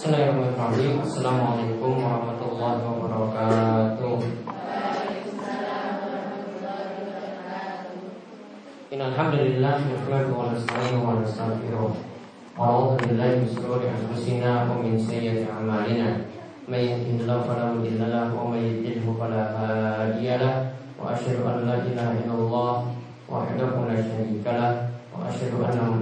Bismillahirrahmanirrahim. 0.00 1.04
Assalamualaikum 1.04 2.00
warahmatullahi 2.00 2.80
wabarakatuh. 2.88 4.16
Innalhamdulillah 8.96 9.76
Nahmadu 9.76 10.32
wa 10.32 10.56
nasta'inuhu 10.56 11.04
wa 11.04 11.20
nastaghfiruh 11.20 11.92
Wa 12.56 12.62
a'udzu 12.64 13.12
billahi 13.12 13.44
min 13.44 13.52
shururi 13.52 13.92
anfusina 13.92 14.72
wa 14.72 14.80
min 14.80 14.96
sayyiati 14.96 15.44
a'malina. 15.44 16.24
May 16.64 16.96
yahdihillahu 16.96 17.44
fala 17.44 17.76
mudilla 17.76 18.08
lahu 18.08 18.40
wa 18.40 18.56
may 18.56 18.72
yudlilhu 18.72 19.20
fala 19.20 19.52
hadiya 19.52 20.40
lahu. 20.40 20.72
Wa 20.96 21.12
asyhadu 21.12 21.44
an 21.44 21.68
la 21.68 21.76
ilaha 21.84 22.16
illallah 22.16 22.88
wahdahu 23.28 23.84
la 23.84 24.00
syarika 24.00 24.48
lahu. 24.48 24.80
Wa 25.12 25.28
asyhadu 25.28 25.60
anna 25.60 26.00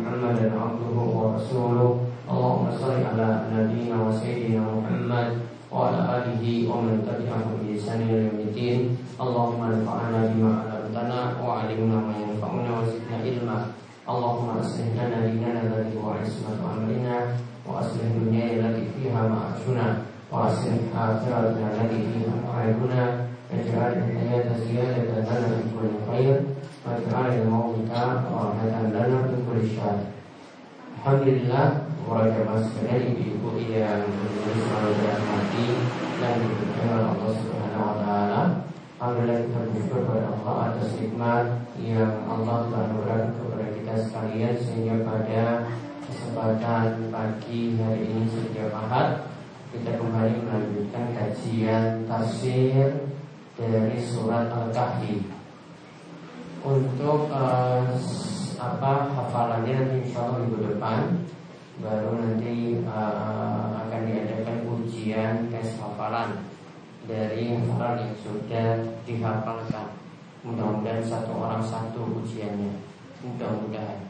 Muhammadan 2.28 2.36
abduhu 2.36 2.36
wa 2.36 2.36
rasuluh 2.36 2.36
Allahumma 2.68 2.76
salli 2.76 3.08
ala 3.08 3.48
nabiyyina 3.48 3.96
wa 3.96 4.12
sayyidina 4.12 4.60
Muhammad 4.60 5.48
wa 5.72 5.88
ala 5.88 6.20
alihi 6.20 6.68
wa 6.68 6.84
man 6.84 7.00
tabi'ahum 7.00 7.64
bi 7.64 7.72
ihsan 7.72 8.04
ila 8.04 8.28
yaumil 8.28 8.52
Allahumma 9.16 9.72
anfa'na 9.72 10.36
bima 10.36 10.60
'allamtana 10.60 11.40
wa 11.40 11.64
'allimna 11.64 12.04
ma 12.04 12.12
yanfa'una 12.20 12.68
wa 12.68 12.84
zidna 12.84 13.24
ilma. 13.24 13.72
Allahumma 14.04 14.60
aslih 14.60 14.92
lana 14.92 15.24
dinana 15.24 15.72
alladhi 15.72 15.96
huwa 15.96 16.20
'ismatu 16.20 16.68
amrina 16.68 17.32
wa 17.64 17.80
aslih 17.80 18.12
dunyana 18.12 18.76
allati 18.76 18.92
fiha 18.92 19.24
ma'ashuna 19.24 20.04
wa 20.28 20.52
aslih 20.52 20.84
akhiratana 20.92 21.64
allati 21.64 22.12
fiha 22.12 22.44
ma'aduna 22.44 23.24
waj'al 23.48 24.04
al-hayata 24.04 24.52
ziyadatan 24.68 25.24
lana 25.24 25.64
fi 25.64 25.72
para 32.08 32.32
jamaah 32.32 32.64
sekalian 32.64 33.12
ibu-ibu 33.12 33.60
yang 33.68 34.00
selalu 34.48 34.90
dirahmati 34.96 35.66
dan 36.16 36.36
oleh 36.40 37.04
Allah 37.04 37.30
Subhanahu 37.36 37.84
wa 37.84 37.96
taala. 38.00 38.42
Alhamdulillah 38.98 39.38
kita 39.44 39.58
bersyukur 39.68 40.00
kepada 40.08 40.26
Allah 40.32 40.54
atas 40.72 40.88
nikmat 40.96 41.46
yang 41.78 42.14
Allah 42.24 42.56
berikan 42.72 43.22
kepada 43.36 43.66
kita 43.76 43.94
sekalian 44.08 44.54
sehingga 44.56 44.96
pada 45.04 45.42
kesempatan 46.08 47.12
pagi 47.12 47.76
hari 47.76 48.02
ini 48.08 48.24
sejak 48.32 48.72
Ahad 48.72 49.28
kita 49.68 50.00
kembali 50.00 50.48
melanjutkan 50.48 51.12
kajian 51.12 52.08
tafsir 52.08 53.04
dari 53.60 54.00
surat 54.00 54.48
Al-Kahfi. 54.48 55.28
Untuk 56.64 57.28
uh, 57.30 57.84
apa 58.58 58.92
hafalannya 59.14 59.76
nanti 59.76 59.96
insya 60.08 60.26
Allah 60.26 60.42
minggu 60.42 60.74
depan 60.74 61.28
baru 61.78 62.18
nanti 62.18 62.82
uh, 62.82 63.86
akan 63.86 64.00
diadakan 64.06 64.56
ujian 64.66 65.46
tes 65.50 65.78
hafalan 65.78 66.42
dari 67.06 67.54
hafalan 67.54 68.02
yang 68.02 68.14
sudah 68.22 68.68
dihafalkan. 69.06 69.88
Mudah-mudahan 70.42 71.02
satu 71.02 71.32
orang 71.38 71.62
satu 71.62 72.22
ujiannya. 72.22 72.82
Mudah-mudahan 73.22 74.00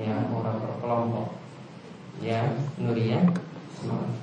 ya 0.00 0.16
orang 0.32 0.56
berkelompok. 0.60 1.28
Ya, 2.22 2.46
Nuria, 2.78 3.26
semangat. 3.74 4.14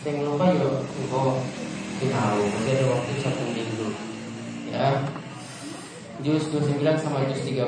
Saya 0.00 0.20
lupa 0.24 0.48
yuk, 0.52 0.84
info 1.00 1.40
tahu 2.04 2.40
masih 2.44 2.72
ada 2.76 2.84
waktu 2.92 3.12
satu 3.20 3.44
minggu. 3.52 3.88
Ya, 4.68 5.00
juz 6.20 6.52
29 6.52 6.80
sama 7.00 7.24
juz 7.28 7.40
30. 7.46 7.64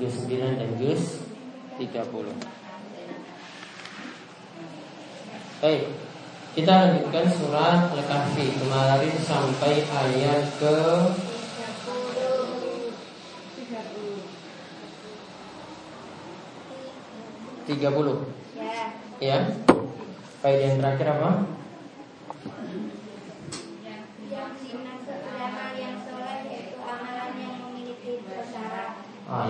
Juz 0.00 0.14
9 0.26 0.58
dan 0.58 0.70
Juz 0.80 1.22
30 1.78 1.86
Baik 5.60 5.82
Kita 6.56 6.72
lanjutkan 6.72 7.26
surat 7.30 7.94
Al-Kahfi 7.94 8.46
Kemarin 8.58 9.14
sampai 9.22 9.86
ayat 9.86 10.44
ke 10.58 10.76
30 17.70 18.40
Ya. 18.60 18.82
Ya. 19.22 19.38
Baik 20.40 20.58
yang 20.58 20.76
terakhir 20.82 21.06
apa? 21.16 21.59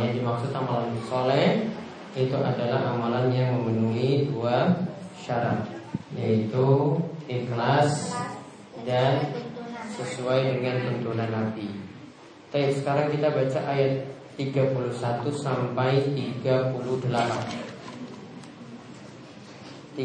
Yang 0.01 0.13
dimaksud 0.17 0.51
amalan 0.57 0.97
soleh 1.05 1.69
itu 2.17 2.35
adalah 2.35 2.97
amalan 2.97 3.31
yang 3.31 3.55
memenuhi 3.55 4.27
dua 4.33 4.73
syarat 5.15 5.63
yaitu 6.17 6.99
ikhlas 7.31 8.17
dan 8.83 9.31
sesuai 9.95 10.59
dengan 10.59 10.81
tuntunan 10.89 11.31
Nabi. 11.31 11.69
Baik, 12.51 12.83
sekarang 12.83 13.15
kita 13.15 13.31
baca 13.31 13.61
ayat 13.69 14.11
31 14.35 15.31
sampai 15.31 16.03
38. 16.17 16.83
31 19.95 20.01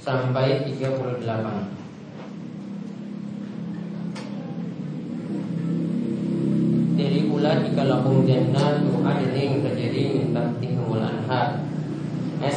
sampai 0.00 0.64
38. 0.64 1.75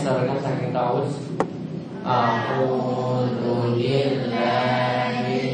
Sekarang 0.10 0.42
saking 0.42 0.74
taus 0.74 1.22
A'udzu 2.02 3.78
billahi 3.78 5.49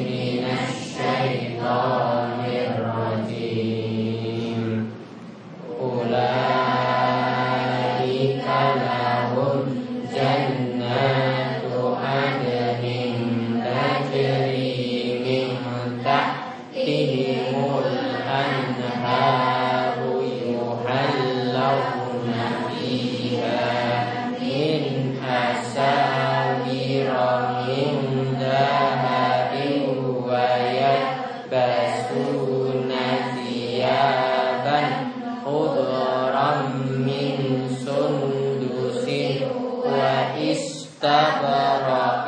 واستبرق 41.04 42.26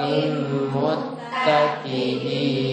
متكئين 1.45 2.66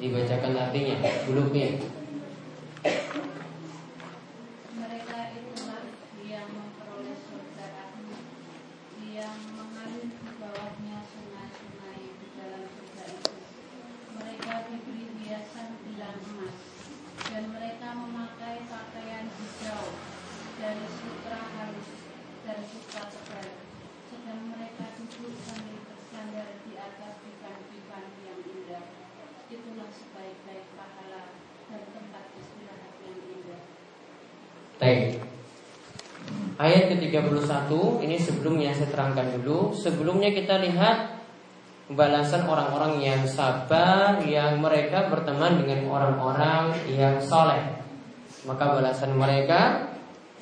dibacakan 0.00 0.56
artinya 0.56 0.96
Buluknya 1.28 1.76
Mereka 4.74 5.18
itulah 5.36 5.82
yang 6.24 6.48
memperoleh 6.48 7.18
surga 7.20 7.60
yang 9.20 9.36
mengalir 9.52 10.08
di 10.08 10.32
bawahnya 10.40 11.04
sungai-sungai 11.04 12.00
di 12.08 12.28
dalam 12.40 12.64
surga 12.72 13.04
itu. 13.10 13.34
Mereka 14.16 14.52
diberi 14.64 15.06
hiasan 15.20 15.76
bilang 15.84 16.16
emas 16.24 16.56
dan 17.28 17.52
mereka 17.52 18.00
memakai 18.00 18.64
pakaian 18.64 19.28
hijau 19.28 19.92
dari 20.56 20.86
sutra 20.88 21.36
halus 21.36 21.90
dan 22.48 22.58
sutra 22.64 23.02
tebal. 23.12 23.48
Sedang 24.08 24.40
mereka 24.56 24.88
duduk 24.96 25.36
sambil 25.44 25.78
bersandar 25.84 26.48
di 26.64 26.72
atas 26.80 27.14
divan-divan 27.20 28.04
yang 28.24 28.40
indah. 28.40 28.84
Itulah 29.52 29.90
sebaik-baik 29.92 30.70
pahala 30.80 31.36
dan 31.68 31.82
tempat 31.92 32.24
istirahat 32.40 32.94
yang 33.04 33.20
indah. 33.20 33.62
Baik. 34.80 35.30
Ayat 36.60 36.92
ke-31 36.92 37.72
ini 38.04 38.09
sebelumnya 38.20 38.76
saya 38.76 38.92
terangkan 38.92 39.40
dulu. 39.40 39.72
Sebelumnya 39.72 40.30
kita 40.30 40.60
lihat 40.60 41.20
balasan 41.90 42.46
orang-orang 42.46 43.02
yang 43.02 43.22
sabar 43.26 44.22
yang 44.22 44.62
mereka 44.62 45.10
berteman 45.10 45.58
dengan 45.58 45.90
orang-orang 45.90 46.70
yang 46.86 47.18
soleh. 47.18 47.82
Maka 48.46 48.78
balasan 48.78 49.18
mereka 49.18 49.90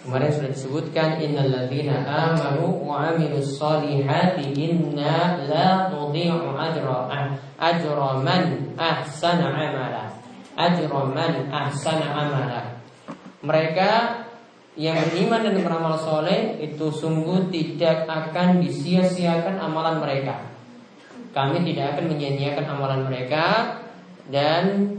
kemarin 0.04 0.30
sudah 0.30 0.50
disebutkan 0.52 1.18
innalladzina 1.18 2.04
amanu 2.04 2.84
wa 2.84 3.10
amilus 3.10 3.58
solihati 3.58 4.54
inna 4.54 5.40
la 5.48 5.88
nudhi'u 5.90 6.54
ajra 6.54 7.32
ajra 7.58 8.08
man 8.20 8.76
ahsana 8.76 9.48
amala. 9.48 10.04
Ajra 10.54 11.00
man 11.10 11.32
ahsana 11.48 12.06
amala. 12.12 12.60
Mereka 13.40 13.90
yang 14.78 14.94
beriman 15.10 15.42
dan 15.42 15.58
beramal 15.58 15.98
soleh 15.98 16.54
itu 16.62 16.86
sungguh 16.94 17.50
tidak 17.50 18.06
akan 18.06 18.62
disia-siakan 18.62 19.58
amalan 19.58 19.98
mereka. 19.98 20.54
Kami 21.34 21.66
tidak 21.66 21.98
akan 21.98 22.14
menyia-nyiakan 22.14 22.66
amalan 22.78 23.10
mereka 23.10 23.74
dan 24.30 24.94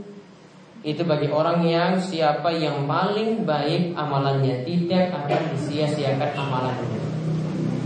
itu 0.84 1.00
bagi 1.08 1.32
orang 1.32 1.64
yang 1.64 1.96
siapa 1.96 2.52
yang 2.60 2.84
paling 2.92 3.48
baik 3.48 3.96
amalannya 3.96 4.68
tidak 4.68 5.16
akan 5.16 5.56
disia-siakan 5.56 6.32
amalannya. 6.36 7.00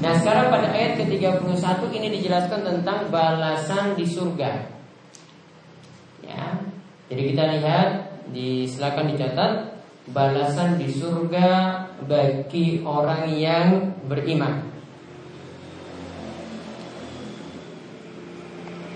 Nah 0.01 0.13
sekarang 0.17 0.49
pada 0.49 0.73
ayat 0.73 0.97
ke-31 0.97 1.81
ini 1.93 2.07
dijelaskan 2.19 2.61
tentang 2.65 3.13
balasan 3.13 3.93
di 3.93 4.03
surga. 4.09 4.51
Ya, 6.25 6.57
jadi 7.13 7.21
kita 7.33 7.43
lihat 7.53 7.87
di 8.33 8.65
silakan 8.65 9.13
dicatat 9.13 9.72
balasan 10.11 10.75
di 10.75 10.91
surga 10.91 11.79
bagi 12.03 12.83
orang 12.83 13.31
yang 13.31 13.67
beriman 14.03 14.67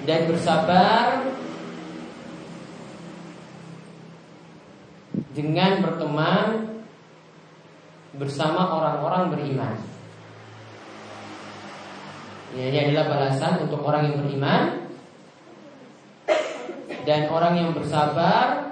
dan 0.04 0.28
bersabar 0.28 1.24
dengan 5.32 5.84
berteman 5.84 6.46
bersama 8.18 8.74
orang-orang 8.74 9.24
beriman. 9.32 9.76
Ya, 12.58 12.72
ini 12.72 12.78
adalah 12.90 13.06
balasan 13.12 13.54
untuk 13.68 13.84
orang 13.84 14.10
yang 14.12 14.18
beriman 14.24 14.62
dan 17.04 17.28
orang 17.30 17.54
yang 17.60 17.70
bersabar 17.76 18.67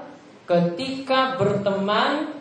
ketika 0.46 1.42
berteman 1.42 2.38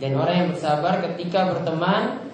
dan 0.00 0.12
orang 0.18 0.34
yang 0.34 0.48
bersabar 0.50 0.94
ketika 1.06 1.54
berteman 1.54 2.24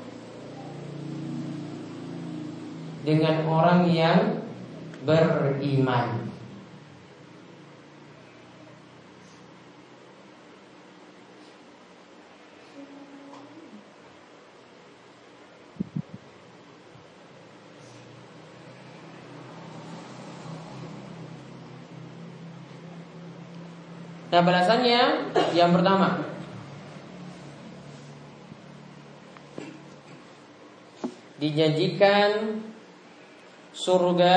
dengan 3.06 3.46
orang 3.46 3.86
yang 3.92 4.20
beriman. 5.06 6.26
Nah 24.36 24.44
balasannya 24.44 25.32
yang 25.56 25.72
pertama 25.72 26.20
Dijanjikan 31.40 32.60
surga 33.72 34.36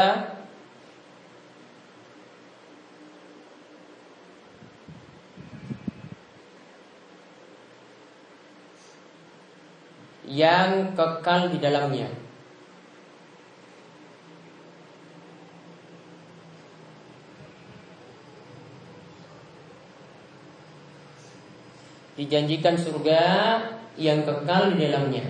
yang 10.23 10.95
kekal 10.95 11.51
di 11.51 11.59
dalamnya. 11.59 12.28
Dijanjikan 22.19 22.75
surga 22.75 23.23
yang 23.95 24.27
kekal 24.27 24.75
di 24.75 24.83
dalamnya. 24.83 25.23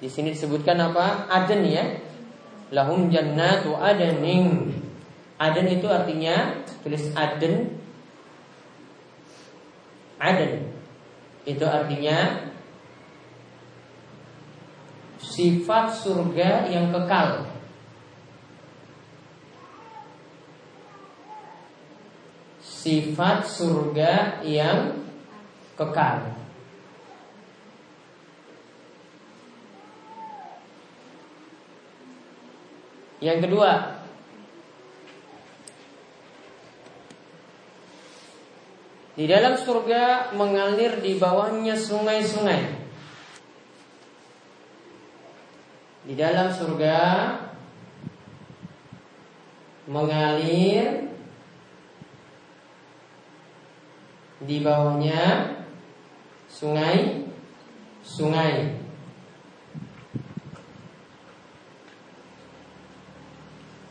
Di 0.00 0.08
sini 0.08 0.32
disebutkan 0.32 0.80
apa? 0.80 1.28
Aden 1.28 1.68
ya. 1.68 1.84
Lahum 2.72 3.12
jannatu 3.12 3.76
adaning. 3.76 4.72
Aden 5.36 5.68
itu 5.68 5.84
artinya 5.84 6.64
tulis 6.80 7.12
aden. 7.12 7.76
Aden 10.16 10.72
itu 11.44 11.64
artinya 11.68 12.48
sifat 15.20 15.92
surga 15.92 16.72
yang 16.72 16.88
kekal. 16.88 17.47
Sifat 22.88 23.44
surga 23.44 24.40
yang 24.48 24.96
kekal. 25.76 26.24
Yang 33.20 33.38
kedua, 33.44 33.72
Di 39.18 39.26
dalam 39.26 39.58
surga 39.58 40.30
mengalir 40.38 41.02
di 41.02 41.18
bawahnya 41.18 41.74
sungai-sungai. 41.74 42.62
Di 46.06 46.14
dalam 46.14 46.54
surga 46.54 46.98
mengalir 49.90 51.07
di 54.48 54.64
bawahnya 54.64 55.60
sungai-sungai. 56.48 58.80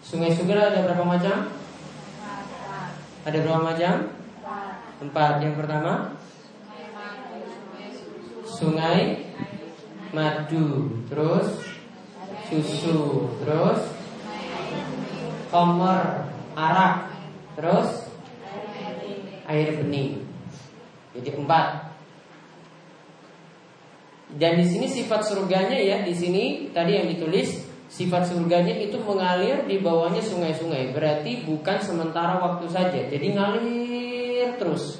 Sungai 0.01 0.33
surga 0.33 0.73
ada 0.73 0.81
berapa 0.81 1.05
macam? 1.05 1.53
Ada 3.21 3.37
berapa 3.37 3.61
macam? 3.61 4.17
Empat. 4.97 5.45
Yang 5.45 5.61
pertama 5.61 6.17
Sungai 8.41 9.29
Madu 10.09 10.89
Terus 11.05 11.61
Susu 12.49 13.29
Terus 13.45 13.93
Komer 15.53 16.33
Arak 16.57 17.13
Terus 17.53 18.09
Air 19.45 19.77
bening 19.77 20.26
Jadi 21.17 21.29
empat 21.33 21.67
Dan 24.37 24.61
di 24.61 24.65
sini 24.69 24.85
sifat 24.85 25.25
surganya 25.25 25.77
ya 25.81 26.05
Di 26.05 26.13
sini 26.13 26.69
tadi 26.69 26.93
yang 26.93 27.09
ditulis 27.09 27.65
Sifat 27.87 28.29
surganya 28.29 28.75
itu 28.77 28.99
mengalir 29.01 29.65
di 29.65 29.81
bawahnya 29.81 30.21
sungai-sungai 30.21 30.93
Berarti 30.93 31.47
bukan 31.47 31.77
sementara 31.81 32.37
waktu 32.37 32.69
saja 32.69 33.01
Jadi 33.09 33.27
ngalir 33.33 33.87
terus. 34.55 34.99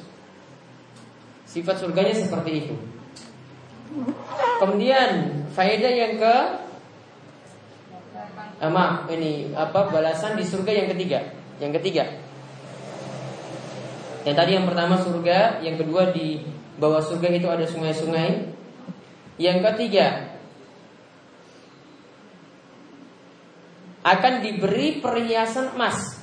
Sifat 1.48 1.80
surganya 1.82 2.12
seperti 2.12 2.52
itu. 2.68 2.76
Kemudian 4.60 5.42
faedah 5.56 5.94
yang 5.96 6.14
ke 6.20 6.36
eh, 8.60 8.72
maaf 8.72 9.08
ini 9.08 9.56
apa 9.56 9.88
balasan 9.88 10.36
di 10.36 10.44
surga 10.44 10.72
yang 10.84 10.88
ketiga. 10.92 11.20
Yang 11.64 11.72
ketiga. 11.82 12.04
Yang 14.28 14.36
tadi 14.44 14.52
yang 14.60 14.68
pertama 14.68 15.00
surga, 15.00 15.64
yang 15.64 15.80
kedua 15.80 16.12
di 16.12 16.44
bawah 16.76 17.00
surga 17.00 17.32
itu 17.32 17.48
ada 17.48 17.64
sungai-sungai. 17.64 18.52
Yang 19.40 19.60
ketiga 19.72 20.36
akan 24.04 24.44
diberi 24.44 25.00
perhiasan 25.00 25.80
emas 25.80 26.18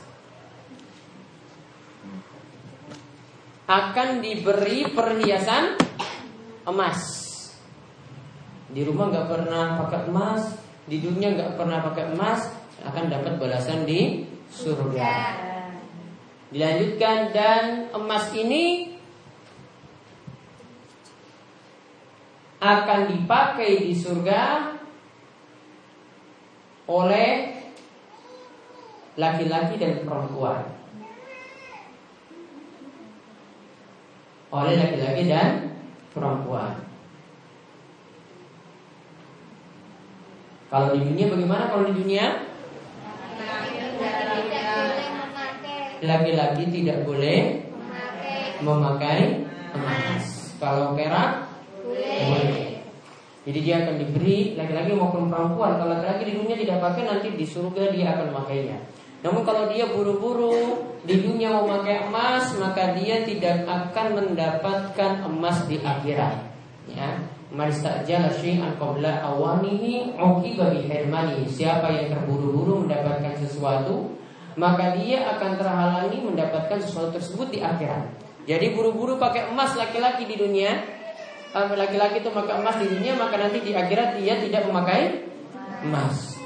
akan 3.65 4.21
diberi 4.21 4.93
perhiasan 4.93 5.81
emas. 6.69 7.01
Di 8.69 8.85
rumah 8.85 9.09
nggak 9.09 9.29
pernah 9.31 9.65
pakai 9.81 10.01
emas, 10.11 10.43
di 10.85 11.01
dunia 11.01 11.33
nggak 11.33 11.53
pernah 11.57 11.81
pakai 11.81 12.13
emas, 12.13 12.53
akan 12.85 13.05
dapat 13.09 13.33
balasan 13.41 13.89
di 13.89 14.29
surga. 14.53 15.54
Dilanjutkan 16.55 17.35
dan 17.35 17.91
emas 17.91 18.31
ini 18.31 18.95
akan 22.63 23.01
dipakai 23.11 23.91
di 23.91 23.93
surga 23.93 24.73
oleh 26.87 27.59
laki-laki 29.19 29.75
dan 29.83 30.07
perempuan. 30.07 30.75
oleh 34.55 34.75
laki-laki 34.79 35.23
dan 35.27 35.75
perempuan. 36.15 36.87
Kalau 40.71 40.95
di 40.95 41.03
dunia 41.03 41.27
bagaimana? 41.27 41.71
Kalau 41.71 41.85
di 41.91 41.95
dunia 41.99 42.54
laki-laki 46.05 46.65
tidak 46.71 47.03
boleh 47.09 47.65
memakai 48.61 49.45
emas. 49.75 50.55
Kalau 50.63 50.95
perak 50.97 51.51
boleh. 51.83 52.81
Jadi 53.45 53.59
dia 53.61 53.85
akan 53.85 53.95
diberi 54.01 54.57
laki-laki 54.57 54.97
maupun 54.97 55.29
perempuan. 55.29 55.77
Kalau 55.77 55.93
laki-laki 55.93 56.33
di 56.33 56.35
dunia 56.41 56.57
tidak 56.57 56.79
pakai 56.81 57.03
nanti 57.05 57.29
di 57.37 57.45
surga 57.45 57.93
dia 57.93 58.17
akan 58.17 58.33
memakainya. 58.33 58.79
Namun 59.25 59.41
kalau 59.45 59.73
dia 59.73 59.89
buru-buru 59.89 60.85
di 61.05 61.21
dunia 61.21 61.53
memakai 61.53 62.09
emas, 62.09 62.57
maka 62.61 62.93
dia 62.97 63.25
tidak 63.25 63.65
akan 63.65 64.07
mendapatkan 64.21 65.25
emas 65.29 65.65
di 65.69 65.81
akhirat. 65.81 66.53
Ya. 66.89 67.21
Siapa 71.49 71.87
yang 71.89 72.07
terburu-buru 72.13 72.85
mendapatkan 72.85 73.39
sesuatu, 73.41 74.13
maka 74.55 74.95
dia 74.95 75.27
akan 75.35 75.59
terhalangi 75.59 76.19
mendapatkan 76.23 76.79
sesuatu 76.79 77.15
tersebut 77.19 77.51
di 77.51 77.61
akhirat. 77.63 78.07
Jadi 78.45 78.77
buru-buru 78.77 79.17
pakai 79.19 79.51
emas 79.51 79.75
laki-laki 79.75 80.29
di 80.29 80.37
dunia, 80.39 80.73
eh, 81.57 81.67
laki-laki 81.75 82.23
itu 82.23 82.31
pakai 82.31 82.61
emas 82.61 82.77
di 82.79 82.87
dunia, 82.87 83.19
maka 83.19 83.41
nanti 83.41 83.65
di 83.65 83.73
akhirat 83.75 84.21
dia 84.21 84.39
tidak 84.39 84.69
memakai 84.69 85.27
emas. 85.83 86.39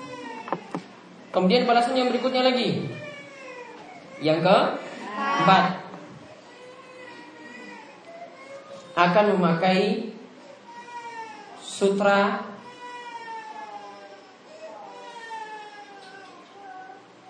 Kemudian 1.29 1.69
balasan 1.69 1.99
yang 1.99 2.09
berikutnya 2.09 2.41
lagi. 2.41 2.88
Yang 4.19 4.38
ke 4.43 4.59
empat 5.19 5.65
akan 8.99 9.25
memakai 9.38 10.11
sutra 11.62 12.48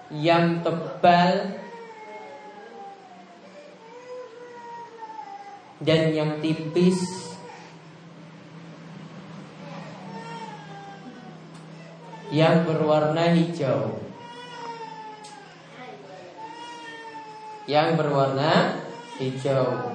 yang 0.09 0.65
tebal 0.65 1.61
dan 5.85 6.03
yang 6.17 6.41
tipis 6.41 7.29
yang 12.29 12.65
berwarna 12.65 13.33
hijau. 13.37 14.01
Yang 17.69 17.89
berwarna 18.01 18.53
hijau. 19.21 19.93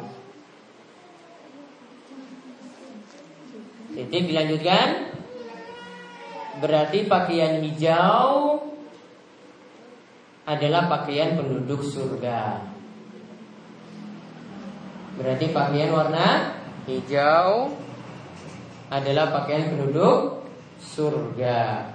Jadi 3.93 4.17
dilanjutkan 4.29 5.13
Berarti 6.63 7.09
pakaian 7.09 7.59
hijau 7.65 8.61
adalah 10.43 10.91
pakaian 10.91 11.39
penduduk 11.39 11.79
surga. 11.79 12.59
Berarti 15.15 15.45
pakaian 15.55 15.93
warna 15.93 16.57
hijau 16.83 17.77
adalah 18.91 19.31
pakaian 19.31 19.71
penduduk 19.71 20.43
surga. 20.83 21.91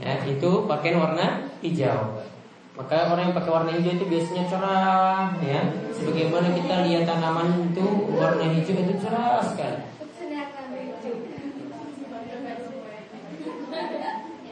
Ya, 0.00 0.16
itu 0.24 0.50
pakaian 0.64 0.96
warna 0.96 1.52
hijau. 1.60 2.24
Maka 2.74 3.12
orang 3.12 3.28
yang 3.28 3.36
pakai 3.36 3.52
warna 3.52 3.70
hijau 3.76 4.00
itu 4.00 4.06
biasanya 4.08 4.44
cerah, 4.48 5.36
ya. 5.44 5.60
Sebagaimana 5.92 6.56
kita 6.56 6.88
lihat 6.88 7.04
tanaman 7.04 7.68
itu 7.70 7.84
warna 8.16 8.48
hijau 8.48 8.72
itu 8.72 8.94
cerah 8.98 9.44
sekali. 9.44 9.89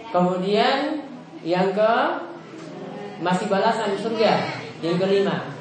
Kemudian 0.09 1.05
yang 1.45 1.77
ke 1.77 1.93
masih 3.21 3.47
balasan 3.51 3.99
surga. 4.01 4.41
Yang 4.81 4.97
kelima. 5.05 5.53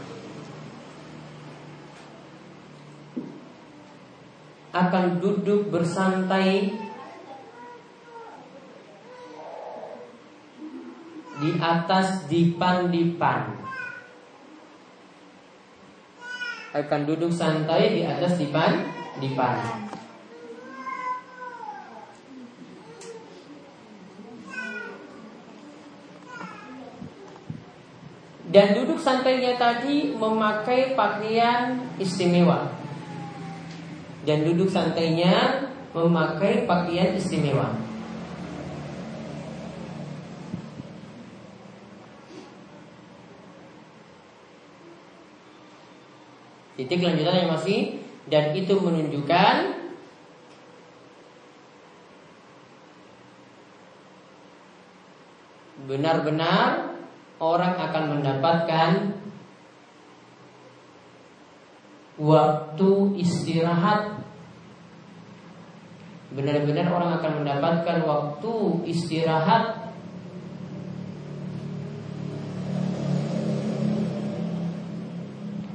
Akan 4.71 5.17
duduk 5.17 5.73
bersantai 5.73 6.69
di 11.37 11.49
atas 11.57 12.29
dipan-dipan. 12.29 13.57
Akan 16.77 17.01
duduk 17.09 17.33
santai 17.33 17.97
di 17.97 18.01
atas 18.05 18.37
dipan-dipan. 18.37 19.86
Dan 28.47 28.79
duduk 28.79 28.95
santainya 28.95 29.59
tadi 29.59 30.15
memakai 30.15 30.95
pakaian 30.95 31.83
istimewa. 31.99 32.71
Dan 34.23 34.47
duduk 34.47 34.71
santainya 34.71 35.67
memakai 35.91 36.63
pakaian 36.63 37.11
istimewa. 37.19 37.75
Titik 46.77 47.01
lanjutannya 47.01 47.49
masih 47.49 47.99
dan 48.29 48.53
itu 48.53 48.77
menunjukkan 48.77 49.55
benar-benar 55.89 56.96
orang 57.37 57.73
akan 57.77 58.03
mendapatkan 58.17 58.89
waktu 62.17 62.91
istirahat. 63.21 64.25
Benar-benar 66.33 66.91
orang 66.91 67.11
akan 67.21 67.31
mendapatkan 67.41 67.97
waktu 68.03 68.53
istirahat. 68.89 69.89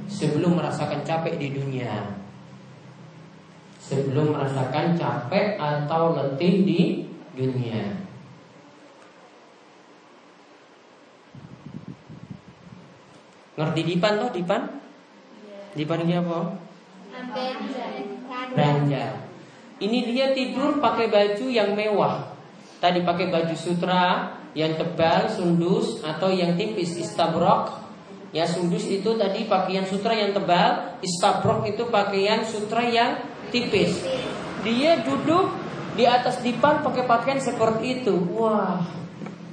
Sebelum 0.07 0.55
merasakan 0.55 1.03
capek 1.03 1.35
di 1.35 1.47
dunia. 1.51 2.15
Sebelum 3.83 4.31
merasakan 4.31 4.95
capek 4.95 5.59
atau 5.59 6.15
letih 6.15 6.63
di 6.63 6.81
dunia 7.35 8.02
Ngerti 13.53 13.81
dipan 13.85 14.13
toh 14.17 14.29
dipan? 14.33 14.61
Dipan 15.77 15.99
ini 16.05 16.13
apa? 16.17 16.39
Belanja. 18.53 19.05
Ini 19.81 19.97
dia 20.09 20.31
tidur 20.33 20.77
pakai 20.81 21.09
baju 21.09 21.45
yang 21.49 21.73
mewah. 21.77 22.33
Tadi 22.81 23.01
pakai 23.01 23.29
baju 23.29 23.55
sutra 23.57 24.35
yang 24.53 24.77
tebal, 24.77 25.29
sundus 25.29 26.01
atau 26.01 26.29
yang 26.29 26.53
tipis, 26.57 26.97
istabrok. 26.97 27.81
Ya 28.33 28.49
sundus 28.49 28.89
itu 28.89 29.13
tadi 29.13 29.45
pakaian 29.45 29.85
sutra 29.85 30.17
yang 30.17 30.33
tebal, 30.33 30.97
istabrok 31.05 31.69
itu 31.69 31.85
pakaian 31.93 32.41
sutra 32.41 32.81
yang 32.81 33.21
tipis. 33.53 34.01
Dia 34.65 35.05
duduk 35.05 35.53
di 35.93 36.09
atas 36.09 36.41
dipan 36.41 36.81
pakai 36.81 37.05
pakaian 37.05 37.37
seperti 37.37 38.01
itu. 38.01 38.15
Wah, 38.33 38.81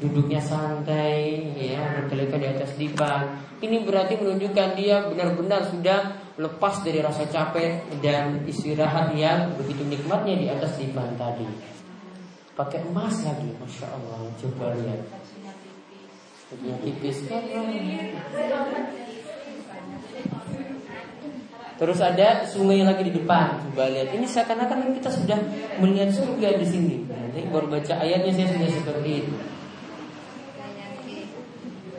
duduknya 0.01 0.41
santai, 0.41 1.45
ya 1.55 2.01
berkeliling 2.01 2.41
di 2.41 2.49
atas 2.49 2.73
dipan. 2.81 3.37
Ini 3.61 3.85
berarti 3.85 4.17
menunjukkan 4.17 4.69
dia 4.73 5.05
benar-benar 5.05 5.69
sudah 5.69 6.17
lepas 6.41 6.81
dari 6.81 7.05
rasa 7.05 7.29
capek 7.29 8.01
dan 8.01 8.41
istirahat 8.49 9.13
yang 9.13 9.53
begitu 9.61 9.85
nikmatnya 9.85 10.35
di 10.41 10.47
atas 10.49 10.81
divan 10.81 11.13
tadi. 11.21 11.45
Pakai 12.57 12.81
emas 12.89 13.21
lagi, 13.29 13.53
masya 13.61 13.87
Allah. 13.93 14.33
Coba 14.41 14.73
lihat. 14.81 15.05
Bajunya 16.51 16.77
tipis 16.83 17.31
kan? 17.31 17.45
Terus 21.81 21.99
ada 22.05 22.45
sungai 22.45 22.85
lagi 22.85 23.09
di 23.09 23.13
depan. 23.17 23.61
Coba 23.69 23.89
lihat. 23.93 24.13
Ini 24.13 24.25
seakan-akan 24.25 24.97
kita 24.97 25.09
sudah 25.13 25.39
melihat 25.81 26.13
surga 26.13 26.57
di 26.57 26.67
sini. 26.67 26.97
Nanti 27.09 27.45
baru 27.49 27.69
baca 27.69 27.95
ayatnya 28.01 28.33
saya 28.33 28.49
sudah 28.57 28.69
seperti 28.69 29.11
itu. 29.25 29.60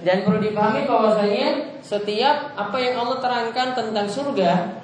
Dan 0.02 0.26
perlu 0.26 0.42
dipahami 0.42 0.90
bahwasanya 0.90 1.80
setiap 1.86 2.58
apa 2.58 2.78
yang 2.82 2.98
Allah 2.98 3.22
terangkan 3.22 3.68
tentang 3.78 4.08
surga 4.10 4.82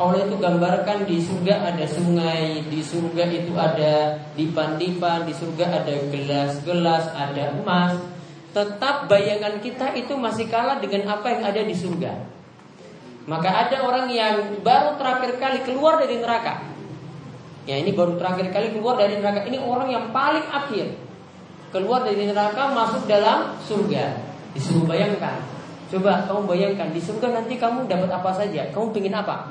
Allah 0.00 0.24
itu 0.24 0.36
gambarkan 0.40 1.04
di 1.04 1.20
surga 1.20 1.76
ada 1.76 1.84
sungai, 1.84 2.64
di 2.72 2.80
surga 2.80 3.24
itu 3.28 3.52
ada 3.52 4.16
dipan-dipan, 4.32 5.28
di 5.28 5.34
surga 5.36 5.84
ada 5.84 5.92
gelas-gelas, 6.08 7.12
ada 7.12 7.52
emas. 7.52 8.00
Tetap 8.56 9.12
bayangan 9.12 9.60
kita 9.60 9.92
itu 9.92 10.16
masih 10.16 10.48
kalah 10.48 10.80
dengan 10.80 11.04
apa 11.12 11.28
yang 11.28 11.42
ada 11.44 11.60
di 11.60 11.76
surga. 11.76 12.16
Maka 13.28 13.68
ada 13.68 13.76
orang 13.84 14.08
yang 14.08 14.64
baru 14.64 14.96
terakhir 14.96 15.36
kali 15.36 15.58
keluar 15.68 16.00
dari 16.00 16.16
neraka. 16.16 16.64
Ya 17.68 17.76
ini 17.76 17.92
baru 17.92 18.16
terakhir 18.16 18.56
kali 18.56 18.72
keluar 18.72 18.96
dari 18.96 19.20
neraka. 19.20 19.44
Ini 19.44 19.60
orang 19.60 19.92
yang 19.92 20.04
paling 20.16 20.48
akhir 20.48 20.96
keluar 21.76 22.08
dari 22.08 22.24
neraka 22.24 22.72
masuk 22.72 23.04
dalam 23.04 23.52
surga. 23.68 24.29
Disuruh 24.54 24.86
bayangkan. 24.86 25.38
Coba 25.90 26.22
kamu 26.26 26.46
bayangkan 26.46 26.88
di 26.94 27.02
surga 27.02 27.42
nanti 27.42 27.58
kamu 27.58 27.90
dapat 27.90 28.10
apa 28.10 28.30
saja? 28.30 28.70
Kamu 28.70 28.94
pengen 28.94 29.18
apa? 29.18 29.50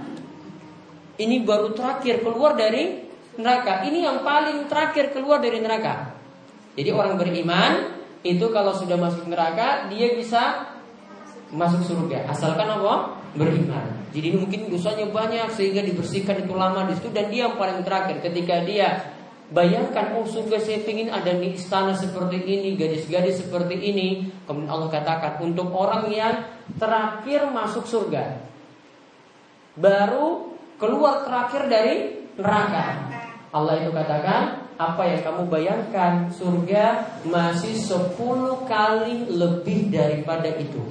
Ini 1.20 1.44
baru 1.44 1.76
terakhir 1.76 2.24
keluar 2.24 2.56
dari 2.56 3.04
neraka. 3.36 3.84
Ini 3.84 4.08
yang 4.08 4.18
paling 4.24 4.72
terakhir 4.72 5.12
keluar 5.12 5.44
dari 5.44 5.60
neraka. 5.60 6.16
Jadi 6.80 6.90
orang 6.96 7.20
beriman 7.20 8.00
itu 8.24 8.52
kalau 8.56 8.72
sudah 8.72 8.96
masuk 8.96 9.28
neraka 9.28 9.92
dia 9.92 10.16
bisa 10.16 10.72
masuk 11.52 11.84
surga 11.84 12.32
asalkan 12.32 12.72
apa? 12.72 13.20
Beriman. 13.36 14.00
Jadi 14.16 14.34
mungkin 14.34 14.72
dosanya 14.72 15.12
banyak 15.12 15.54
sehingga 15.54 15.84
dibersihkan 15.84 16.48
itu 16.48 16.56
lama 16.56 16.88
di 16.88 16.98
situ 16.98 17.12
dan 17.12 17.28
dia 17.28 17.52
yang 17.52 17.60
paling 17.60 17.84
terakhir 17.84 18.24
ketika 18.24 18.64
dia 18.64 19.19
Bayangkan, 19.50 20.14
oh 20.14 20.30
surga 20.30 20.62
saya 20.62 20.86
ingin 20.86 21.10
ada 21.10 21.34
di 21.34 21.58
istana 21.58 21.98
seperti 21.98 22.38
ini, 22.38 22.78
gadis-gadis 22.78 23.42
seperti 23.42 23.82
ini. 23.82 24.30
Kemudian 24.46 24.70
Allah 24.70 24.94
katakan, 24.94 25.42
untuk 25.42 25.74
orang 25.74 26.06
yang 26.14 26.46
terakhir 26.78 27.50
masuk 27.50 27.90
surga. 27.90 28.46
Baru 29.74 30.54
keluar 30.78 31.26
terakhir 31.26 31.66
dari 31.66 31.96
neraka. 32.38 33.10
Allah 33.50 33.82
itu 33.82 33.90
katakan, 33.90 34.70
apa 34.78 35.02
yang 35.10 35.22
kamu 35.26 35.42
bayangkan, 35.50 36.30
surga 36.30 37.18
masih 37.26 37.74
10 37.74 38.70
kali 38.70 39.34
lebih 39.34 39.90
daripada 39.90 40.54
itu. 40.62 40.86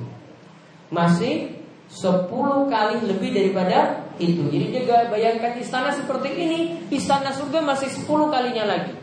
Masih 0.91 1.63
10 1.87 2.27
kali 2.67 3.07
lebih 3.07 3.31
daripada 3.31 4.08
itu. 4.19 4.43
Jadi 4.51 4.67
juga 4.83 5.07
bayangkan 5.09 5.57
istana 5.59 5.95
seperti 5.95 6.29
ini, 6.35 6.61
istana 6.91 7.31
surga 7.31 7.63
masih 7.63 7.89
10 7.91 8.07
kalinya 8.29 8.65
lagi. 8.67 8.95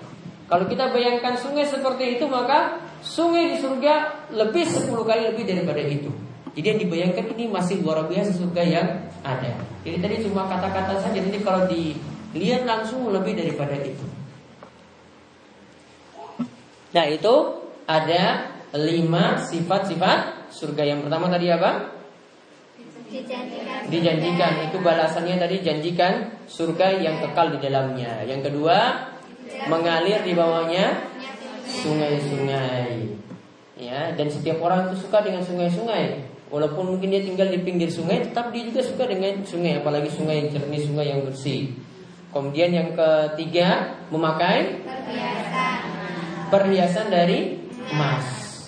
Kalau 0.45 0.69
kita 0.69 0.93
bayangkan 0.93 1.33
sungai 1.41 1.65
seperti 1.65 2.19
itu, 2.19 2.29
maka 2.29 2.77
sungai 3.01 3.55
di 3.55 3.57
surga 3.57 4.27
lebih 4.35 4.63
10 4.67 4.91
kali 5.01 5.21
lebih 5.33 5.43
daripada 5.47 5.81
itu. 5.81 6.11
Jadi 6.55 6.65
yang 6.71 6.79
dibayangkan 6.87 7.25
ini 7.35 7.45
masih 7.51 7.83
luar 7.83 8.07
biasa 8.07 8.31
surga 8.35 8.63
yang 8.63 8.87
ada. 9.25 9.51
Jadi 9.83 9.97
tadi 9.99 10.15
cuma 10.23 10.47
kata-kata 10.47 11.01
saja, 11.03 11.19
nanti 11.19 11.41
kalau 11.43 11.67
dilihat 11.67 12.63
langsung 12.63 13.11
lebih 13.11 13.35
daripada 13.35 13.75
itu. 13.75 14.05
Nah 16.95 17.05
itu 17.11 17.35
ada 17.83 18.55
lima 18.71 19.43
sifat-sifat 19.43 20.51
surga. 20.55 20.83
Yang 20.95 20.99
pertama 21.07 21.27
tadi 21.27 21.51
apa? 21.51 21.94
Dijanjikan. 23.15 23.79
Dijanjikan 23.87 24.53
itu 24.67 24.77
balasannya 24.83 25.35
tadi 25.39 25.55
janjikan 25.63 26.13
surga 26.51 26.99
yang 26.99 27.15
kekal 27.23 27.55
di 27.55 27.59
dalamnya. 27.63 28.27
Yang 28.27 28.51
kedua 28.51 29.07
mengalir 29.71 30.19
di 30.27 30.35
bawahnya 30.35 31.15
sungai-sungai. 31.63 33.15
Ya, 33.75 34.11
dan 34.15 34.27
setiap 34.31 34.59
orang 34.63 34.91
itu 34.91 35.07
suka 35.07 35.23
dengan 35.23 35.43
sungai-sungai. 35.43 36.27
Walaupun 36.51 36.95
mungkin 36.95 37.11
dia 37.11 37.23
tinggal 37.23 37.51
di 37.51 37.59
pinggir 37.63 37.91
sungai, 37.91 38.23
tetap 38.23 38.51
dia 38.51 38.63
juga 38.63 38.79
suka 38.85 39.03
dengan 39.09 39.43
sungai, 39.43 39.81
apalagi 39.81 40.07
sungai 40.11 40.45
yang 40.45 40.49
jernih, 40.55 40.81
sungai 40.83 41.05
yang 41.11 41.21
bersih. 41.25 41.75
Kemudian 42.31 42.71
yang 42.71 42.89
ketiga, 42.95 43.99
memakai 44.11 44.83
perhiasan 44.83 45.79
perhiasan 46.51 47.07
dari 47.11 47.59
emas. 47.91 48.25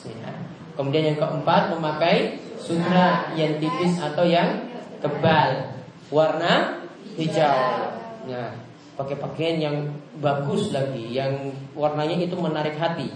Ya. 0.07 0.31
Kemudian 0.75 1.13
yang 1.13 1.19
keempat, 1.19 1.71
memakai 1.75 2.46
sutra 2.67 3.31
yang 3.39 3.63
tipis 3.63 3.95
atau 3.95 4.27
yang 4.27 4.67
tebal, 4.99 5.71
warna 6.11 6.83
hijau. 7.15 7.87
Nah, 8.27 8.51
pakai 8.99 9.15
pakaian 9.15 9.57
yang 9.57 9.77
bagus 10.19 10.75
lagi, 10.75 11.15
yang 11.15 11.55
warnanya 11.71 12.27
itu 12.27 12.35
menarik 12.35 12.75
hati. 12.75 13.07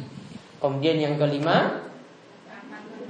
Kemudian 0.63 1.03
yang 1.03 1.15
kelima, 1.19 1.83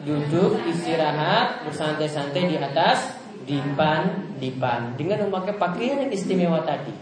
duduk 0.02 0.58
istirahat 0.66 1.62
bersantai-santai 1.70 2.50
di 2.50 2.58
atas 2.58 3.22
dipan 3.46 4.34
dipan 4.42 4.98
dengan 4.98 5.30
memakai 5.30 5.54
pakaian 5.62 6.02
yang 6.02 6.12
istimewa 6.12 6.66
tadi. 6.66 6.94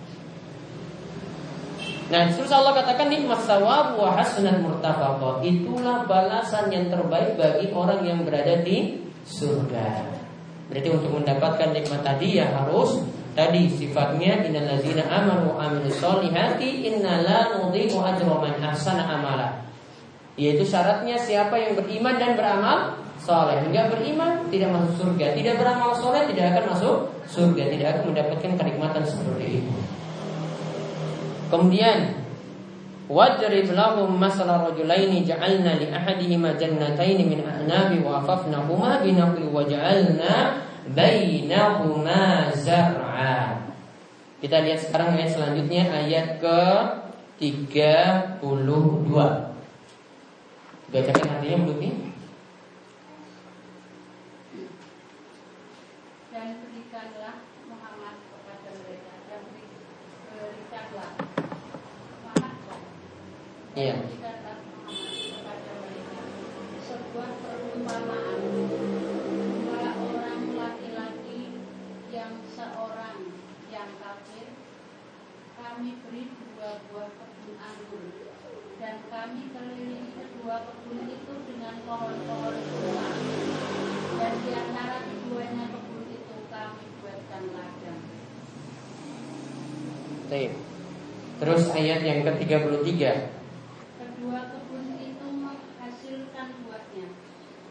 Nah, 2.09 2.25
terus 2.33 2.49
Allah 2.49 2.73
katakan 2.73 3.07
nikmat 3.13 3.45
sawab 3.45 3.93
wa 3.93 4.17
hasanat 4.17 4.65
murtafaqah. 4.65 5.45
Itulah 5.45 6.09
balasan 6.09 6.73
yang 6.73 6.89
terbaik 6.89 7.37
bagi 7.37 7.69
orang 7.69 8.01
yang 8.01 8.25
berada 8.25 8.65
di 8.65 9.08
surga. 9.29 10.17
Berarti 10.69 10.89
untuk 10.89 11.13
mendapatkan 11.13 11.69
nikmat 11.69 12.01
tadi 12.01 12.41
ya 12.41 12.49
harus 12.49 13.05
tadi 13.37 13.69
sifatnya 13.69 14.41
innallazina 14.45 15.05
amanu 15.05 15.57
amilus 15.57 16.01
solihati 16.01 16.89
innala 16.89 17.53
nudhi'u 17.57 18.01
ajra 18.01 18.33
man 18.33 18.57
ahsana 18.57 19.05
amala. 19.05 19.65
Yaitu 20.33 20.65
syaratnya 20.65 21.19
siapa 21.19 21.53
yang 21.61 21.77
beriman 21.77 22.17
dan 22.17 22.33
beramal 22.33 22.97
soleh. 23.21 23.59
Hingga 23.65 23.91
beriman 23.91 24.47
tidak 24.49 24.71
masuk 24.73 24.93
surga, 25.05 25.35
tidak 25.35 25.55
beramal 25.59 25.91
soleh 25.93 26.23
tidak 26.31 26.55
akan 26.55 26.63
masuk 26.73 26.95
surga, 27.29 27.63
tidak 27.69 27.87
akan 27.93 28.03
mendapatkan 28.13 28.51
kenikmatan 28.57 29.03
seperti 29.05 29.61
itu. 29.61 29.73
Kemudian 31.49 32.13
Lahum 33.09 34.21
masala 34.21 34.69
rajulaini 34.69 35.25
ja'alna 35.25 35.81
li 35.81 35.89
ahadihima 35.89 36.53
jannataini 36.55 37.25
min 37.25 37.41
a'nabi 37.41 38.05
wa 38.05 38.21
afafnahuma 38.21 39.01
wa 39.01 39.61
ja'alna 39.65 40.61
bainahuma 40.93 42.53
zar'a. 42.53 43.65
Kita 44.39 44.61
lihat 44.61 44.79
sekarang 44.85 45.17
ayat 45.17 45.35
selanjutnya 45.35 45.89
ayat 45.89 46.37
ke 46.37 46.61
32. 47.41 48.45
Bacakan 50.89 51.27
artinya 51.33 51.57
belum 51.65 51.79
ini? 51.81 52.09
dan 56.39 56.55
berikanlah 56.63 57.43
Muhammad 57.67 58.15
kepada 58.31 58.69
mereka 58.79 59.11
dan 59.27 59.43
beri- 59.51 59.75
berikanlah 60.31 61.11
Muhammad 62.23 62.55
Iya. 63.79 63.95
sebuah 66.83 67.31
perumpamaan 67.39 68.39
dua 69.63 69.91
orang 69.95 70.43
laki-laki 70.51 71.63
yang 72.11 72.43
seorang 72.51 73.39
yang 73.71 73.89
kafir 74.03 74.51
kami 75.55 75.95
beri 76.03 76.27
dua 76.27 76.83
buah 76.91 77.07
kebun 77.07 77.55
anggur 77.55 78.05
dan 78.83 78.99
kami 79.07 79.47
kelilingi 79.55 80.11
kedua 80.11 80.55
kebun 80.67 80.99
itu 81.07 81.33
dengan 81.47 81.75
pohon-pohon 81.87 82.55
kurma 82.59 83.09
dan 84.19 84.33
di 84.43 84.51
antara 84.59 85.07
keduanya 85.07 85.65
kebun 85.71 86.03
itu 86.11 86.35
kami 86.51 86.83
buatkan 86.99 87.43
ladang. 87.55 88.01
Terus 91.39 91.71
ayat 91.71 92.03
yang 92.03 92.27
ke-33. 92.27 93.03
Kedua 93.95 94.39
kebun 94.51 94.99
itu 94.99 95.27
menghasilkan 95.31 96.47
buahnya 96.67 97.07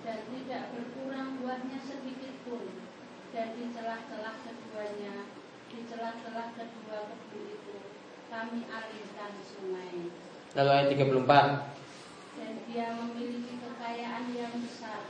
dan 0.00 0.18
tidak 0.32 0.62
berkurang 0.72 1.36
buahnya 1.44 1.76
sedikit 1.84 2.32
pun. 2.48 2.64
Dan 3.28 3.52
di 3.52 3.67
celah-celah 3.78 4.42
keduanya, 4.42 5.30
di 5.70 5.86
celah-celah 5.86 6.50
kedua 6.58 6.98
kebun 7.06 7.46
itu, 7.46 7.76
kami 8.26 8.66
alirkan 8.66 9.32
sungai. 9.46 10.10
Lalu 10.58 10.70
ayat 10.74 10.88
34. 10.98 12.42
Dan 12.42 12.52
dia 12.66 12.86
memiliki 12.98 13.62
kekayaan 13.62 14.34
yang 14.34 14.50
besar. 14.58 15.06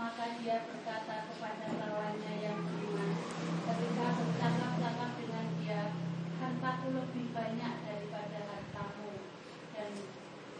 Maka 0.00 0.40
dia 0.40 0.64
berkata 0.64 1.28
kepada 1.28 1.66
kawannya 1.76 2.34
yang 2.40 2.64
beriman, 2.64 3.20
ketika 3.68 4.06
bercakap-cakap 4.16 5.10
dengan 5.20 5.46
dia, 5.60 5.82
hartaku 6.40 6.96
lebih 6.96 7.36
banyak 7.36 7.74
daripada 7.84 8.38
hartamu 8.48 9.28
dan 9.76 9.92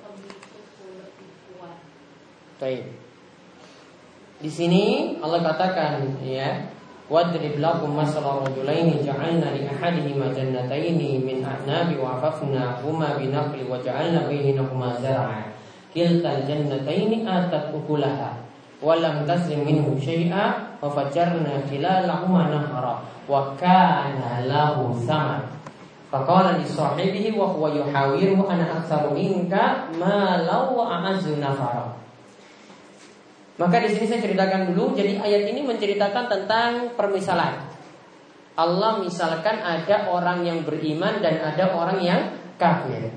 pengikutku 0.04 0.86
lebih 0.92 1.30
kuat. 1.48 1.80
Baik. 2.60 2.84
Di 4.44 4.50
sini 4.52 5.16
Allah 5.24 5.40
katakan 5.40 6.20
ya, 6.20 6.79
wadrib 7.10 7.58
lakum 7.58 7.98
masala 7.98 8.46
rajulaini 8.46 9.02
ja'alna 9.02 9.50
li 9.50 9.66
ahadihima 9.66 10.30
jannataini 10.30 11.18
min 11.18 11.42
a'nabi 11.42 11.98
wa 11.98 12.14
afafna 12.14 12.78
huma 12.78 13.18
binaqli 13.18 13.66
wa 13.66 13.82
ja'alna 13.82 14.30
bainahuma 14.30 14.94
zar'a. 15.02 15.50
Kiltal 15.90 16.46
jannataini 16.46 17.26
atat 17.26 17.74
ukulaha 17.74 18.38
wa 18.78 18.94
lam 18.94 19.26
taslim 19.26 19.66
minhu 19.66 19.98
syai'a 19.98 20.78
wa 20.78 20.86
fajjarna 20.86 21.66
khilalahuma 21.66 22.46
nahra 22.46 23.02
wa 23.26 23.58
kana 23.58 24.46
lahu 24.46 24.94
thamar. 25.02 25.50
Faqala 26.14 26.62
li 26.62 26.66
sahibihi 26.66 27.34
wa 27.34 27.50
huwa 27.50 27.74
yuhawiruhu 27.74 28.46
ana 28.46 28.78
aktsaru 28.78 29.18
minka 29.18 29.90
malau 29.98 30.78
wa 30.78 30.94
a'azzu 30.94 31.42
nafara. 31.42 31.90
Maka 33.60 33.76
di 33.84 33.92
sini 33.92 34.08
saya 34.08 34.24
ceritakan 34.24 34.72
dulu. 34.72 34.96
Jadi 34.96 35.20
ayat 35.20 35.44
ini 35.52 35.60
menceritakan 35.60 36.32
tentang 36.32 36.96
permisalan. 36.96 37.60
Allah 38.56 39.04
misalkan 39.04 39.60
ada 39.60 40.08
orang 40.08 40.48
yang 40.48 40.64
beriman 40.64 41.20
dan 41.20 41.44
ada 41.44 41.76
orang 41.76 42.00
yang 42.00 42.20
kafir. 42.56 43.12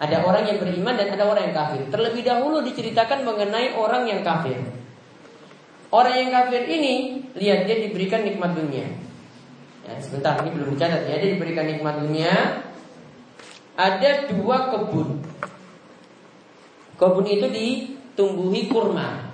Ada 0.00 0.24
orang 0.24 0.48
yang 0.48 0.64
beriman 0.64 0.96
dan 0.96 1.12
ada 1.12 1.28
orang 1.28 1.52
yang 1.52 1.56
kafir. 1.56 1.84
Terlebih 1.92 2.24
dahulu 2.24 2.64
diceritakan 2.64 3.20
mengenai 3.20 3.76
orang 3.76 4.08
yang 4.08 4.24
kafir. 4.24 4.56
Orang 5.92 6.16
yang 6.16 6.32
kafir 6.32 6.64
ini 6.64 7.20
lihat 7.36 7.68
dia 7.68 7.84
diberikan 7.84 8.24
nikmat 8.24 8.56
dunia. 8.56 8.88
Ya, 9.84 9.92
sebentar 10.00 10.40
ini 10.40 10.56
belum 10.56 10.72
dicatat 10.72 11.04
ya. 11.04 11.20
Dia 11.20 11.36
diberikan 11.36 11.68
nikmat 11.68 12.00
dunia. 12.00 12.64
Ada 13.76 14.32
dua 14.32 14.72
kebun. 14.72 15.20
Kebun 16.96 17.26
itu 17.28 17.46
ditumbuhi 17.52 18.72
kurma 18.72 19.29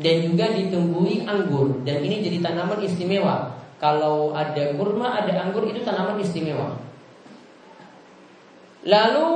dan 0.00 0.14
juga 0.26 0.50
ditumbuhi 0.50 1.22
anggur 1.22 1.82
dan 1.86 2.02
ini 2.02 2.22
jadi 2.24 2.42
tanaman 2.42 2.82
istimewa. 2.82 3.54
Kalau 3.78 4.32
ada 4.32 4.72
kurma, 4.74 5.22
ada 5.22 5.44
anggur 5.44 5.68
itu 5.68 5.84
tanaman 5.84 6.18
istimewa. 6.18 6.78
Lalu 8.84 9.28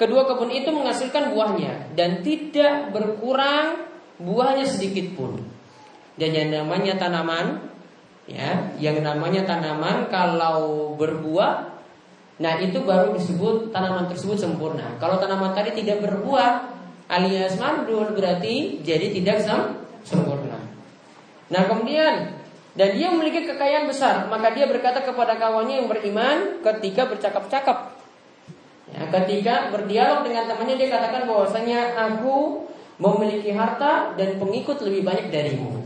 kedua 0.00 0.24
kebun 0.26 0.50
itu 0.50 0.70
menghasilkan 0.72 1.34
buahnya 1.34 1.94
dan 1.94 2.24
tidak 2.24 2.90
berkurang 2.90 3.86
buahnya 4.18 4.66
sedikit 4.66 5.14
pun. 5.14 5.38
Dan 6.18 6.34
yang 6.34 6.50
namanya 6.50 6.98
tanaman 6.98 7.70
ya, 8.26 8.74
yang 8.82 8.98
namanya 9.04 9.46
tanaman 9.46 10.10
kalau 10.10 10.94
berbuah 10.98 11.78
Nah 12.38 12.54
itu 12.62 12.78
baru 12.86 13.18
disebut 13.18 13.74
tanaman 13.74 14.06
tersebut 14.06 14.38
sempurna. 14.38 14.94
Kalau 15.02 15.18
tanaman 15.18 15.50
tadi 15.58 15.74
tidak 15.82 16.06
berbuah 16.06 16.77
alias 17.08 17.56
mandul 17.56 18.12
berarti 18.12 18.84
jadi 18.84 19.10
tidak 19.16 19.40
sem 19.42 19.60
sempurna. 20.04 20.60
Nah 21.48 21.62
kemudian 21.64 22.38
dan 22.78 22.94
dia 22.94 23.10
memiliki 23.10 23.42
kekayaan 23.42 23.90
besar, 23.90 24.30
maka 24.30 24.54
dia 24.54 24.70
berkata 24.70 25.02
kepada 25.02 25.34
kawannya 25.34 25.82
yang 25.82 25.88
beriman 25.90 26.62
ketika 26.62 27.10
bercakap-cakap. 27.10 27.98
Ya, 28.94 29.02
ketika 29.10 29.74
berdialog 29.74 30.22
dengan 30.22 30.46
temannya 30.46 30.78
dia 30.78 30.88
katakan 30.88 31.26
bahwasanya 31.26 31.98
aku 31.98 32.68
memiliki 33.02 33.50
harta 33.50 34.14
dan 34.14 34.38
pengikut 34.38 34.78
lebih 34.86 35.02
banyak 35.02 35.26
darimu. 35.34 35.82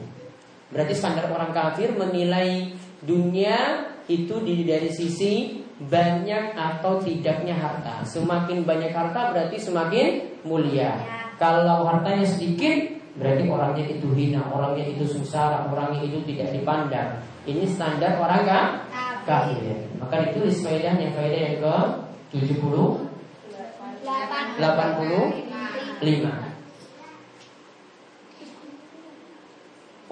Berarti 0.69 0.93
standar 0.93 1.33
orang 1.33 1.53
kafir 1.57 1.97
menilai 1.97 2.77
dunia 3.01 3.89
itu 4.05 4.41
dari 4.45 4.91
sisi 4.93 5.62
banyak 5.89 6.55
atau 6.55 7.01
tidaknya 7.01 7.57
harta. 7.57 8.05
Semakin 8.07 8.67
banyak 8.67 8.93
harta 8.93 9.33
berarti 9.35 9.57
semakin 9.59 10.07
mulia. 10.47 10.95
Kalau 11.41 11.87
hartanya 11.89 12.27
sedikit 12.27 13.03
berarti 13.19 13.45
orangnya 13.51 13.85
itu 13.89 14.09
hina, 14.15 14.43
orangnya 14.53 14.85
itu 14.89 15.05
susah, 15.05 15.67
orangnya 15.69 16.03
itu 16.07 16.23
tidak 16.29 16.55
dipandang. 16.55 17.19
Ini 17.49 17.67
standar 17.67 18.21
orang 18.23 18.43
kan 18.47 18.67
kafir. 19.27 19.89
Maka 19.99 20.31
ditulis 20.31 20.63
faedahnya 20.63 21.11
faedah 21.15 21.41
yang 21.41 21.57
ke 21.63 21.77
70 22.39 23.11
85 24.59 26.53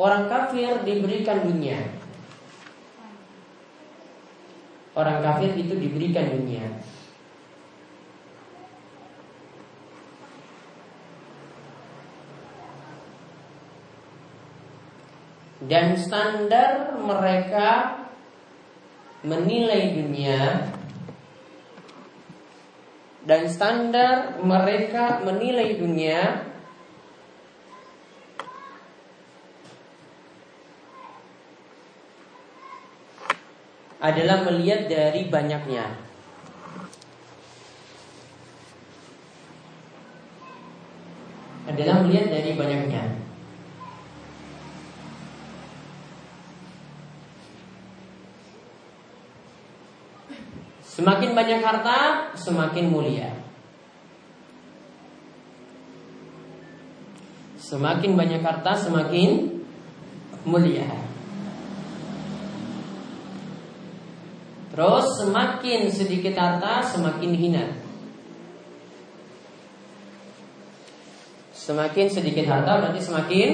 Orang 0.00 0.32
kafir 0.32 0.80
diberikan 0.80 1.44
dunia. 1.44 1.99
Orang 5.00 5.24
kafir 5.24 5.56
itu 5.56 5.72
diberikan 5.80 6.28
dunia. 6.28 6.68
Dan 15.64 15.96
standar 15.96 17.00
mereka 17.00 18.00
menilai 19.24 19.96
dunia 19.96 20.68
dan 23.24 23.46
standar 23.52 24.40
mereka 24.40 25.20
menilai 25.20 25.76
dunia 25.76 26.49
adalah 34.00 34.48
melihat 34.48 34.88
dari 34.88 35.28
banyaknya. 35.28 35.84
Adalah 41.68 42.02
melihat 42.02 42.26
dari 42.32 42.56
banyaknya. 42.56 43.04
Semakin 50.82 51.32
banyak 51.32 51.60
harta, 51.64 52.32
semakin 52.36 52.92
mulia. 52.92 53.30
Semakin 57.60 58.18
banyak 58.18 58.42
harta, 58.42 58.74
semakin 58.74 59.62
mulia. 60.44 61.09
Terus 64.80 65.20
semakin 65.20 65.92
sedikit 65.92 66.40
harta, 66.40 66.80
semakin 66.80 67.36
hina. 67.36 67.68
Semakin 71.52 72.08
sedikit 72.08 72.48
harta 72.48 72.80
berarti 72.80 73.04
semakin 73.04 73.48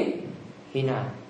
hina. 0.71 1.26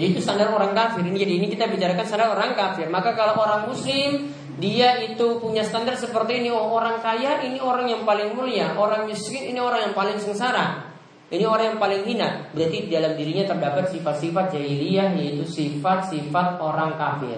Jadi 0.00 0.16
itu 0.16 0.24
standar 0.24 0.48
orang 0.48 0.72
kafir. 0.72 1.04
Ini 1.04 1.12
jadi 1.12 1.32
ini 1.44 1.46
kita 1.52 1.68
bicarakan 1.68 2.08
standar 2.08 2.32
orang 2.32 2.56
kafir. 2.56 2.88
Maka 2.88 3.12
kalau 3.12 3.36
orang 3.36 3.68
muslim 3.68 4.32
dia 4.56 4.96
itu 5.04 5.36
punya 5.44 5.60
standar 5.60 5.92
seperti 5.92 6.40
ini. 6.40 6.48
Oh, 6.48 6.72
orang 6.72 7.04
kaya 7.04 7.44
ini 7.44 7.60
orang 7.60 7.84
yang 7.84 8.08
paling 8.08 8.32
mulia, 8.32 8.72
orang 8.80 9.04
miskin 9.04 9.52
ini 9.52 9.60
orang 9.60 9.92
yang 9.92 9.92
paling 9.92 10.16
sengsara. 10.16 10.88
Ini 11.28 11.44
orang 11.44 11.76
yang 11.76 11.78
paling 11.78 12.08
hina. 12.08 12.48
Berarti 12.56 12.88
di 12.88 12.90
dalam 12.96 13.12
dirinya 13.12 13.44
terdapat 13.52 13.92
sifat-sifat 13.92 14.56
jahiliyah 14.56 15.20
yaitu 15.20 15.44
sifat-sifat 15.44 16.56
orang 16.56 16.96
kafir. 16.96 17.36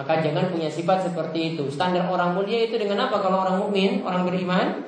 Maka 0.00 0.24
jangan 0.24 0.48
punya 0.48 0.72
sifat 0.72 1.12
seperti 1.12 1.56
itu. 1.60 1.68
Standar 1.68 2.08
orang 2.08 2.40
mulia 2.40 2.64
itu 2.64 2.80
dengan 2.80 3.04
apa? 3.04 3.20
Kalau 3.20 3.44
orang 3.44 3.60
mukmin, 3.60 4.00
orang 4.00 4.24
beriman 4.24 4.80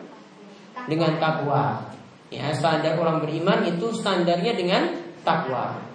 dengan 0.89 1.21
takwa. 1.21 1.85
Ya, 2.33 2.49
standar 2.57 2.97
orang 2.97 3.21
beriman 3.21 3.69
itu 3.69 3.93
standarnya 3.93 4.57
dengan 4.57 4.89
takwa. 5.21 5.88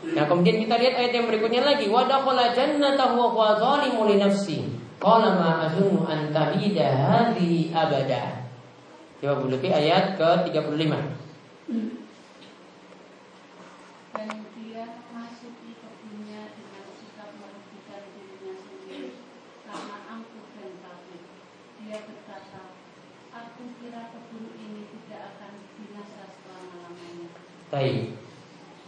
Nah 0.00 0.24
kemudian 0.24 0.64
kita 0.64 0.80
lihat 0.80 0.94
ayat 0.96 1.12
yang 1.12 1.26
berikutnya 1.28 1.60
lagi. 1.60 1.84
Jannatahu 1.88 3.14
wa 3.20 3.52
huwa 3.60 4.08
li 4.08 4.16
nafsi. 4.16 4.64
Qala 5.00 5.36
ma 5.36 5.68
azunnu 5.68 6.08
an 6.08 6.32
tabida 6.32 6.88
hadhihi 6.92 7.72
abada. 7.72 8.48
Coba 9.20 9.44
lebih 9.52 9.68
ayat 9.68 10.16
ke-35. 10.16 10.92
Dan 14.16 14.28
dia 14.56 14.84
masuk 15.12 15.52
di 15.60 15.72
kebunnya 15.76 16.52
dengan 16.56 16.84
sikap 16.96 17.36
merugikan 17.36 18.02
dirinya 18.16 18.56
sendiri 18.56 19.20
karena 19.68 19.96
angkuh 20.08 20.46
dan 20.56 20.72
kafir. 20.80 21.20
Dia 21.84 21.96
berkata, 22.00 22.76
aku 23.32 23.62
kira 23.80 24.08
kebun 24.08 24.44
ini 24.56 24.88
tidak 24.88 25.36
akan 25.36 25.52
binasa 25.76 26.24
selama-lamanya. 26.40 27.28
Baik. 27.68 28.16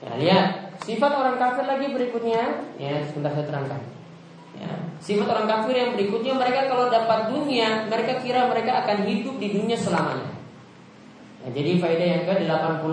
Nah, 0.01 0.17
lihat 0.17 0.62
Sifat 0.83 1.15
orang 1.15 1.39
kafir 1.39 1.63
lagi 1.63 1.95
berikutnya, 1.95 2.43
ya 2.75 3.07
sebentar 3.07 3.31
saya 3.31 3.47
terangkan. 3.47 3.79
Ya, 4.59 4.83
sifat 4.99 5.31
orang 5.31 5.47
kafir 5.47 5.79
yang 5.79 5.95
berikutnya 5.95 6.35
mereka 6.35 6.67
kalau 6.67 6.91
dapat 6.91 7.31
dunia, 7.31 7.87
mereka 7.87 8.19
kira 8.19 8.51
mereka 8.51 8.83
akan 8.83 9.07
hidup 9.07 9.39
di 9.39 9.55
dunia 9.55 9.79
selamanya. 9.79 10.43
Nah, 11.43 11.51
jadi 11.51 11.75
faedah 11.79 12.07
yang 12.07 12.23
ke 12.27 12.35
80 12.47 12.87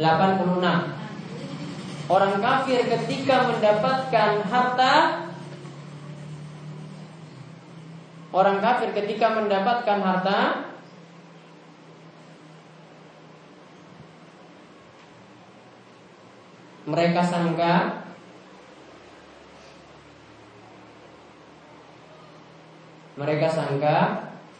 86 0.00 2.08
Orang 2.08 2.40
kafir 2.40 2.80
ketika 2.88 3.36
mendapatkan 3.52 4.30
harta 4.48 4.92
Orang 8.32 8.64
kafir 8.64 8.96
ketika 8.96 9.36
mendapatkan 9.36 10.00
harta 10.00 10.71
mereka 16.82 17.22
sangka 17.22 18.02
mereka 23.14 23.46
sangka 23.46 23.96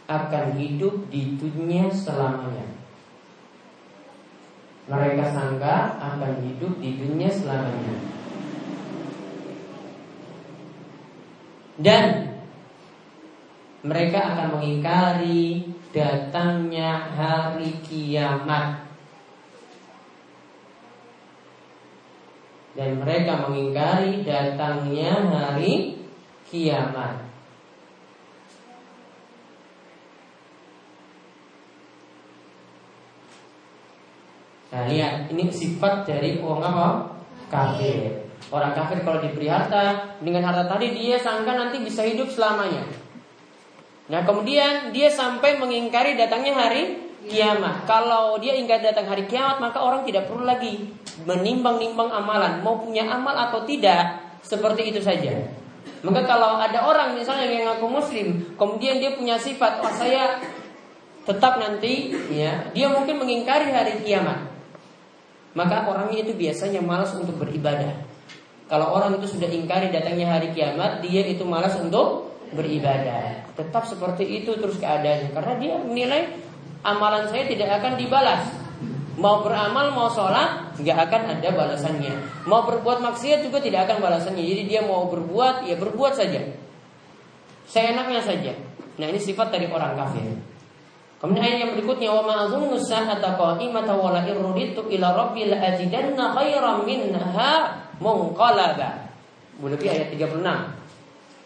akan 0.07 0.45
hidup 0.59 1.09
di 1.09 1.35
dunia 1.35 1.89
selamanya. 1.89 2.67
Mereka 4.83 5.25
sangka 5.31 5.95
akan 5.99 6.33
hidup 6.43 6.73
di 6.83 6.99
dunia 6.99 7.31
selamanya. 7.31 7.95
Dan 11.79 12.05
mereka 13.83 14.19
akan 14.21 14.47
mengingkari 14.59 15.67
datangnya 15.91 17.09
hari 17.15 17.79
kiamat. 17.83 18.92
Dan 22.73 22.97
mereka 22.97 23.45
mengingkari 23.45 24.25
datangnya 24.25 25.13
hari 25.29 26.01
kiamat. 26.49 27.21
Nah 34.73 34.89
lihat 34.89 35.29
ini 35.29 35.53
sifat 35.53 36.09
dari 36.09 36.41
orang 36.41 36.65
apa? 36.65 36.89
Kafir. 37.53 38.25
Orang 38.49 38.73
kafir 38.73 39.05
kalau 39.05 39.21
diberi 39.21 39.45
harta 39.45 40.17
dengan 40.17 40.41
harta 40.49 40.65
tadi 40.65 40.97
dia 40.97 41.21
sangka 41.21 41.53
nanti 41.53 41.77
bisa 41.77 42.01
hidup 42.01 42.25
selamanya. 42.25 42.81
Nah 44.09 44.25
kemudian 44.25 44.89
dia 44.89 45.13
sampai 45.13 45.61
mengingkari 45.61 46.17
datangnya 46.17 46.57
hari 46.57 47.12
kiamat. 47.29 47.87
Kalau 47.87 48.37
dia 48.39 48.55
ingkar 48.57 48.83
datang 48.83 49.07
hari 49.07 49.27
kiamat 49.27 49.59
maka 49.59 49.79
orang 49.79 50.03
tidak 50.07 50.27
perlu 50.27 50.43
lagi 50.43 50.91
menimbang-nimbang 51.23 52.09
amalan, 52.09 52.65
mau 52.65 52.81
punya 52.81 53.05
amal 53.07 53.33
atau 53.37 53.63
tidak, 53.63 54.19
seperti 54.43 54.91
itu 54.91 54.99
saja. 54.99 55.31
Maka 56.03 56.27
kalau 56.27 56.59
ada 56.59 56.83
orang 56.83 57.15
misalnya 57.15 57.47
yang 57.47 57.63
ngaku 57.71 57.87
muslim, 57.87 58.27
kemudian 58.59 58.99
dia 58.99 59.15
punya 59.15 59.39
sifat, 59.39 59.79
oh 59.79 59.93
saya 59.95 60.35
tetap 61.23 61.55
nanti, 61.63 62.11
ya, 62.27 62.67
dia 62.75 62.91
mungkin 62.91 63.23
mengingkari 63.23 63.71
hari 63.71 64.03
kiamat. 64.03 64.51
Maka 65.55 65.87
orangnya 65.87 66.27
itu 66.27 66.35
biasanya 66.35 66.83
malas 66.83 67.15
untuk 67.15 67.39
beribadah. 67.39 68.03
Kalau 68.67 68.91
orang 68.91 69.15
itu 69.21 69.37
sudah 69.37 69.47
ingkari 69.47 69.93
datangnya 69.95 70.27
hari 70.27 70.51
kiamat, 70.51 70.99
dia 70.99 71.23
itu 71.23 71.47
malas 71.47 71.77
untuk 71.79 72.35
beribadah. 72.51 73.47
Tetap 73.55 73.87
seperti 73.87 74.43
itu 74.43 74.59
terus 74.59 74.75
keadaannya, 74.81 75.31
karena 75.31 75.53
dia 75.61 75.73
menilai 75.79 76.21
amalan 76.83 77.25
saya 77.31 77.47
tidak 77.47 77.81
akan 77.81 77.95
dibalas. 77.95 78.43
Mau 79.13 79.45
beramal, 79.45 79.93
mau 79.93 80.09
sholat, 80.11 80.73
nggak 80.75 80.97
akan 81.09 81.21
ada 81.37 81.49
balasannya. 81.53 82.13
Mau 82.49 82.65
berbuat 82.67 82.99
maksiat 82.99 83.45
juga 83.45 83.63
tidak 83.63 83.87
akan 83.87 84.03
balasannya. 84.03 84.43
Jadi 84.43 84.63
dia 84.67 84.81
mau 84.83 85.07
berbuat, 85.07 85.69
ya 85.69 85.79
berbuat 85.79 86.13
saja. 86.17 86.43
Seenaknya 87.69 88.19
saja. 88.19 88.53
Nah 88.99 89.05
ini 89.09 89.17
sifat 89.21 89.53
dari 89.53 89.69
orang 89.69 89.95
kafir. 89.95 90.27
Kemudian 91.23 91.39
ayat 91.39 91.59
yang 91.63 91.71
berikutnya 91.79 92.11
wa 92.11 92.23
ma'azunnu 92.27 92.75
sa'ata 92.75 93.39
qa'imata 93.39 93.95
wa 93.95 94.11
la 94.11 94.27
irruditu 94.27 94.91
ila 94.91 95.15
rabbi 95.15 95.47
la 95.47 95.55
ajidanna 95.71 96.35
khairan 96.35 96.83
minha 96.83 97.51
munqalaba. 98.03 99.07
Lebih 99.63 99.87
ayat 99.87 100.11
36. 100.11 100.43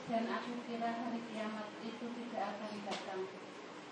Dan 0.10 0.24
aku 0.34 0.52
kira 0.66 0.90
hari 0.98 1.22
kiamat 1.30 1.68
itu 1.86 2.06
tidak 2.10 2.58
akan 2.58 2.72
datang. 2.90 3.22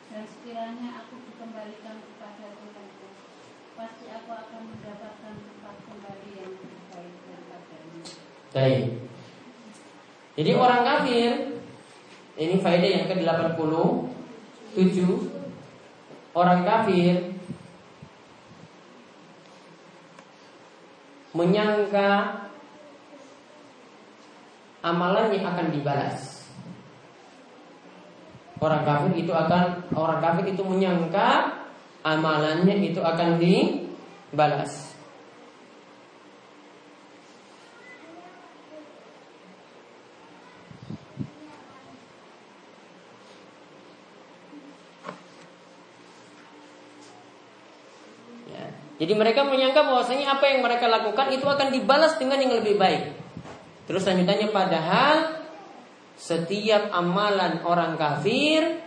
Dan 0.09 0.23
sekiranya 0.25 1.05
aku 1.05 1.21
dikembali 1.21 1.77
kembalikan 1.77 1.95
kepada 2.01 2.45
Tuhanku. 2.57 3.07
Pasti 3.77 4.05
aku 4.25 4.65
baik. 8.55 8.85
Jadi 10.35 10.51
orang 10.55 10.81
kafir 10.83 11.31
ini 12.35 12.55
faedah 12.59 12.89
yang 12.89 13.05
ke-87 13.07 14.95
orang 16.35 16.67
kafir 16.67 17.35
menyangka 21.35 22.41
amalannya 24.83 25.39
akan 25.43 25.67
dibalas. 25.71 26.47
Orang 28.63 28.87
kafir 28.87 29.11
itu 29.19 29.35
akan 29.35 29.91
orang 29.91 30.19
kafir 30.23 30.55
itu 30.55 30.63
menyangka 30.63 31.59
amalannya 32.07 32.75
itu 32.87 33.03
akan 33.03 33.35
dibalas. 34.35 34.91
Ya. 48.51 48.75
Jadi 48.99 49.13
mereka 49.15 49.47
menyangka 49.47 49.87
bahwasanya 49.87 50.35
apa 50.35 50.51
yang 50.51 50.59
mereka 50.59 50.91
lakukan 50.91 51.31
itu 51.31 51.47
akan 51.47 51.71
dibalas 51.71 52.19
dengan 52.19 52.43
yang 52.43 52.59
lebih 52.59 52.75
baik. 52.75 53.15
Terus 53.87 54.03
lanjutannya 54.03 54.51
padahal 54.51 55.17
setiap 56.19 56.91
amalan 56.91 57.63
orang 57.63 57.95
kafir 57.95 58.83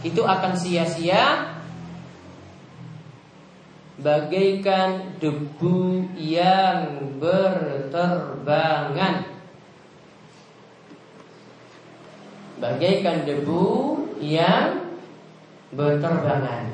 itu 0.00 0.24
akan 0.24 0.56
sia-sia. 0.56 1.52
Bagaikan 4.00 5.20
debu 5.20 6.08
yang 6.16 7.12
berterbangan. 7.20 9.28
Bagaikan 12.56 13.28
debu 13.28 13.68
yang 14.24 14.88
berterbangan. 15.76 16.72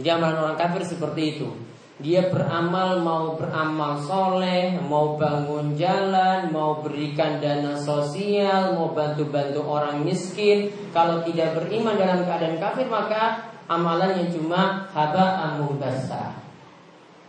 Jadi 0.00 0.08
amalan 0.08 0.40
orang 0.40 0.56
kafir 0.56 0.88
seperti 0.88 1.36
itu 1.36 1.52
dia 2.00 2.32
beramal 2.32 3.04
mau 3.04 3.36
beramal 3.36 4.00
soleh, 4.00 4.80
mau 4.88 5.20
bangun 5.20 5.76
jalan, 5.76 6.48
mau 6.48 6.80
berikan 6.80 7.36
dana 7.44 7.76
sosial, 7.76 8.72
mau 8.72 8.96
bantu-bantu 8.96 9.60
orang 9.60 10.00
miskin. 10.00 10.72
Kalau 10.96 11.20
tidak 11.28 11.60
beriman 11.60 12.00
dalam 12.00 12.24
keadaan 12.24 12.56
kafir 12.56 12.88
maka 12.88 13.52
amalannya 13.68 14.32
cuma 14.32 14.88
haba 14.96 15.52
amubasa. 15.52 16.40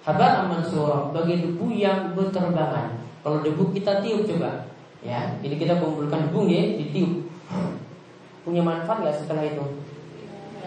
Haba 0.08 0.48
amansuro 0.48 1.12
bagi 1.14 1.44
debu 1.44 1.68
yang 1.76 2.16
berterbangan. 2.16 2.96
Kalau 3.22 3.44
debu 3.46 3.70
kita 3.76 4.02
tiup 4.02 4.26
coba, 4.26 4.66
ya. 5.06 5.36
Jadi 5.46 5.62
kita 5.62 5.78
kumpulkan 5.78 6.32
debu 6.32 6.50
ya, 6.50 6.80
ditiup. 6.80 7.30
Punya 8.42 8.66
manfaat 8.66 9.06
nggak 9.06 9.18
setelah 9.22 9.46
itu? 9.46 9.62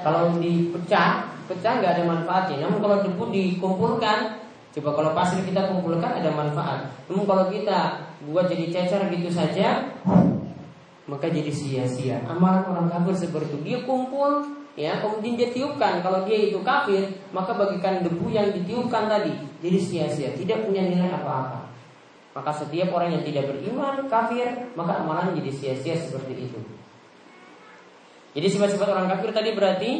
Kalau 0.06 0.38
dipecah, 0.38 1.33
pecah 1.46 1.80
nggak 1.80 1.92
ada 2.00 2.04
manfaatnya. 2.04 2.66
Namun 2.66 2.78
kalau 2.80 2.96
debu 3.04 3.24
dikumpulkan, 3.30 4.18
coba 4.74 4.90
kalau 4.96 5.10
pasir 5.14 5.40
kita 5.44 5.70
kumpulkan 5.70 6.20
ada 6.20 6.30
manfaat. 6.32 6.90
Namun 7.10 7.24
kalau 7.24 7.44
kita 7.52 8.04
buat 8.24 8.48
jadi 8.48 8.72
cecer 8.72 9.06
gitu 9.12 9.28
saja, 9.28 9.92
maka 11.04 11.26
jadi 11.28 11.52
sia-sia. 11.52 12.24
Amalan 12.24 12.64
orang 12.64 12.86
kafir 12.88 13.28
seperti 13.28 13.52
itu, 13.52 13.58
dia 13.60 13.78
kumpul, 13.84 14.44
ya 14.74 14.98
kemudian 15.04 15.36
dia 15.36 15.52
tiupkan. 15.52 16.00
Kalau 16.00 16.24
dia 16.24 16.48
itu 16.48 16.58
kafir, 16.64 17.12
maka 17.30 17.52
bagikan 17.52 18.00
debu 18.00 18.32
yang 18.32 18.48
ditiupkan 18.50 19.06
tadi 19.06 19.32
jadi 19.60 19.78
sia-sia, 19.80 20.32
tidak 20.36 20.64
punya 20.64 20.84
nilai 20.84 21.12
apa-apa. 21.12 21.68
Maka 22.34 22.50
setiap 22.50 22.90
orang 22.90 23.14
yang 23.14 23.22
tidak 23.22 23.46
beriman 23.46 24.10
kafir, 24.10 24.74
maka 24.74 25.04
amalan 25.04 25.38
jadi 25.38 25.50
sia-sia 25.54 25.94
seperti 25.94 26.50
itu. 26.50 26.60
Jadi 28.34 28.46
sifat-sifat 28.50 28.88
orang 28.90 29.06
kafir 29.06 29.30
tadi 29.30 29.54
berarti 29.54 29.90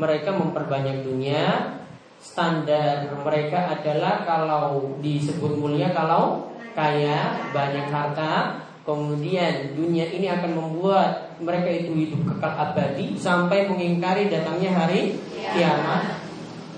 mereka 0.00 0.32
memperbanyak 0.32 1.04
dunia. 1.04 1.76
Standar 2.20 3.08
mereka 3.24 3.72
adalah 3.76 4.24
kalau 4.28 4.96
disebut 5.00 5.56
mulia 5.56 5.88
kalau 5.92 6.52
kaya, 6.76 7.48
banyak 7.48 7.88
harta, 7.88 8.60
kemudian 8.84 9.72
dunia 9.72 10.04
ini 10.04 10.28
akan 10.28 10.52
membuat 10.52 11.36
mereka 11.40 11.72
itu 11.72 11.96
hidup 11.96 12.20
kekal 12.28 12.52
abadi 12.52 13.16
sampai 13.16 13.68
mengingkari 13.68 14.28
datangnya 14.28 14.72
hari 14.72 15.16
kiamat. 15.56 16.20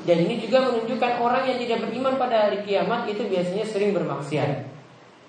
Dan 0.02 0.26
ini 0.26 0.42
juga 0.42 0.66
menunjukkan 0.66 1.12
orang 1.22 1.46
yang 1.46 1.58
tidak 1.62 1.78
beriman 1.86 2.14
pada 2.18 2.50
hari 2.50 2.62
kiamat 2.62 3.06
itu 3.10 3.22
biasanya 3.26 3.66
sering 3.66 3.94
bermaksiat 3.94 4.72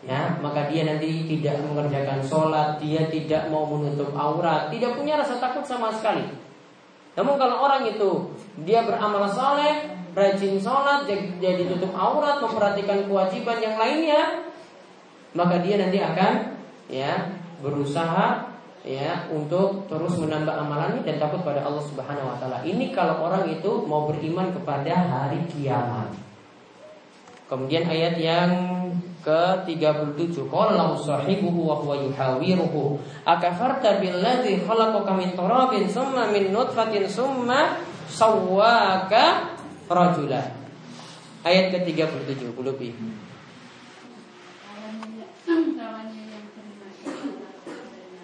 ya 0.03 0.35
maka 0.43 0.67
dia 0.67 0.83
nanti 0.83 1.23
tidak 1.31 1.63
mengerjakan 1.63 2.19
sholat 2.19 2.75
dia 2.83 3.07
tidak 3.07 3.47
mau 3.47 3.63
menutup 3.63 4.11
aurat 4.11 4.67
tidak 4.67 4.99
punya 4.99 5.15
rasa 5.15 5.39
takut 5.39 5.63
sama 5.63 5.95
sekali 5.95 6.27
namun 7.13 7.35
kalau 7.37 7.61
orang 7.61 7.85
itu 7.85 8.33
dia 8.65 8.85
beramal 8.85 9.29
soleh 9.29 9.89
rajin 10.13 10.61
sholat 10.61 11.09
jadi 11.41 11.65
tutup 11.65 11.93
aurat 11.97 12.41
memperhatikan 12.41 13.05
kewajiban 13.09 13.57
yang 13.61 13.75
lainnya 13.77 14.45
maka 15.33 15.61
dia 15.65 15.81
nanti 15.81 15.97
akan 15.97 16.57
ya 16.89 17.33
berusaha 17.63 18.53
ya 18.83 19.31
untuk 19.31 19.87
terus 19.87 20.19
menambah 20.19 20.51
amalannya 20.51 21.01
dan 21.07 21.15
takut 21.15 21.41
pada 21.41 21.63
Allah 21.63 21.79
Subhanahu 21.79 22.27
wa 22.27 22.37
taala. 22.37 22.59
Ini 22.67 22.91
kalau 22.91 23.23
orang 23.23 23.47
itu 23.47 23.87
mau 23.87 24.11
beriman 24.11 24.51
kepada 24.51 24.91
hari 24.91 25.39
kiamat. 25.47 26.11
Kemudian 27.47 27.87
ayat 27.87 28.19
yang 28.19 28.51
ke-37. 29.23 30.35
Qala 30.51 30.93
sahibuhu 30.99 31.71
wa 31.71 31.75
huwa 31.79 31.95
yuhawiruhu. 32.03 32.99
Akafarta 33.23 34.03
billadzi 34.03 34.61
khalaqaka 34.67 35.15
min 35.15 35.31
turabin 35.33 35.87
summa 35.87 36.27
min 36.29 36.51
nutfatin 36.51 37.07
summa 37.07 37.79
sawwaka 38.13 39.57
rajula 39.89 40.41
Ayat 41.43 41.75
ke-37 41.75 42.55
lebih 42.55 42.93
Kawannya 45.43 46.23
yang 46.31 46.47
terima 46.55 46.87
kepadanya 47.03 48.23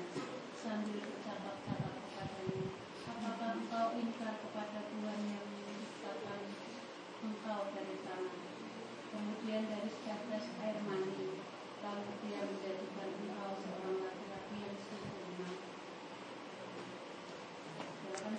sambil 0.56 1.04
bercakap-cakap 1.04 1.94
kepadanya, 2.00 2.72
apakah 3.12 3.60
engkau 3.60 3.88
ingkar 4.00 4.40
kepada 4.40 4.80
Tuhan 4.88 5.20
yang 5.28 5.44
menciptakan 5.44 6.40
engkau 7.28 7.62
dari 7.76 7.96
tanah, 8.08 8.40
kemudian 9.12 9.68
dari 9.68 9.90
setetes 9.92 10.48
air 10.64 10.80
mani, 10.88 11.44
lalu 11.84 12.12
dia 12.24 12.40
menjadikan 12.48 13.10
engkau 13.12 13.52
seorang 13.60 13.98
laki-laki 14.00 14.56
yang 14.64 14.78
sempurna. 14.80 15.52
Silakan. 18.00 18.36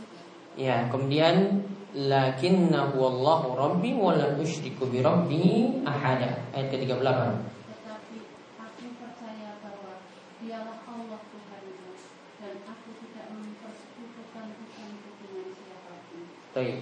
Ya, 0.61 0.93
kemudian 0.93 1.65
lakinnahu 1.97 2.93
wallahu 3.01 3.57
rabbi 3.57 3.97
wa 3.97 4.13
la 4.13 4.37
usyriku 4.37 4.85
bi 4.93 5.01
rabbi 5.01 5.73
ahada. 5.89 6.37
Ayat 6.53 6.69
ke-38. 6.69 7.01
Tetapi 7.01 8.17
aku 8.61 8.87
percaya 9.01 9.57
bahwa 9.65 10.05
dialah 10.45 10.85
Allah 10.85 11.21
Tuhanmu 11.33 11.97
dan 12.45 12.55
aku 12.69 12.89
tidak 12.93 13.27
mempersekutukan 13.33 14.47
Tuhanku 14.53 15.09
dengan 15.25 15.47
siapa 15.57 15.93
pun. 16.13 16.21
Baik. 16.53 16.77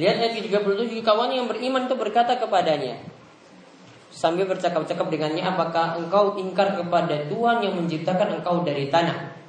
Lihat 0.00 0.16
ayat 0.16 0.32
ke-37 0.40 1.04
kawan 1.04 1.30
yang 1.36 1.44
beriman 1.44 1.84
itu 1.84 1.96
berkata 2.00 2.40
kepadanya 2.40 3.04
sambil 4.10 4.48
bercakap-cakap 4.48 5.06
dengannya 5.12 5.44
apakah 5.44 6.00
engkau 6.00 6.40
ingkar 6.40 6.72
kepada 6.72 7.28
Tuhan 7.28 7.62
yang 7.62 7.74
menciptakan 7.84 8.40
engkau 8.40 8.64
dari 8.64 8.88
tanah 8.88 9.39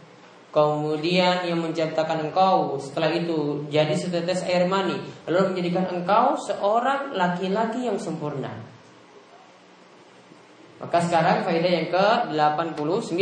Kemudian 0.51 1.47
yang 1.47 1.63
menciptakan 1.63 2.27
engkau 2.27 2.75
setelah 2.75 3.07
itu 3.15 3.63
jadi 3.71 3.95
setetes 3.95 4.43
air 4.43 4.67
mani 4.67 4.99
lalu 5.23 5.55
menjadikan 5.55 5.87
engkau 5.87 6.35
seorang 6.35 7.15
laki-laki 7.15 7.87
yang 7.87 7.95
sempurna. 7.95 8.51
Maka 10.83 10.97
sekarang 10.99 11.47
faedah 11.47 11.71
yang 11.71 11.87
ke-89. 11.87 13.15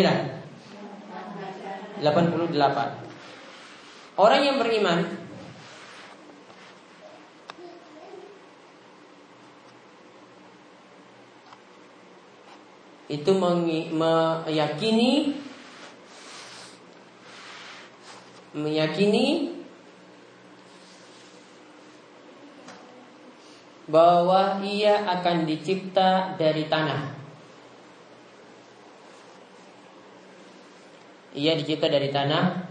88. 2.01 2.49
Orang 4.17 4.41
yang 4.41 4.57
beriman 4.57 5.05
itu 13.09 13.31
meyakini 13.91 15.35
meyakini 18.53 19.59
bahwa 23.89 24.61
ia 24.61 25.01
akan 25.17 25.49
dicipta 25.49 26.37
dari 26.37 26.69
tanah. 26.69 27.17
Ia 31.33 31.53
dicipta 31.57 31.89
dari 31.89 32.09
tanah 32.09 32.69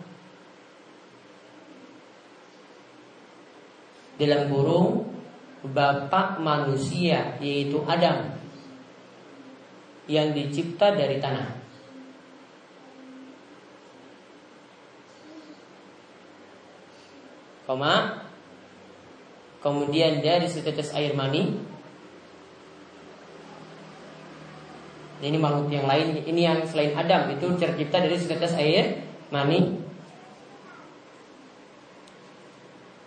dalam 4.19 4.51
burung 4.51 5.11
bapak 5.63 6.39
manusia 6.43 7.39
yaitu 7.43 7.83
Adam 7.87 8.35
yang 10.07 10.31
dicipta 10.35 10.95
dari 10.95 11.19
tanah. 11.19 11.58
Koma. 17.69 18.25
Kemudian 19.61 20.25
dari 20.25 20.49
setetes 20.49 20.97
air 20.97 21.13
mani. 21.13 21.53
Ini 25.21 25.37
makhluk 25.37 25.69
yang 25.69 25.85
lain. 25.85 26.25
Ini 26.25 26.41
yang 26.41 26.59
selain 26.65 26.97
Adam. 26.97 27.29
Itu 27.37 27.53
tercipta 27.61 28.01
dari 28.01 28.17
setetes 28.17 28.57
air 28.57 29.05
mani. 29.29 29.85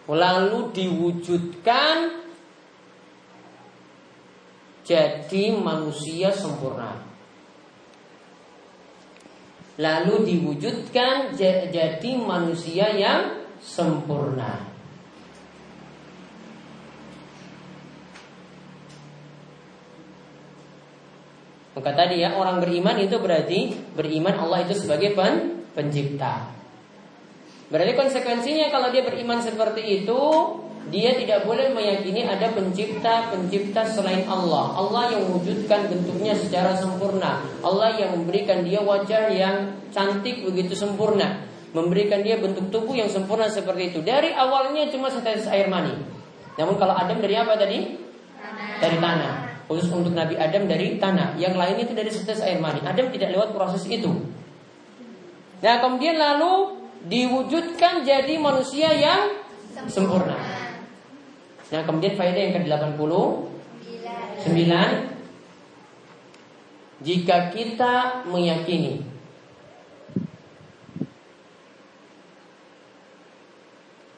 Lalu 0.05 0.69
diwujudkan 0.69 2.21
Jadi 4.81 5.55
manusia 5.55 6.35
sempurna. 6.35 6.99
Lalu 9.79 10.27
diwujudkan 10.27 11.31
jadi 11.37 12.11
manusia 12.19 12.91
yang 12.91 13.40
sempurna 13.61 14.71
Maka 21.71 21.95
tadi 21.95 22.19
ya 22.19 22.35
orang 22.35 22.59
beriman 22.59 22.99
itu 22.99 23.15
berarti 23.15 23.73
beriman 23.95 24.35
Allah 24.35 24.67
itu 24.67 24.75
sebagai 24.75 25.15
pen, 25.15 25.65
pencipta. 25.71 26.51
Berarti 27.71 27.95
konsekuensinya 27.95 28.67
kalau 28.67 28.91
dia 28.91 29.07
beriman 29.07 29.39
seperti 29.39 30.03
itu, 30.03 30.21
dia 30.91 31.15
tidak 31.15 31.47
boleh 31.47 31.71
meyakini 31.71 32.27
ada 32.27 32.51
pencipta-pencipta 32.51 33.87
selain 33.87 34.27
Allah. 34.27 34.75
Allah 34.75 35.15
yang 35.15 35.31
mewujudkan 35.31 35.87
bentuknya 35.87 36.35
secara 36.35 36.75
sempurna. 36.75 37.39
Allah 37.63 37.95
yang 37.95 38.19
memberikan 38.19 38.67
dia 38.67 38.83
wajah 38.83 39.31
yang 39.31 39.79
cantik 39.95 40.43
begitu 40.43 40.75
sempurna. 40.75 41.50
Memberikan 41.71 42.19
dia 42.19 42.35
bentuk 42.35 42.67
tubuh 42.67 42.91
yang 42.91 43.07
sempurna 43.07 43.47
seperti 43.47 43.95
itu. 43.95 44.03
Dari 44.03 44.35
awalnya 44.35 44.91
cuma 44.91 45.07
setetes 45.07 45.47
air 45.47 45.71
mani. 45.71 45.95
Namun 46.59 46.75
kalau 46.75 46.91
Adam 46.91 47.23
dari 47.23 47.39
apa 47.39 47.55
tadi? 47.55 47.95
Dari 48.83 48.97
tanah. 48.99 49.63
Khusus 49.71 49.87
untuk 49.87 50.11
Nabi 50.11 50.35
Adam 50.35 50.67
dari 50.67 50.99
tanah. 50.99 51.39
Yang 51.39 51.55
lain 51.55 51.77
itu 51.79 51.95
dari 51.95 52.11
setetes 52.11 52.43
air 52.43 52.59
mani. 52.59 52.83
Adam 52.83 53.07
tidak 53.07 53.31
lewat 53.31 53.55
proses 53.55 53.87
itu. 53.87 54.11
Nah 55.63 55.79
kemudian 55.79 56.19
lalu 56.19 56.75
diwujudkan 57.07 58.03
jadi 58.03 58.35
manusia 58.35 58.91
yang 58.91 59.31
sempurna. 59.87 60.35
Nah 61.71 61.81
kemudian 61.87 62.19
faedah 62.19 62.51
yang 62.51 62.53
ke-89 62.59 64.51
Jika 67.01 67.49
kita 67.49 68.21
meyakini 68.29 69.01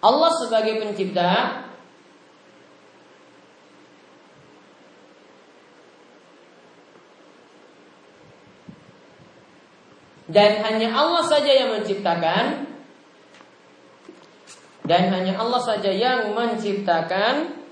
Allah 0.03 0.31
sebagai 0.35 0.83
pencipta 0.83 1.63
dan 10.27 10.51
hanya 10.67 10.91
Allah 10.91 11.23
saja 11.23 11.51
yang 11.55 11.71
menciptakan 11.79 12.67
dan 14.83 15.03
hanya 15.15 15.39
Allah 15.39 15.63
saja 15.63 15.87
yang 15.87 16.35
menciptakan 16.35 17.63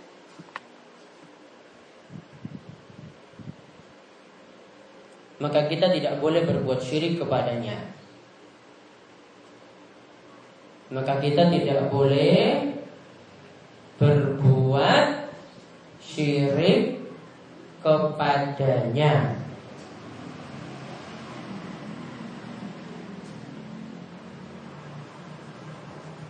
maka 5.43 5.67
kita 5.67 5.91
tidak 5.91 6.21
boleh 6.23 6.47
berbuat 6.47 6.79
syirik 6.79 7.19
kepadanya 7.19 8.00
maka 10.91 11.23
kita 11.23 11.47
tidak 11.47 11.87
boleh 11.87 12.67
berbuat 13.95 15.31
syirik 16.03 16.99
kepadanya. 17.79 19.39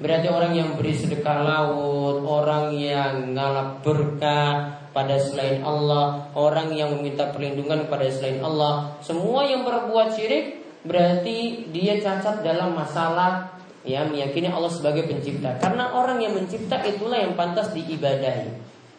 Berarti 0.02 0.28
orang 0.34 0.54
yang 0.58 0.70
beri 0.82 0.98
sedekah 0.98 1.46
laut, 1.46 2.26
orang 2.26 2.74
yang 2.74 3.38
ngalap 3.38 3.86
berkah 3.86 4.82
pada 4.92 5.22
selain 5.22 5.62
Allah, 5.62 6.26
orang 6.34 6.74
yang 6.74 6.98
meminta 6.98 7.30
perlindungan 7.30 7.86
pada 7.86 8.10
selain 8.10 8.42
Allah, 8.42 8.98
semua 9.06 9.46
yang 9.46 9.62
berbuat 9.62 10.18
syirik 10.18 10.66
berarti 10.82 11.70
dia 11.70 12.02
cacat 12.02 12.42
dalam 12.42 12.74
masalah 12.74 13.61
ya 13.82 14.06
meyakini 14.06 14.50
Allah 14.50 14.70
sebagai 14.70 15.10
pencipta. 15.10 15.58
Karena 15.58 15.94
orang 15.94 16.22
yang 16.22 16.38
mencipta 16.38 16.82
itulah 16.86 17.18
yang 17.18 17.34
pantas 17.34 17.74
diibadahi. 17.74 18.50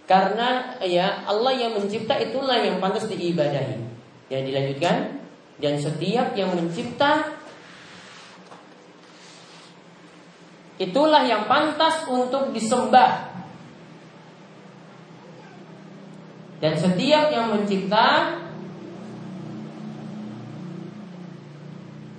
Karena 0.07 0.77
ya 0.83 1.23
Allah 1.25 1.55
yang 1.55 1.79
mencipta 1.79 2.19
itulah 2.19 2.59
yang 2.59 2.83
pantas 2.83 3.07
diibadahi. 3.07 3.79
Ya 4.29 4.43
dilanjutkan 4.43 5.23
dan 5.63 5.75
setiap 5.79 6.35
yang 6.35 6.55
mencipta 6.57 7.39
Itulah 10.81 11.23
yang 11.23 11.47
pantas 11.47 12.03
untuk 12.11 12.51
disembah. 12.51 13.31
Dan 16.59 16.75
setiap 16.75 17.31
yang 17.31 17.55
mencipta 17.55 18.41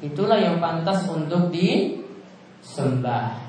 Itulah 0.03 0.36
yang 0.36 0.59
pantas 0.59 1.07
untuk 1.07 1.47
disembah. 2.64 3.43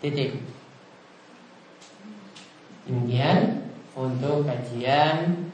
Titik. 0.00 0.40
Demikian 2.88 3.68
untuk 3.96 4.48
kajian 4.48 5.48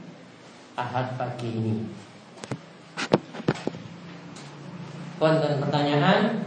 Ahad 0.74 1.14
pagi 1.18 1.50
ini. 1.50 1.76
Wonten 5.20 5.60
pertanyaan 5.60 6.46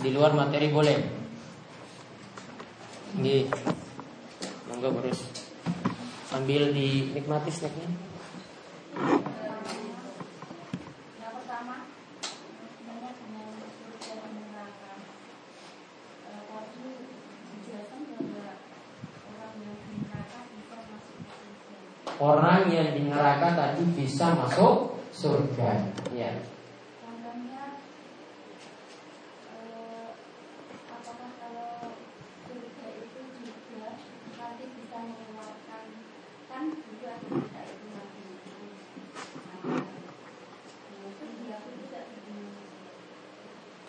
di 0.00 0.10
luar 0.14 0.32
materi 0.32 0.72
boleh. 0.72 0.98
Ini 3.20 3.50
monggo 4.70 4.88
terus 5.04 5.39
sambil 6.30 6.70
dinikmati 6.70 7.50
snacknya. 7.50 7.90
Orang 22.20 22.68
yang 22.68 22.92
di 22.94 23.08
neraka 23.08 23.56
tadi 23.56 23.82
bisa 23.96 24.36
masuk 24.36 25.02
surga. 25.10 25.88
Ya. 26.14 26.30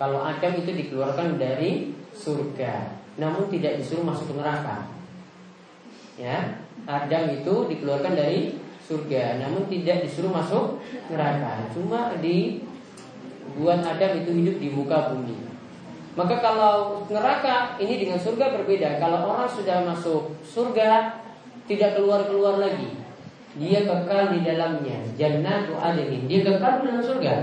Kalau 0.01 0.17
Adam 0.41 0.57
itu 0.57 0.73
dikeluarkan 0.73 1.37
dari 1.37 1.93
surga, 2.17 2.97
namun 3.21 3.45
tidak 3.53 3.77
disuruh 3.77 4.01
masuk 4.01 4.33
ke 4.33 4.35
neraka. 4.41 4.89
Ya, 6.17 6.65
Adam 6.89 7.29
itu 7.29 7.69
dikeluarkan 7.69 8.17
dari 8.17 8.57
surga, 8.81 9.37
namun 9.37 9.69
tidak 9.69 10.01
disuruh 10.01 10.33
masuk 10.33 10.81
neraka. 11.13 11.69
Cuma 11.77 12.17
dibuat 12.17 13.85
Adam 13.85 14.17
itu 14.17 14.33
hidup 14.33 14.57
di 14.57 14.73
muka 14.73 15.13
bumi. 15.13 15.37
Maka 16.17 16.41
kalau 16.41 17.05
neraka 17.05 17.77
ini 17.77 18.01
dengan 18.01 18.17
surga 18.17 18.57
berbeda. 18.57 18.97
Kalau 18.97 19.37
orang 19.37 19.45
sudah 19.45 19.85
masuk 19.85 20.41
surga, 20.41 21.21
tidak 21.69 22.01
keluar-keluar 22.01 22.57
lagi. 22.57 22.97
Dia 23.61 23.85
kekal 23.85 24.33
di 24.33 24.41
dalamnya. 24.41 25.05
Jannatu 25.13 25.77
adnin. 25.77 26.25
Dia 26.25 26.41
kekal 26.41 26.81
di 26.81 26.89
dalam 26.89 27.05
surga. 27.05 27.33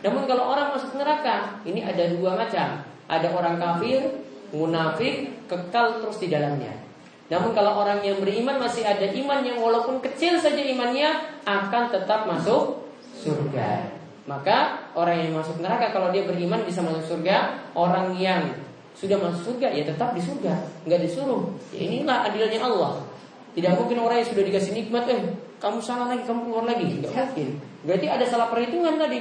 Namun 0.00 0.24
kalau 0.24 0.56
orang 0.56 0.72
masuk 0.72 0.96
neraka, 0.96 1.60
ini 1.68 1.84
ada 1.84 2.08
dua 2.12 2.36
macam. 2.36 2.80
Ada 3.10 3.28
orang 3.34 3.58
kafir, 3.58 4.00
munafik, 4.54 5.44
kekal 5.50 6.00
terus 6.00 6.22
di 6.22 6.28
dalamnya. 6.30 6.72
Namun 7.30 7.54
kalau 7.54 7.86
orang 7.86 8.02
yang 8.02 8.18
beriman 8.18 8.58
masih 8.58 8.82
ada 8.82 9.06
iman 9.06 9.40
yang 9.46 9.62
walaupun 9.62 10.02
kecil 10.02 10.34
saja 10.34 10.58
imannya 10.58 11.14
akan 11.46 11.94
tetap 11.94 12.26
masuk 12.26 12.90
surga. 13.14 13.86
Maka 14.26 14.90
orang 14.94 15.26
yang 15.26 15.38
masuk 15.38 15.62
neraka 15.62 15.94
kalau 15.94 16.10
dia 16.10 16.26
beriman 16.26 16.62
bisa 16.66 16.82
masuk 16.82 17.02
surga, 17.06 17.66
orang 17.74 18.14
yang 18.18 18.50
sudah 18.94 19.16
masuk 19.16 19.54
surga 19.54 19.70
ya 19.74 19.86
tetap 19.86 20.12
di 20.14 20.22
surga, 20.22 20.54
nggak 20.86 21.00
disuruh. 21.06 21.50
Ya 21.70 21.86
inilah 21.86 22.26
adilnya 22.30 22.60
Allah. 22.62 23.06
Tidak 23.54 23.72
mungkin 23.74 23.98
orang 24.02 24.22
yang 24.22 24.28
sudah 24.30 24.44
dikasih 24.46 24.72
nikmat, 24.74 25.10
eh 25.10 25.22
kamu 25.58 25.82
salah 25.82 26.14
lagi, 26.14 26.22
kamu 26.26 26.46
keluar 26.46 26.64
lagi, 26.66 26.86
nggak 27.02 27.10
mungkin. 27.10 27.48
Berarti 27.86 28.06
ada 28.06 28.24
salah 28.26 28.46
perhitungan 28.50 28.94
tadi. 28.98 29.18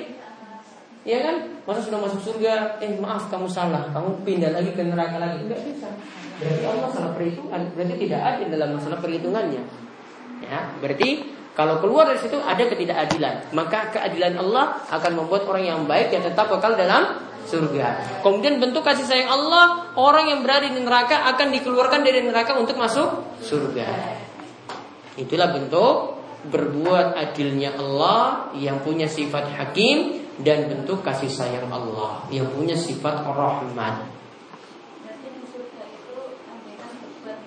Ya 1.07 1.23
kan? 1.23 1.35
Masa 1.63 1.79
sudah 1.85 1.99
masuk 2.01 2.19
surga, 2.19 2.81
eh 2.83 2.97
maaf 2.99 3.31
kamu 3.31 3.47
salah, 3.47 3.87
kamu 3.95 4.25
pindah 4.27 4.51
lagi 4.51 4.75
ke 4.75 4.83
neraka 4.83 5.15
lagi. 5.21 5.47
Enggak 5.47 5.61
bisa. 5.63 5.87
Berarti 6.39 6.63
Allah 6.67 6.89
salah 6.91 7.11
perhitungan, 7.15 7.59
berarti 7.75 7.95
tidak 7.99 8.21
adil 8.23 8.47
dalam 8.51 8.69
masalah 8.75 8.97
perhitungannya. 8.99 9.63
Ya, 10.39 10.59
berarti 10.79 11.09
kalau 11.55 11.83
keluar 11.83 12.07
dari 12.07 12.19
situ 12.23 12.39
ada 12.39 12.63
ketidakadilan, 12.63 13.51
maka 13.51 13.91
keadilan 13.91 14.39
Allah 14.39 14.79
akan 14.87 15.11
membuat 15.19 15.43
orang 15.51 15.63
yang 15.67 15.79
baik 15.83 16.15
yang 16.15 16.23
tetap 16.23 16.47
kekal 16.47 16.79
dalam 16.79 17.19
surga. 17.43 18.21
Kemudian 18.23 18.63
bentuk 18.63 18.85
kasih 18.87 19.03
sayang 19.03 19.27
Allah, 19.27 19.91
orang 19.99 20.31
yang 20.31 20.39
berada 20.45 20.71
di 20.71 20.79
neraka 20.79 21.27
akan 21.35 21.51
dikeluarkan 21.59 22.01
dari 22.05 22.23
neraka 22.23 22.55
untuk 22.55 22.79
masuk 22.79 23.39
surga. 23.43 23.87
Itulah 25.19 25.51
bentuk 25.51 26.21
berbuat 26.47 27.19
adilnya 27.19 27.75
Allah 27.75 28.47
yang 28.55 28.79
punya 28.79 29.11
sifat 29.11 29.51
hakim 29.59 30.28
dan 30.39 30.71
bentuk 30.71 31.03
kasih 31.03 31.27
sayang 31.27 31.67
Allah 31.67 32.23
yang 32.31 32.47
punya 32.55 32.75
sifat 32.75 33.27
rahmat. 33.27 34.07
Di 35.19 35.43
surga 35.51 35.83
itu 35.91 36.15
andaikan 36.47 36.91
berbuat 36.95 37.39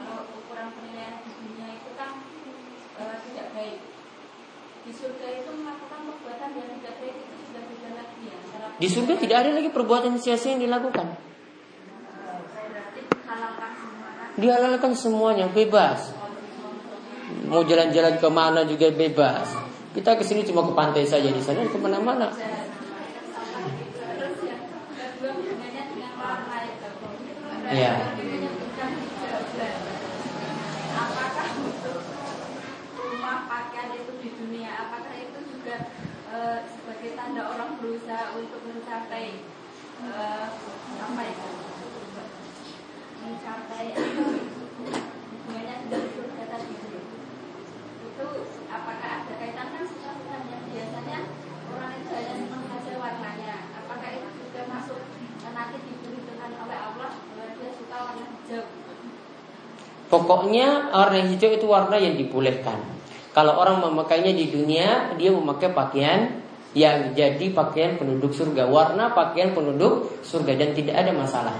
kalau 0.00 0.24
ukuran 0.40 0.66
penilaian 0.72 1.20
di 1.20 1.30
dunia 1.36 1.68
itu 1.76 1.90
tidak 3.28 3.46
baik. 3.52 3.78
Di 4.82 4.92
surga 4.96 5.26
itu 5.36 5.50
melakukan 5.52 6.00
perbuatan 6.08 6.48
yang 6.56 6.68
tidak 6.80 6.94
baik 6.96 7.16
itu 7.20 7.34
sudah 7.52 7.62
beda 7.68 7.90
lagi 7.92 8.24
antara 8.32 8.66
Di 8.80 8.88
surga 8.88 9.14
tidak 9.20 9.36
ada 9.44 9.50
lagi 9.52 9.68
perbuatan 9.68 10.12
sia-sia 10.16 10.56
yang 10.56 10.64
dilakukan. 10.64 11.06
kan. 11.12 11.30
Dihalalkan 14.32 14.92
semuanya 14.96 15.46
bebas. 15.52 16.08
Mau 17.52 17.60
jalan-jalan 17.68 18.16
ke 18.16 18.28
mana 18.32 18.64
juga 18.64 18.88
bebas. 18.88 19.71
Kita 19.92 20.16
ke 20.16 20.24
sini 20.24 20.40
cuma 20.48 20.64
ke 20.64 20.72
pantai 20.72 21.04
saja 21.04 21.28
di 21.28 21.36
sana 21.44 21.68
ke 21.68 21.76
mana-mana. 21.76 22.32
Itu. 22.32 22.48
Hijau. 27.68 27.96
Apakah 30.92 31.48
rumah 32.96 33.38
pakaian 33.44 33.92
itu 33.96 34.12
di 34.16 34.28
dunia, 34.32 34.72
apakah 34.80 35.12
itu 35.12 35.38
juga 35.52 35.92
eh, 36.32 36.58
sebagai 36.72 37.12
tanda 37.12 37.52
orang 37.52 37.76
berusaha 37.76 38.32
untuk 38.36 38.64
mencapai 38.64 39.44
eh, 40.08 40.46
apa 41.04 41.20
ya? 41.20 41.36
Mencapai 43.20 43.86
hubungannya 43.92 45.74
dengan 45.84 46.04
surga 46.16 46.40
itu. 46.40 46.41
Itu 48.12 48.28
apakah 48.68 49.08
ada 49.24 49.32
kaitan 49.40 49.68
kan 49.72 49.84
sesuatu 49.88 50.20
yang 50.28 50.44
biasanya 50.68 51.18
orang 51.72 51.92
itu 51.96 52.10
hanya 52.12 52.34
senang 52.36 52.64
saja 52.68 52.92
warnanya. 53.00 53.54
Apakah 53.72 54.08
itu 54.12 54.28
juga 54.36 54.60
masuk 54.68 55.00
nanti 55.52 55.76
diberitakan 55.80 56.50
oleh 56.60 56.78
Allah 56.80 57.10
bahwa 57.16 57.46
dia 57.56 57.70
suka 57.72 57.96
warna 57.96 58.24
hijau? 58.36 58.64
Pokoknya 60.12 60.92
warna 60.92 61.20
hijau 61.24 61.50
itu 61.56 61.64
warna 61.64 61.96
yang 61.96 62.20
dibolehkan. 62.20 62.84
Kalau 63.32 63.56
orang 63.56 63.80
memakainya 63.80 64.36
di 64.36 64.52
dunia, 64.52 65.16
dia 65.16 65.32
memakai 65.32 65.72
pakaian 65.72 66.44
yang 66.76 67.16
jadi 67.16 67.48
pakaian 67.56 67.96
penduduk 67.96 68.36
surga. 68.36 68.68
Warna 68.68 69.16
pakaian 69.16 69.56
penduduk 69.56 70.20
surga 70.20 70.52
dan 70.60 70.76
tidak 70.76 71.00
ada 71.00 71.16
masalah. 71.16 71.56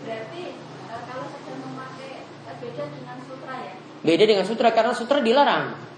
Berarti 0.00 0.56
eh, 0.56 1.00
kalau 1.04 1.28
sedang 1.28 1.60
memakai 1.60 2.24
eh, 2.24 2.56
beda 2.56 2.84
dengan 2.88 3.16
sutra 3.20 3.54
ya. 3.60 3.72
Beda 4.00 4.24
dengan 4.24 4.44
sutra 4.48 4.68
karena 4.72 4.92
sutra 4.96 5.20
dilarang. 5.20 5.89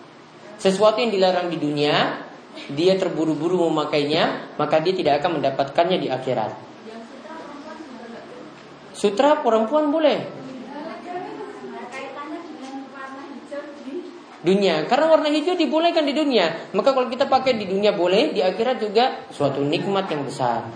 Sesuatu 0.63 1.03
yang 1.03 1.11
dilarang 1.11 1.51
di 1.51 1.59
dunia, 1.59 2.23
dia 2.71 2.95
terburu-buru 2.95 3.67
memakainya, 3.67 4.55
maka 4.55 4.79
dia 4.79 4.95
tidak 4.95 5.19
akan 5.19 5.43
mendapatkannya 5.43 5.99
di 5.99 6.07
akhirat. 6.07 6.55
Sutra 8.95 9.43
perempuan 9.43 9.91
boleh. 9.91 10.23
Dunia 14.43 14.87
karena 14.91 15.07
warna 15.07 15.31
hijau 15.31 15.55
dibolehkan 15.59 16.07
di 16.07 16.15
dunia. 16.15 16.71
Maka 16.75 16.95
kalau 16.95 17.11
kita 17.11 17.27
pakai 17.27 17.59
di 17.59 17.67
dunia 17.67 17.95
boleh, 17.95 18.31
di 18.31 18.43
akhirat 18.43 18.79
juga 18.79 19.27
suatu 19.35 19.67
nikmat 19.67 20.07
yang 20.15 20.23
besar. 20.23 20.67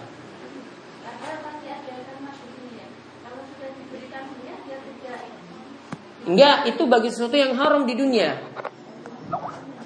Enggak, 6.26 6.74
itu 6.74 6.82
bagi 6.90 7.08
sesuatu 7.14 7.38
yang 7.38 7.54
haram 7.54 7.86
di 7.86 7.94
dunia. 7.94 8.34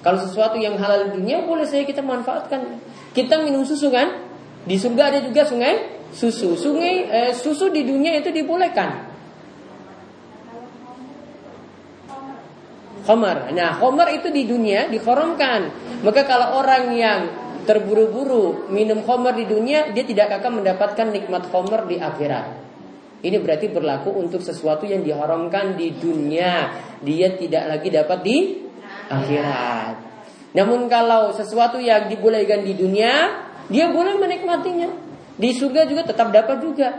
Kalau 0.01 0.17
sesuatu 0.17 0.57
yang 0.57 0.81
halal 0.81 1.13
di 1.13 1.21
dunia 1.21 1.45
boleh 1.45 1.65
saja 1.69 1.85
kita 1.85 2.01
manfaatkan. 2.01 2.81
Kita 3.13 3.37
minum 3.45 3.61
susu 3.61 3.93
kan? 3.93 4.17
Di 4.65 4.77
surga 4.77 5.13
ada 5.13 5.19
juga 5.21 5.45
sungai 5.45 6.01
susu. 6.09 6.57
Sungai 6.57 7.05
eh, 7.05 7.31
susu 7.37 7.69
di 7.69 7.85
dunia 7.85 8.17
itu 8.17 8.33
dibolehkan. 8.33 9.13
Khamar. 13.01 13.49
Nah, 13.53 13.77
khamar 13.77 14.13
itu 14.13 14.29
di 14.29 14.45
dunia 14.45 14.89
diharamkan. 14.89 15.69
Maka 16.01 16.21
kalau 16.25 16.61
orang 16.61 16.93
yang 16.97 17.19
terburu-buru 17.65 18.69
minum 18.73 19.05
khamar 19.05 19.37
di 19.37 19.45
dunia, 19.45 19.93
dia 19.93 20.05
tidak 20.05 20.41
akan 20.41 20.61
mendapatkan 20.61 21.13
nikmat 21.13 21.45
khamar 21.49 21.85
di 21.85 22.01
akhirat. 22.01 22.45
Ini 23.21 23.37
berarti 23.37 23.69
berlaku 23.69 24.17
untuk 24.17 24.41
sesuatu 24.41 24.89
yang 24.89 25.05
diharamkan 25.05 25.77
di 25.77 25.93
dunia, 25.93 26.73
dia 27.05 27.37
tidak 27.37 27.69
lagi 27.69 27.89
dapat 27.93 28.19
di 28.25 28.37
akhirat. 29.11 30.11
Namun 30.51 30.91
kalau 30.91 31.31
sesuatu 31.31 31.79
yang 31.79 32.11
dibolehkan 32.11 32.63
di 32.63 32.75
dunia, 32.75 33.47
dia 33.71 33.87
boleh 33.87 34.19
menikmatinya. 34.19 34.91
Di 35.39 35.55
surga 35.55 35.87
juga 35.87 36.03
tetap 36.03 36.31
dapat 36.31 36.59
juga. 36.59 36.91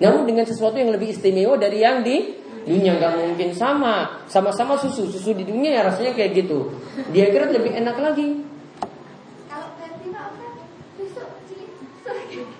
Namun 0.00 0.28
dengan 0.28 0.44
sesuatu 0.44 0.76
yang 0.76 0.92
lebih 0.92 1.12
istimewa 1.12 1.56
dari 1.56 1.84
yang 1.84 2.00
di 2.00 2.36
dunia 2.64 2.96
nggak 2.96 3.12
mungkin 3.16 3.50
sama. 3.52 4.24
Sama-sama 4.28 4.76
susu, 4.80 5.08
susu 5.08 5.36
di 5.36 5.44
dunia 5.44 5.76
ya 5.76 5.82
rasanya 5.84 6.16
kayak 6.16 6.44
gitu. 6.44 6.72
Di 7.12 7.28
akhirat 7.28 7.52
lebih 7.52 7.76
enak 7.76 7.96
lagi. 8.00 8.28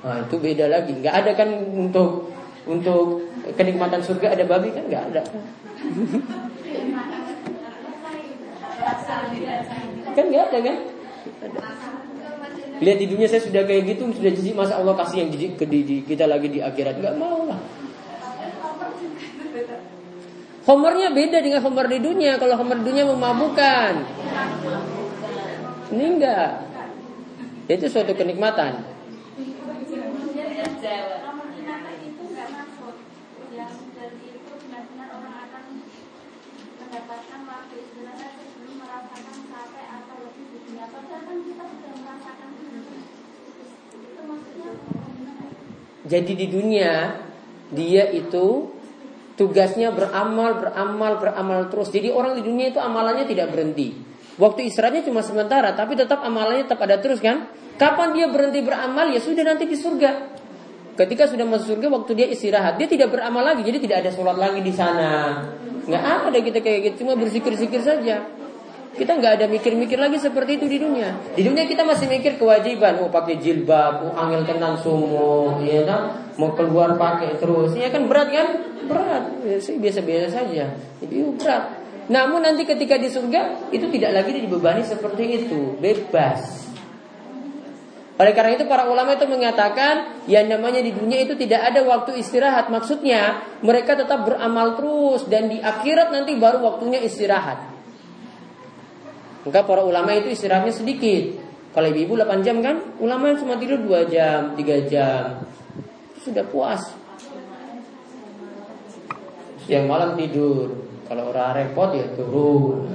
Nah, 0.06 0.22
itu 0.22 0.36
beda 0.38 0.70
lagi. 0.70 0.92
Nggak 1.02 1.14
ada 1.24 1.30
kan 1.34 1.48
untuk 1.72 2.30
untuk 2.68 3.26
kenikmatan 3.58 4.04
surga 4.04 4.38
ada 4.38 4.44
babi 4.44 4.70
kan 4.70 4.84
nggak 4.86 5.04
ada. 5.12 5.22
Kan 10.14 10.24
nggak 10.30 10.44
ada 10.50 10.58
kan? 10.62 10.76
Lihat 12.76 12.98
di 13.00 13.06
dunia 13.08 13.26
saya 13.26 13.40
sudah 13.40 13.64
kayak 13.64 13.82
gitu, 13.96 14.06
sudah 14.12 14.30
jijik 14.30 14.54
masa 14.54 14.76
Allah 14.76 14.94
kasih 15.00 15.24
yang 15.24 15.30
jijik 15.32 15.56
ke 15.56 15.64
di, 15.64 16.04
kita 16.04 16.28
lagi 16.28 16.52
di 16.52 16.60
akhirat 16.60 17.00
nggak 17.00 17.16
mau 17.16 17.48
lah. 17.48 17.60
Homernya 20.66 21.14
beda 21.14 21.38
dengan 21.46 21.62
homer 21.62 21.86
di 21.86 22.02
dunia. 22.02 22.42
Kalau 22.42 22.58
homer 22.58 22.82
di 22.82 22.90
dunia 22.90 23.06
memabukkan. 23.06 23.92
Ini 25.94 26.04
enggak. 26.18 26.50
Itu 27.70 27.86
suatu 27.86 28.18
kenikmatan. 28.18 28.82
Nomor 31.22 31.46
binatang 31.54 31.98
itu 32.02 32.22
nggak 32.34 32.48
masuk. 32.50 32.98
Yang 33.54 33.74
dari 33.94 34.18
itu 34.26 34.52
benar-benar 34.66 35.08
orang 35.14 35.36
akan 35.46 35.62
mendapatkan 36.82 37.40
waktu 37.46 37.74
istilahnya 37.86 38.28
sebelum 38.34 38.74
merasakan 38.82 39.36
sampai 39.46 39.84
atau 39.86 40.16
lebih 40.18 40.44
di 40.50 40.58
dunia. 40.66 40.86
Padahal 40.90 41.22
kan 41.30 41.38
kita 41.46 41.62
sudah 41.62 41.92
merasakan 41.94 42.48
dulu. 42.58 42.82
Itu 44.02 44.20
maksudnya 44.26 44.70
gimana? 44.82 45.46
Jadi 46.06 46.32
di 46.38 46.46
dunia 46.46 47.18
dia 47.74 48.06
itu 48.14 48.70
tugasnya 49.34 49.92
beramal, 49.92 50.56
beramal, 50.62 51.12
beramal 51.18 51.60
terus. 51.68 51.90
Jadi 51.90 52.08
orang 52.08 52.38
di 52.38 52.42
dunia 52.46 52.70
itu 52.70 52.80
amalannya 52.80 53.26
tidak 53.28 53.52
berhenti. 53.52 53.92
Waktu 54.36 54.68
istirahatnya 54.68 55.02
cuma 55.08 55.24
sementara, 55.24 55.72
tapi 55.72 55.96
tetap 55.96 56.20
amalannya 56.22 56.68
tetap 56.68 56.80
ada 56.84 57.00
terus 57.00 57.18
kan? 57.18 57.48
Kapan 57.76 58.16
dia 58.16 58.26
berhenti 58.28 58.60
beramal 58.64 59.12
ya 59.12 59.20
sudah 59.20 59.44
nanti 59.44 59.68
di 59.68 59.76
surga. 59.76 60.36
Ketika 60.96 61.28
sudah 61.28 61.44
masuk 61.44 61.76
surga, 61.76 61.92
waktu 61.92 62.12
dia 62.16 62.26
istirahat, 62.32 62.80
dia 62.80 62.88
tidak 62.88 63.12
beramal 63.12 63.44
lagi, 63.44 63.60
jadi 63.60 63.76
tidak 63.76 63.96
ada 64.00 64.10
sholat 64.16 64.40
lagi 64.40 64.64
di 64.64 64.72
sana. 64.72 65.44
Nggak 65.84 66.04
ada 66.32 66.38
kita 66.40 66.58
kayak 66.64 66.78
gitu, 66.88 67.04
cuma 67.04 67.12
berzikir-zikir 67.20 67.84
saja. 67.84 68.24
Kita 68.96 69.12
nggak 69.12 69.32
ada 69.36 69.46
mikir-mikir 69.52 70.00
lagi 70.00 70.16
seperti 70.16 70.56
itu 70.56 70.66
di 70.72 70.80
dunia. 70.80 71.36
Di 71.36 71.44
dunia 71.44 71.68
kita 71.68 71.84
masih 71.84 72.08
mikir 72.08 72.40
kewajiban, 72.40 72.96
oh 73.04 73.12
pakai 73.12 73.36
jilbab, 73.36 74.08
oh 74.08 74.12
angel 74.16 74.48
tenan 74.48 74.80
sumo, 74.80 75.60
ya 75.60 75.84
kan? 75.84 76.32
Mau 76.40 76.56
keluar 76.56 76.96
pakai 76.96 77.36
terus, 77.36 77.76
ya 77.76 77.92
kan 77.92 78.08
berat 78.08 78.32
kan? 78.32 78.48
Berat, 78.88 79.44
biasa-biasa 79.52 80.28
saja. 80.32 80.72
Jadi 81.04 81.16
berat. 81.36 81.64
Namun 82.08 82.40
nanti 82.40 82.64
ketika 82.64 82.96
di 82.96 83.12
surga 83.12 83.68
itu 83.68 83.84
tidak 83.92 84.16
lagi 84.16 84.32
dibebani 84.32 84.80
seperti 84.80 85.44
itu, 85.44 85.76
bebas. 85.76 86.64
Oleh 88.16 88.32
karena 88.32 88.56
itu 88.56 88.64
para 88.64 88.88
ulama 88.88 89.12
itu 89.12 89.28
mengatakan 89.28 90.24
yang 90.24 90.48
namanya 90.48 90.80
di 90.80 90.96
dunia 90.96 91.20
itu 91.20 91.36
tidak 91.36 91.68
ada 91.68 91.84
waktu 91.84 92.16
istirahat. 92.16 92.72
Maksudnya 92.72 93.44
mereka 93.60 93.92
tetap 93.92 94.24
beramal 94.24 94.72
terus 94.80 95.28
dan 95.28 95.52
di 95.52 95.60
akhirat 95.60 96.08
nanti 96.08 96.32
baru 96.40 96.64
waktunya 96.64 96.96
istirahat. 97.04 97.75
Maka 99.46 99.62
para 99.62 99.86
ulama 99.86 100.10
itu 100.10 100.34
istirahatnya 100.34 100.74
sedikit. 100.74 101.38
Kalau 101.70 101.86
ibu-ibu 101.86 102.18
8 102.18 102.42
jam 102.42 102.58
kan, 102.58 102.82
ulama 102.98 103.30
cuma 103.38 103.54
tidur 103.54 103.78
2 103.78 104.10
jam, 104.10 104.58
3 104.58 104.90
jam. 104.90 105.46
Sudah 106.18 106.42
puas. 106.50 106.82
Yang 109.70 109.84
malam 109.86 110.18
tidur. 110.18 110.74
Kalau 111.06 111.30
orang 111.30 111.62
repot 111.62 111.94
ya 111.94 112.10
turun. 112.18 112.90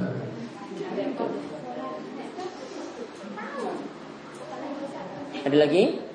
Ada 5.47 5.55
lagi? 5.55 6.10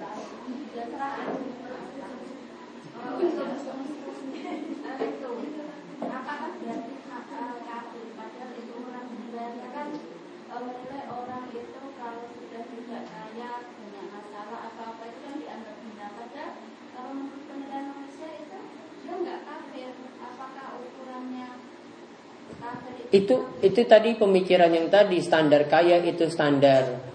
Itu 23.15 23.35
itu 23.63 23.81
tadi 23.87 24.19
pemikiran 24.19 24.71
yang 24.73 24.87
tadi 24.91 25.19
standar 25.23 25.65
kaya 25.71 26.03
itu 26.03 26.27
standar. 26.29 27.15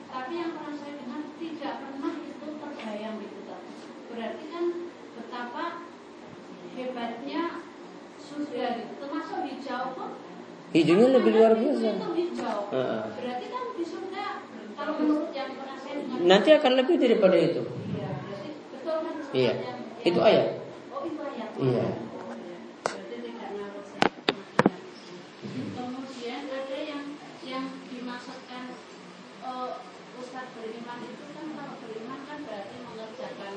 Tapi 0.09 0.33
yang 0.41 0.57
pernah 0.57 0.75
saya 0.75 0.93
dengar 0.97 1.21
tidak 1.37 1.75
pernah 1.85 2.13
itu 2.17 2.47
terbayang 2.57 3.17
gitu. 3.21 3.41
Berarti 4.09 4.45
kan 4.49 4.65
betapa 5.13 5.65
hebatnya 6.73 7.43
surga 8.17 8.65
gitu. 8.81 8.93
Termasuk 9.05 9.39
hijau 9.53 9.85
kok. 9.93 10.11
Hijaunya 10.73 11.09
lebih 11.13 11.31
luar 11.37 11.53
biasa. 11.61 11.89
Itu 11.93 12.09
hijau. 12.17 12.59
Berarti 12.73 13.47
kan 13.53 13.65
di 13.77 13.85
surga 13.85 14.27
kalau 14.33 14.41
menurut 14.41 14.41
yang 14.41 14.41
pernah 14.41 14.41
saya 14.43 14.71
dengar 14.72 14.72
Nanti 16.23 16.51
akan 16.55 16.73
lebih 16.79 16.97
daripada 17.03 17.37
itu. 17.39 17.63
Iya, 17.63 18.11
kan? 18.11 19.27
Iya. 19.35 19.53
Yang- 19.59 19.81
Itu 20.03 20.21
ayat. 20.23 20.47
Oh 20.91 21.03
itu 21.07 21.23
ayat. 21.23 21.51
Iya. 21.59 21.87
Berarti 22.83 23.17
tidak 23.23 23.49
ngawur 23.55 23.85
saya. 23.87 24.11
Kemudian 25.73 26.43
ada 26.51 26.79
yang 26.79 27.05
yang 27.43 27.65
dimaksudkan 27.87 28.65
uh, 29.43 29.83
Ustaz 30.19 30.47
beriman 30.59 30.99
itu 31.07 31.25
kan 31.35 31.47
kalau 31.59 31.75
beriman 31.83 32.21
kan 32.27 32.39
berarti 32.47 32.77
mengerjakan 32.83 33.55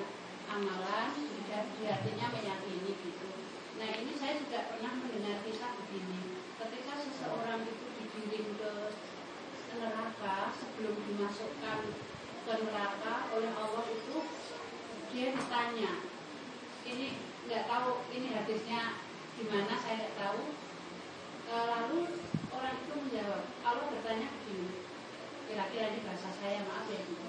amalan 0.50 1.10
sudah 1.18 1.62
di 1.78 1.84
hatinya 1.86 2.28
meyakini 2.34 2.92
gitu. 3.02 3.28
Nah 3.82 3.90
ini 3.92 4.14
saya 4.18 4.40
juga 4.42 4.70
pernah 4.70 4.94
mendengar 5.02 5.42
kisah 5.46 5.74
begini. 5.82 6.38
Ketika 6.56 6.94
seseorang 6.98 7.66
itu 7.68 7.86
digiring 8.00 8.50
ke 8.58 8.72
neraka 9.86 10.50
sebelum 10.58 10.98
dimasukkan 11.06 11.80
ke 12.46 12.54
neraka 12.66 13.14
oleh 13.38 13.52
Allah 13.54 13.86
itu 13.94 14.18
dia 15.14 15.28
ditanya 15.38 15.92
ini 16.86 17.18
nggak 17.46 17.70
tahu 17.70 18.02
ini 18.10 18.28
hadisnya 18.34 18.98
di 19.38 19.44
mana 19.46 19.74
saya 19.78 20.02
nggak 20.02 20.18
tahu. 20.18 20.42
E, 21.46 21.54
lalu 21.54 22.00
orang 22.50 22.76
itu 22.82 22.94
menjawab 22.98 23.44
Allah 23.62 23.86
bertanya 23.94 24.28
begini 24.42 24.82
kira-kira 25.46 25.94
di 25.94 26.00
bahasa 26.02 26.30
saya 26.42 26.66
maaf 26.66 26.90
ya 26.90 27.06
gitu. 27.06 27.26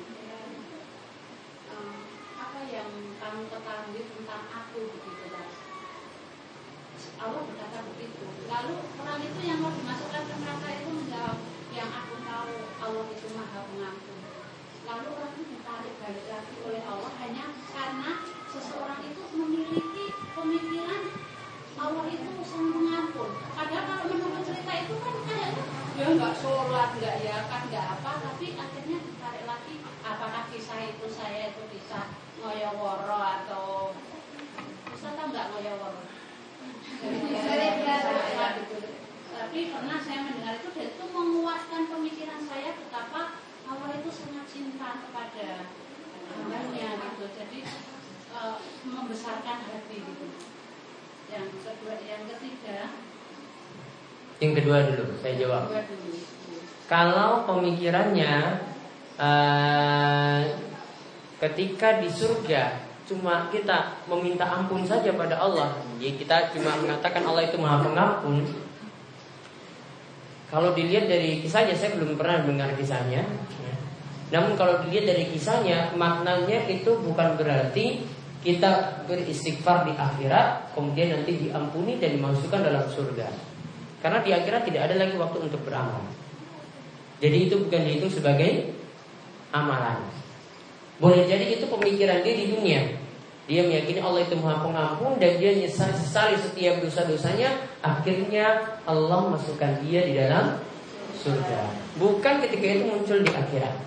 Apa 2.36 2.60
yang 2.72 2.88
kamu 3.20 3.42
ketahui 3.52 4.00
tentang 4.08 4.44
aku 4.48 4.80
begitu 4.96 5.28
kan 5.28 5.48
Allah 7.20 7.42
berkata 7.44 7.78
begitu. 7.92 8.24
Lalu 8.48 8.74
orang 9.04 9.20
itu 9.20 9.40
yang 9.44 9.60
mau 9.60 9.72
dimasukkan 9.72 10.22
ke 10.24 10.34
neraka 10.40 10.68
itu 10.72 10.88
menjawab 10.88 11.38
yang 11.76 11.90
aku 11.92 12.15
Allah 12.86 13.10
itu 13.10 13.26
maha 13.34 13.66
pengampun. 13.66 14.18
Lalu 14.86 15.06
orang 15.18 15.34
itu 15.34 15.42
ditarik 15.58 15.94
balik 15.98 16.26
lagi 16.30 16.54
oleh 16.62 16.82
Allah 16.86 17.12
hanya 17.18 17.50
karena 17.74 18.22
seseorang 18.46 19.02
itu 19.02 19.22
memiliki 19.34 20.14
pemikiran 20.14 21.02
Allah 21.82 22.06
itu 22.06 22.30
sang 22.46 22.70
pengampun. 22.70 23.30
Padahal 23.58 23.84
kalau 23.90 24.14
menurut 24.14 24.46
cerita 24.46 24.72
itu 24.86 24.94
kan 25.02 25.16
kayaknya 25.26 25.64
ya 25.98 26.06
nggak 26.14 26.34
sholat 26.38 26.90
nggak 26.94 27.16
ya 27.26 27.36
kan 27.50 27.62
nggak 27.66 27.86
apa 27.98 28.10
tapi 28.22 28.54
akhirnya 28.54 28.98
ditarik 29.02 29.44
lagi 29.50 29.74
apakah 30.06 30.46
kisah 30.54 30.80
itu 30.86 31.06
saya 31.10 31.50
itu 31.50 31.62
kisah 31.74 32.06
ngoyoworo 32.38 33.18
atau 33.18 33.96
bisa 34.94 35.10
tahu 35.18 35.34
nggak 35.34 35.50
ngoyoworo 35.50 36.06
tapi 39.36 39.58
pernah 39.68 40.00
saya 40.00 40.24
mendengar 40.24 40.56
itu 40.56 40.68
dan 40.72 40.86
itu 40.96 41.04
menguatkan 41.12 41.82
pemikiran 41.92 42.40
saya 42.48 42.72
betapa 42.80 43.36
Allah 43.68 43.90
itu 44.00 44.08
sangat 44.08 44.48
cinta 44.48 45.04
kepada 45.04 45.48
hambanya 46.32 46.88
gitu 46.96 47.24
jadi 47.36 47.58
e, 48.32 48.38
membesarkan 48.88 49.58
hati 49.68 49.96
gitu 50.00 50.26
yang 51.26 51.46
kedua 51.52 51.94
yang 52.00 52.22
ketiga 52.32 52.78
Yang 54.36 54.52
kedua 54.60 54.78
dulu, 54.84 55.04
saya 55.24 55.34
jawab. 55.40 55.62
kedua 55.72 55.82
dulu 55.88 56.18
Kalau 56.86 57.30
pemikirannya 57.48 58.34
eh, 59.16 60.40
ketika 61.40 62.04
di 62.04 62.08
surga 62.12 62.84
cuma 63.08 63.48
kita 63.48 64.02
meminta 64.06 64.44
ampun 64.44 64.84
saja 64.84 65.16
pada 65.16 65.40
Allah, 65.40 65.80
ya 65.96 66.12
kita 66.14 66.52
cuma 66.52 66.76
mengatakan 66.78 67.24
Allah 67.24 67.48
itu 67.48 67.56
maha 67.58 67.80
pengampun. 67.80 68.65
Kalau 70.46 70.70
dilihat 70.72 71.10
dari 71.10 71.42
kisahnya, 71.42 71.74
saya 71.74 71.98
belum 71.98 72.14
pernah 72.14 72.46
dengar 72.46 72.70
kisahnya. 72.78 73.26
ya. 73.62 73.74
Namun 74.30 74.54
kalau 74.54 74.82
dilihat 74.86 75.10
dari 75.10 75.24
kisahnya, 75.30 75.94
maknanya 75.98 76.70
itu 76.70 76.94
bukan 77.02 77.34
berarti 77.34 78.06
kita 78.46 79.02
beristighfar 79.10 79.90
di 79.90 79.92
akhirat, 79.98 80.70
kemudian 80.70 81.18
nanti 81.18 81.34
diampuni 81.34 81.98
dan 81.98 82.14
dimasukkan 82.14 82.62
dalam 82.62 82.86
surga. 82.86 83.26
Karena 83.98 84.22
di 84.22 84.30
akhirat 84.30 84.62
tidak 84.70 84.86
ada 84.86 84.94
lagi 85.02 85.18
waktu 85.18 85.38
untuk 85.50 85.66
beramal. 85.66 86.06
Jadi 87.18 87.50
itu 87.50 87.58
bukan 87.58 87.80
dihitung 87.82 88.12
sebagai 88.12 88.70
amalan. 89.50 90.06
Boleh 91.02 91.26
jadi 91.26 91.58
itu 91.58 91.66
pemikiran 91.66 92.22
dia 92.22 92.34
di 92.38 92.46
dunia. 92.54 92.82
Dia 93.46 93.62
meyakini 93.62 94.02
Allah 94.02 94.26
itu 94.26 94.34
maha 94.42 94.58
pengampun 94.58 95.22
dan 95.22 95.38
dia 95.38 95.54
sesali 95.70 96.34
setiap 96.34 96.82
dosa-dosanya. 96.82 97.54
Akhirnya 97.78 98.74
Allah 98.82 99.30
masukkan 99.30 99.78
dia 99.86 100.02
di 100.02 100.18
dalam 100.18 100.58
surga. 101.22 101.70
Bukan 101.94 102.42
ketika 102.42 102.66
itu 102.66 102.84
muncul 102.90 103.22
di 103.22 103.30
akhirat. 103.30 103.86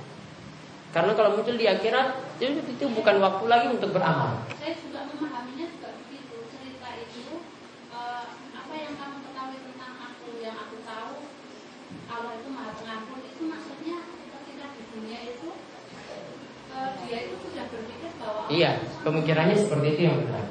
Karena 0.95 1.11
kalau 1.11 1.35
muncul 1.35 1.59
di 1.59 1.67
akhirat 1.67 2.39
itu, 2.39 2.55
itu 2.71 2.85
bukan 2.95 3.19
waktu 3.19 3.45
lagi 3.51 3.67
untuk 3.67 3.91
beramal. 3.91 4.47
Saya 4.63 4.79
juga 4.79 5.03
memahaminya 5.11 5.67
juga 5.75 5.91
begitu. 6.07 6.39
Cerita 6.55 6.89
itu 6.95 7.43
eh, 7.91 8.25
apa 8.55 8.73
yang 8.79 8.95
kamu 8.95 9.17
ketahui 9.27 9.59
tentang 9.59 9.93
aku 10.07 10.39
yang 10.39 10.55
aku 10.55 10.75
tahu 10.87 11.13
Allah 12.09 12.31
itu 12.39 12.47
maha 12.47 12.71
pengampun 12.79 13.19
itu 13.27 13.43
maksudnya 13.43 14.07
ketika 14.07 14.65
di 14.71 14.83
dunia 14.95 15.19
itu 15.35 15.51
dia 17.05 17.19
itu 17.25 17.35
sudah 17.41 17.65
berpikir 17.69 18.09
bahwa 18.17 18.45
Allah 18.45 18.53
Iya, 18.53 18.71
pemikirannya 19.03 19.57
seperti 19.57 19.87
itu 19.97 20.01
yang 20.09 20.17
benar. 20.25 20.45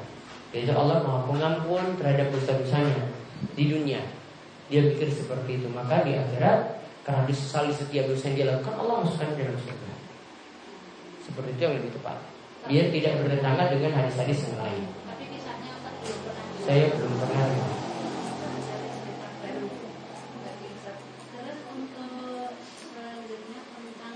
Yaitu 0.49 0.73
Allah 0.73 0.97
maha 1.05 1.29
pengampun 1.29 1.83
terhadap 2.01 2.33
dosa-dosanya 2.33 3.13
di 3.53 3.69
dunia. 3.69 4.01
Dia 4.69 4.81
pikir 4.93 5.09
seperti 5.13 5.61
itu. 5.61 5.67
Maka 5.69 6.03
di 6.03 6.17
akhirat 6.17 6.81
karena 7.05 7.23
disesali 7.25 7.73
setiap 7.73 8.09
dosa 8.09 8.29
yang 8.29 8.35
dia 8.35 8.47
lakukan 8.53 8.75
Allah 8.77 8.95
masukkan 9.05 9.29
ke 9.37 9.45
dalam 9.45 9.61
surga. 9.61 9.91
Seperti 11.29 11.49
itu 11.53 11.61
yang 11.61 11.75
lebih 11.77 11.93
tepat. 11.93 12.17
Biar 12.67 12.91
tidak 12.91 13.23
bertentangan 13.23 13.67
dengan 13.71 13.91
hadis-hadis 13.95 14.51
yang 14.51 14.57
lain. 14.59 14.83
Tapi 15.07 15.23
kisahnya 15.31 15.73
Saya 16.67 16.85
belum 16.91 17.13
pernah. 17.23 17.47
Terus 21.29 21.59
untuk 21.71 22.51
selanjutnya 22.59 23.61
tentang 23.63 24.15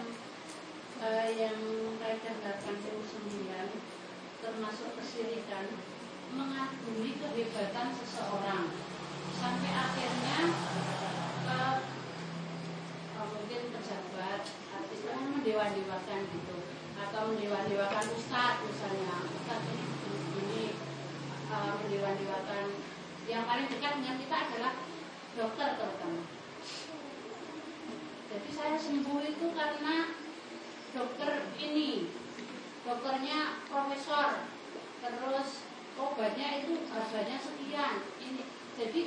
eh, 1.02 1.28
yang 1.40 1.58
kaidah 2.04 2.36
89 2.44 4.44
termasuk 4.44 4.90
kesyirikan 5.00 5.66
mengagumi 6.36 7.16
kehebatan 7.16 7.88
seseorang 7.96 8.76
sampai 9.40 9.72
akhirnya 9.72 10.40
eh, 11.48 11.76
eh, 13.18 13.28
mungkin 13.32 13.62
pejabat 13.72 14.42
artis 14.52 15.00
itu 15.00 15.22
mendewa-dewakan 15.32 16.22
gitu 16.28 16.58
atau 17.64 17.72
mendewa-dewakan 17.72 18.06
ustadz 18.20 18.64
misalnya. 18.68 19.16
Ustadz 19.24 19.72
ini 19.72 19.88
ini 20.36 20.64
uh, 21.48 21.80
mendewa-dewakan 21.80 22.66
yang 23.32 23.48
paling 23.48 23.72
dekat 23.72 24.04
dengan 24.04 24.20
kita 24.20 24.36
adalah 24.36 24.74
dokter 25.40 25.70
terutama. 25.80 26.28
Jadi 28.28 28.50
saya 28.52 28.76
sembuh 28.76 29.20
itu 29.24 29.46
karena 29.56 30.12
dokter 30.92 31.32
ini, 31.56 32.12
dokternya 32.84 33.64
profesor, 33.72 34.44
terus 35.00 35.50
obatnya 35.96 36.68
itu 36.68 36.84
harganya 36.92 37.38
sekian. 37.40 37.96
Ini. 38.20 38.44
Jadi 38.76 39.02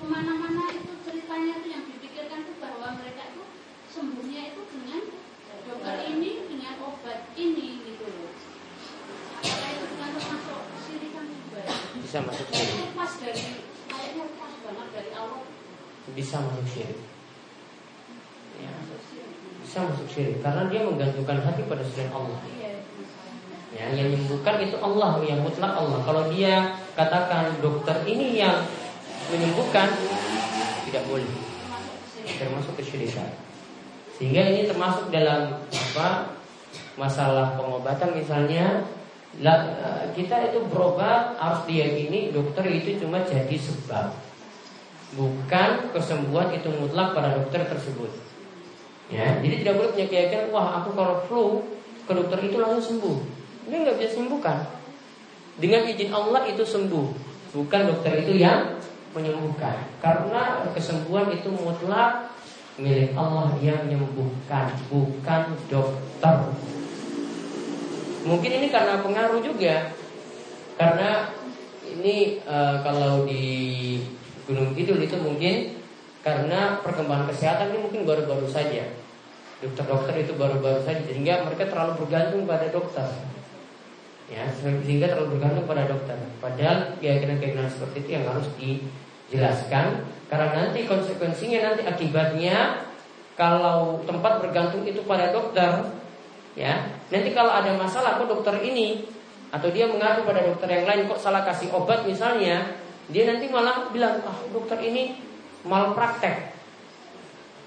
ke 0.00 0.04
mana-mana 0.08 0.72
itu 0.72 0.96
ceritanya 1.04 1.60
itu 1.60 1.68
yang 1.68 1.84
dipikirkan 1.84 2.40
itu 2.48 2.56
bahwa 2.56 2.96
mereka 2.96 3.36
itu 3.36 3.44
sembuhnya 3.92 4.56
itu 4.56 4.62
dengan 4.72 5.12
dokter 5.68 5.96
ini 6.08 6.48
dengan 6.48 6.74
obat 6.80 7.28
ini 7.36 7.84
gitu 7.84 8.04
loh. 8.08 8.32
Apakah 9.42 9.68
itu 9.74 9.84
bukan 9.94 10.10
termasuk 10.16 10.62
sirikan 10.86 11.26
juga? 11.28 11.62
Bisa 12.12 12.28
masuk 12.28 12.44
syirik. 12.52 12.92
Bisa 16.12 16.36
masuk 16.44 16.66
syirik. 16.68 17.00
Ya, 18.60 18.72
bisa 19.64 19.78
masuk 19.88 20.04
syirik 20.12 20.44
karena 20.44 20.68
dia 20.68 20.84
menggantungkan 20.84 21.40
hati 21.40 21.64
pada 21.64 21.80
selain 21.80 22.12
Allah. 22.12 22.36
Iya. 22.52 22.84
Ya, 23.72 23.84
yang 23.96 24.12
menyembuhkan 24.12 24.60
itu 24.60 24.76
Allah, 24.76 25.24
yang 25.24 25.40
mutlak 25.40 25.72
Allah. 25.72 26.04
Kalau 26.04 26.28
dia 26.28 26.76
katakan 26.92 27.56
dokter 27.64 28.04
ini 28.04 28.36
yang 28.36 28.60
menyembuhkan, 29.32 29.88
tidak 30.84 31.08
boleh. 31.08 31.32
Termasuk 32.28 32.76
kesyirikan. 32.76 33.32
Sehingga 34.20 34.52
ini 34.52 34.68
termasuk 34.68 35.08
dalam 35.08 35.64
apa 35.64 36.36
masalah 37.00 37.56
pengobatan 37.56 38.20
misalnya 38.20 38.84
la- 39.40 39.64
eh, 39.80 40.04
kita 40.12 40.52
itu 40.52 40.60
berobat 40.68 41.38
harus 41.40 41.64
diyakini 41.64 42.34
dokter 42.34 42.68
itu 42.68 43.00
cuma 43.00 43.24
jadi 43.24 43.56
sebab. 43.56 44.12
Bukan 45.16 45.92
kesembuhan 45.92 46.52
itu 46.52 46.68
mutlak 46.72 47.16
pada 47.16 47.36
dokter 47.36 47.64
tersebut. 47.64 48.12
Ya 49.12 49.40
jadi 49.40 49.64
tidak 49.64 49.74
boleh 49.80 49.90
punya 49.96 50.06
keyakinan 50.08 50.46
wah 50.52 50.80
aku 50.80 50.96
kalau 50.96 51.16
flu 51.28 51.44
ke 52.04 52.12
dokter 52.12 52.38
itu 52.44 52.56
langsung 52.60 52.84
sembuh. 52.96 53.18
Ini 53.68 53.74
nggak 53.88 53.96
bisa 54.00 54.10
sembuhkan. 54.20 54.58
Dengan 55.60 55.84
izin 55.88 56.10
Allah 56.12 56.42
itu 56.48 56.64
sembuh. 56.64 57.08
Bukan 57.52 57.80
dokter 57.88 58.24
itu 58.24 58.40
yang 58.40 58.80
menyembuhkan. 59.12 59.84
Karena 60.00 60.64
kesembuhan 60.72 61.28
itu 61.28 61.52
mutlak 61.52 62.32
milik 62.80 63.12
Allah 63.12 63.52
yang 63.60 63.84
menyembuhkan 63.84 64.72
bukan 64.88 65.52
dokter 65.68 66.36
mungkin 68.26 68.50
ini 68.50 68.68
karena 68.70 69.02
pengaruh 69.02 69.40
juga. 69.42 69.92
Karena 70.78 71.30
ini 71.86 72.42
eh, 72.42 72.76
kalau 72.82 73.28
di 73.28 73.44
Gunung 74.48 74.74
Kidul 74.74 75.02
itu 75.04 75.14
mungkin 75.20 75.78
karena 76.22 76.78
perkembangan 76.82 77.30
kesehatan 77.30 77.74
ini 77.74 77.78
mungkin 77.82 78.02
baru-baru 78.06 78.46
saja. 78.46 78.86
Dokter-dokter 79.62 80.26
itu 80.26 80.34
baru-baru 80.34 80.82
saja 80.82 81.02
sehingga 81.06 81.46
mereka 81.46 81.70
terlalu 81.70 82.02
bergantung 82.02 82.46
pada 82.46 82.66
dokter. 82.70 83.06
Ya 84.30 84.48
sehingga 84.58 85.12
terlalu 85.12 85.38
bergantung 85.38 85.66
pada 85.68 85.86
dokter. 85.86 86.18
Padahal 86.42 86.98
keyakinan-keyakinan 86.98 87.68
seperti 87.70 87.96
itu 88.06 88.10
yang 88.18 88.24
harus 88.26 88.48
dijelaskan 88.58 90.08
karena 90.32 90.48
nanti 90.56 90.88
konsekuensinya 90.88 91.60
nanti 91.60 91.82
akibatnya 91.84 92.88
kalau 93.36 94.00
tempat 94.08 94.40
bergantung 94.40 94.82
itu 94.88 95.04
pada 95.04 95.28
dokter 95.28 95.92
ya 96.56 97.01
nanti 97.12 97.30
kalau 97.36 97.52
ada 97.52 97.76
masalah 97.76 98.16
kok 98.16 98.26
dokter 98.32 98.56
ini 98.64 99.04
atau 99.52 99.68
dia 99.68 99.84
mengaku 99.84 100.24
pada 100.24 100.40
dokter 100.48 100.64
yang 100.72 100.88
lain 100.88 101.04
kok 101.12 101.20
salah 101.20 101.44
kasih 101.44 101.68
obat 101.76 102.08
misalnya 102.08 102.72
dia 103.12 103.28
nanti 103.28 103.52
malah 103.52 103.92
bilang 103.92 104.24
ah 104.24 104.40
dokter 104.48 104.80
ini 104.80 105.20
malpraktek 105.68 106.56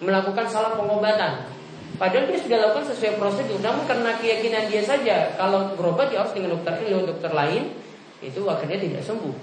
melakukan 0.04 0.46
salah 0.50 0.76
pengobatan. 0.76 1.48
Padahal 1.96 2.28
dia 2.28 2.36
sudah 2.36 2.58
lakukan 2.60 2.92
sesuai 2.92 3.16
prosedur 3.16 3.64
namun 3.64 3.88
karena 3.88 4.20
keyakinan 4.20 4.68
dia 4.68 4.84
saja 4.84 5.32
kalau 5.40 5.72
berobat 5.80 6.12
dia 6.12 6.20
harus 6.20 6.36
dengan 6.36 6.60
dokter 6.60 6.76
ini 6.84 6.92
atau 6.92 7.08
dokter 7.08 7.32
lain 7.32 7.64
itu 8.20 8.42
akhirnya 8.44 8.80
tidak 8.82 9.02
sembuh. 9.06 9.36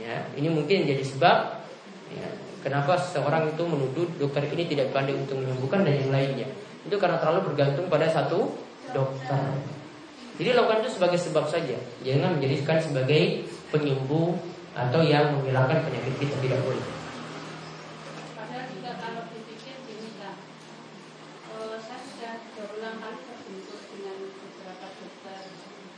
Ya 0.00 0.24
ini 0.40 0.48
mungkin 0.48 0.88
jadi 0.88 1.04
sebab 1.04 1.36
ya, 2.16 2.26
kenapa 2.64 2.96
seseorang 2.96 3.52
itu 3.52 3.62
menuduh 3.68 4.08
dokter 4.16 4.48
ini 4.48 4.64
tidak 4.72 4.96
pandai 4.96 5.12
untuk 5.20 5.36
menyembuhkan 5.36 5.84
dan 5.84 6.00
yang 6.00 6.12
lainnya. 6.14 6.48
Itu 6.88 6.96
karena 6.96 7.20
terlalu 7.20 7.52
bergantung 7.52 7.92
pada 7.92 8.08
satu 8.08 8.56
dokter. 8.96 9.44
Jadi 10.40 10.48
lakukan 10.56 10.80
itu 10.80 10.90
sebagai 10.96 11.20
sebab 11.20 11.44
saja. 11.48 11.76
Jangan 12.00 12.40
menjadikan 12.40 12.80
sebagai 12.80 13.44
penyembuh 13.68 14.36
atau 14.76 15.00
yang 15.00 15.32
menghilangkan 15.32 15.88
penyakit 15.88 16.14
kita 16.20 16.36
tidak 16.44 16.60
boleh 16.60 16.84
Padahal 18.36 18.68
juga 18.68 18.92
kalau 19.00 19.24
dipikir 19.32 19.80
gini 19.88 20.20
kan, 20.20 20.36
eh, 21.56 21.76
saya 21.80 22.00
sudah 22.04 22.34
berulang 22.52 23.00
kali 23.00 23.20
terbentuk 23.24 23.80
dengan 23.88 24.18
beberapa 24.36 24.86
dokter. 25.00 25.40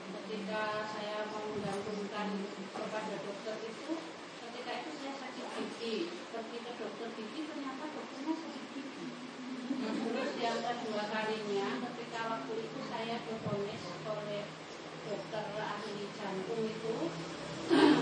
Ketika 0.09 0.62
saya 0.94 1.26
mau 1.34 1.42
menggantungkan 1.51 2.28
kepada 2.70 3.14
dokter 3.26 3.57
itu, 3.66 3.90
ketika 4.46 4.70
itu 4.78 4.90
saya 5.03 5.12
sakit 5.26 5.46
gigi, 5.59 5.96
pergi 6.30 6.59
ke 6.62 6.72
dokter 6.78 7.09
gigi 7.18 7.40
ternyata 7.51 7.84
dokternya 7.90 8.34
sakit 8.38 8.64
gigi. 8.78 9.07
Terus 9.68 10.30
yang 10.38 10.59
kedua 10.62 11.03
kalinya, 11.11 11.66
ketika 11.90 12.20
waktu 12.30 12.53
itu 12.62 12.78
saya 12.86 13.16
divonis 13.26 13.82
oleh 14.07 14.42
dokter 15.09 15.44
ahli 15.59 16.07
jantung 16.14 16.62
itu 16.62 16.96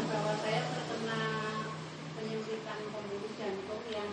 bahwa 0.06 0.32
saya 0.38 0.62
terkena 0.62 1.20
penyempitan 2.14 2.78
pembuluh 2.94 3.32
jantung 3.34 3.82
yang 3.90 4.10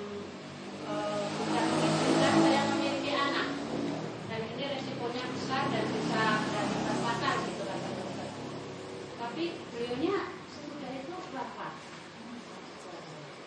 eh, 0.89 1.25
tidak 1.29 1.65
mengizinkan 1.69 2.33
saya 2.41 2.61
memiliki 2.73 3.11
anak 3.13 3.47
dan 4.33 4.41
ini 4.49 4.63
resikonya 4.73 5.23
besar 5.29 5.63
dan 5.69 5.85
bisa 5.93 6.23
dan 6.49 6.65
bisa 6.73 6.93
fatal 7.05 7.35
gitu 7.45 7.63
kata 7.69 7.89
dokter. 8.01 8.27
Tapi 9.21 9.43
beliaunya 9.69 10.17
sesudah 10.49 10.91
itu 10.97 11.13
wafat. 11.37 11.73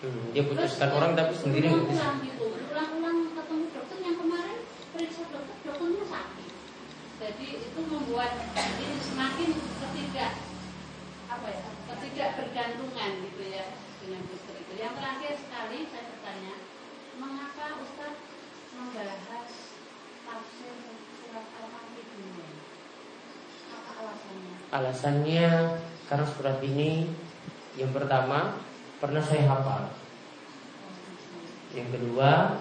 Hmm, 0.07 0.25
dia 0.31 0.43
putuskan 0.47 0.91
orang 0.95 1.13
tapi 1.19 1.35
sendiri 1.35 1.67
nggak 1.67 1.91
bisa. 1.91 1.99
ulang 2.07 2.19
gitu, 2.23 2.47
ulang-ulang 2.71 3.19
ketemu 3.35 3.65
dokter 3.75 3.99
yang 3.99 4.17
kemarin 4.23 4.59
periksa 4.95 5.23
dokter 5.27 5.57
dokternya 5.67 6.05
sakit. 6.07 6.51
Jadi 7.17 7.47
itu 7.67 7.81
membuat 7.91 8.31
ini 8.55 8.99
semakin 9.03 9.51
ketidak 9.57 10.33
apa 11.27 11.49
ya 11.51 11.69
ketidak 11.91 12.31
bergantungan 12.39 13.11
gitu 13.25 13.43
ya 13.51 13.65
dengan 14.03 14.21
dokter 14.31 14.55
itu. 14.63 14.73
Yang 14.79 14.93
terakhir 15.01 15.33
sekali 15.41 15.79
saya 15.91 16.05
bertanya, 16.13 16.55
mengapa 17.19 17.65
Ustaz 17.83 18.15
Alasannya 24.73 25.49
karena 26.09 26.27
surat 26.27 26.59
ini 26.65 27.09
yang 27.77 27.93
pertama 27.93 28.57
pernah 28.97 29.21
saya 29.21 29.45
hafal. 29.45 29.93
Yang 31.77 31.89
kedua 31.93 32.57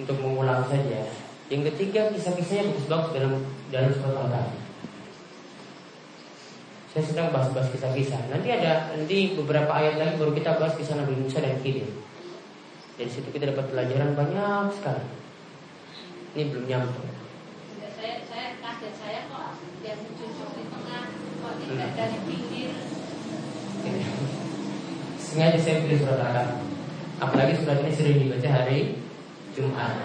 untuk 0.00 0.16
mengulang 0.24 0.64
saja. 0.68 1.04
Yang 1.52 1.74
ketiga 1.74 2.08
kisah-kisahnya 2.16 2.72
bagus-bagus 2.72 3.10
dalam 3.12 3.32
dalam 3.68 3.90
surat 3.92 4.16
Al-Kahfi. 4.24 4.58
Saya 6.90 7.04
sedang 7.06 7.28
bahas-bahas 7.30 7.68
kisah-kisah. 7.70 8.32
Nanti 8.32 8.48
ada 8.50 8.96
nanti 8.96 9.36
beberapa 9.36 9.70
ayat 9.70 10.00
lagi 10.00 10.16
baru 10.16 10.32
kita 10.32 10.56
bahas 10.56 10.74
kisah 10.80 10.96
Nabi 10.96 11.14
Musa 11.20 11.44
dan 11.44 11.60
Khidir. 11.60 11.86
Dari 13.00 13.08
situ 13.08 13.32
kita 13.32 13.48
dapat 13.48 13.72
pelajaran 13.72 14.12
banyak 14.12 14.76
sekali. 14.76 15.08
Ini 16.36 16.52
belum 16.52 16.68
nyampe. 16.68 17.00
Ya, 17.80 17.88
saya 17.96 18.20
saya 18.28 18.60
kaget 18.60 18.92
saya 19.00 19.20
kok 19.24 19.56
yang 19.80 20.04
muncul 20.04 20.52
di 20.52 20.64
tengah 20.68 21.08
kok 21.16 21.54
tidak 21.64 21.90
dari 21.96 22.18
pinggir 22.28 22.76
Sengaja 25.16 25.56
saya 25.56 25.80
pilih 25.80 25.96
surat 25.96 26.20
Al-Kahfi. 26.20 26.60
Apalagi 27.24 27.56
surat 27.56 27.80
ini 27.80 27.92
sering 27.96 28.20
dibaca 28.20 28.48
hari 28.52 29.00
Jumat. 29.56 29.96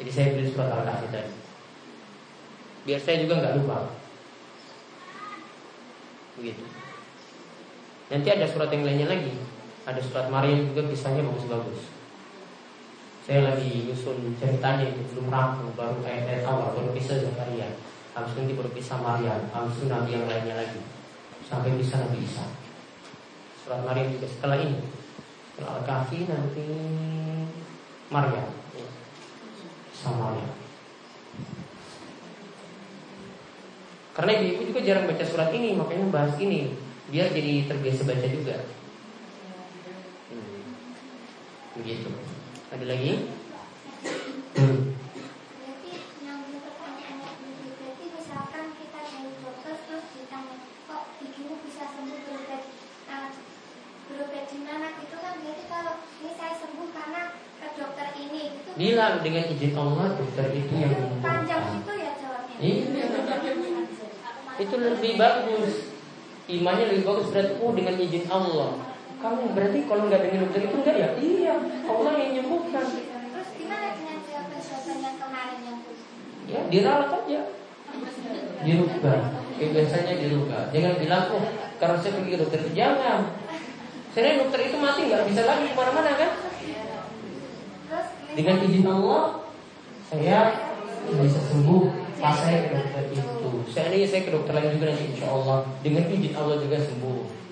Jadi 0.00 0.08
saya 0.08 0.26
pilih 0.40 0.48
surat 0.56 0.72
Al-Kahfi 0.72 1.06
tadi. 1.12 1.32
Biar 2.88 3.00
saya 3.04 3.20
juga 3.20 3.44
nggak 3.44 3.56
lupa. 3.60 3.92
Begitu. 6.40 6.64
Nanti 8.08 8.28
ada 8.32 8.48
surat 8.48 8.72
yang 8.72 8.88
lainnya 8.88 9.12
lagi. 9.12 9.53
Ada 9.84 10.00
surat 10.00 10.32
Maryam 10.32 10.72
juga 10.72 10.88
kisahnya 10.88 11.20
bagus-bagus. 11.28 11.92
Saya 13.24 13.52
lagi 13.52 13.88
nyusun 13.88 14.36
ceritanya 14.36 14.84
itu 14.88 15.00
belum 15.12 15.28
rampung, 15.28 15.72
baru 15.76 16.00
ayat-ayat 16.04 16.44
awal, 16.44 16.72
baru 16.72 16.92
kisah 16.96 17.20
Zakaria. 17.20 17.68
Habis 18.16 18.32
nanti 18.36 18.52
baru 18.56 18.70
kisah 18.72 19.00
Maryam, 19.00 19.44
habis 19.52 19.80
itu 19.80 19.88
yang 19.88 20.28
lainnya 20.28 20.56
lagi. 20.56 20.80
Sampai 21.44 21.76
kisah 21.76 22.04
Nabi 22.04 22.24
Isa. 22.24 22.44
Surat 23.64 23.80
Maryam 23.84 24.12
juga 24.12 24.28
setelah 24.28 24.60
ini. 24.60 24.80
Setelah 25.52 25.80
Al-Kahfi 25.80 26.18
nanti 26.28 26.66
Maryam. 28.08 28.48
Sama 29.92 30.32
Maryam. 30.32 30.52
Karena 34.14 34.30
ibu-ibu 34.40 34.62
juga 34.70 34.80
jarang 34.84 35.10
baca 35.10 35.24
surat 35.26 35.50
ini, 35.52 35.76
makanya 35.76 36.06
bahas 36.08 36.36
ini 36.40 36.72
biar 37.10 37.32
jadi 37.32 37.66
terbiasa 37.68 38.06
baca 38.06 38.28
juga. 38.30 38.56
Begitu. 41.74 42.10
Ada 42.70 42.84
lagi? 42.86 43.12
Bilang 58.74 59.22
dengan 59.22 59.46
izin 59.48 59.72
Allah 59.78 60.18
dokter 60.18 60.50
itu 60.50 60.74
yang 60.74 60.92
panjang 61.22 61.78
itu 61.78 61.92
ya 61.94 62.10
jawabnya. 62.18 62.56
Iya. 62.58 63.06
Itu 64.60 64.74
lebih 64.76 65.12
bagus. 65.14 65.94
Imannya 66.50 66.84
lebih 66.90 67.04
bagus 67.06 67.26
berarti 67.30 67.54
oh 67.62 67.70
dengan 67.70 67.94
izin 67.96 68.26
Allah. 68.28 68.93
Kamu 69.24 69.56
berarti 69.56 69.78
kalau 69.88 70.04
nggak 70.04 70.20
dengan 70.20 70.38
dokter 70.44 70.60
itu 70.68 70.76
enggak 70.84 70.96
ya? 71.00 71.08
Iya, 71.16 71.54
Allah 71.88 72.12
yang 72.12 72.28
menyembuhkan. 72.36 72.84
Terus 72.84 73.48
gimana 73.56 73.86
dengan 73.96 74.16
jawaban-jawaban 74.20 74.96
yang 75.00 75.16
kemarin 75.16 75.58
yang 75.64 75.78
Ya, 76.44 76.60
diralat 76.68 77.08
aja. 77.24 77.40
Dirubah. 78.68 79.20
Kayak 79.56 79.70
biasanya 79.72 80.14
dirubah. 80.20 80.62
Jangan 80.76 80.94
bilang, 81.00 81.24
oh, 81.32 81.44
karena 81.80 81.96
saya 82.04 82.12
pergi 82.20 82.30
ke 82.36 82.38
dokter. 82.44 82.60
Jangan. 82.76 83.20
Saya 84.12 84.44
dokter 84.44 84.60
itu 84.60 84.76
mati 84.76 85.00
nggak 85.08 85.24
bisa 85.32 85.42
lagi 85.48 85.64
ke 85.72 85.74
mana-mana 85.74 86.12
kan? 86.20 86.30
terus 87.88 88.08
Dengan 88.36 88.56
izin 88.60 88.86
Allah, 88.92 89.24
saya 90.12 90.38
bisa 91.16 91.40
sembuh. 91.48 91.84
Pas 92.20 92.36
saya 92.44 92.68
ke 92.68 92.76
dokter 92.76 93.02
itu. 93.08 93.50
Seandainya 93.72 94.04
saya 94.04 94.28
ke 94.28 94.30
dokter 94.36 94.52
lain 94.52 94.76
juga 94.76 94.92
nanti 94.92 95.04
insya 95.16 95.32
Allah. 95.32 95.64
Dengan 95.80 96.12
izin 96.12 96.34
Allah 96.36 96.56
juga 96.60 96.76
sembuh. 96.76 97.43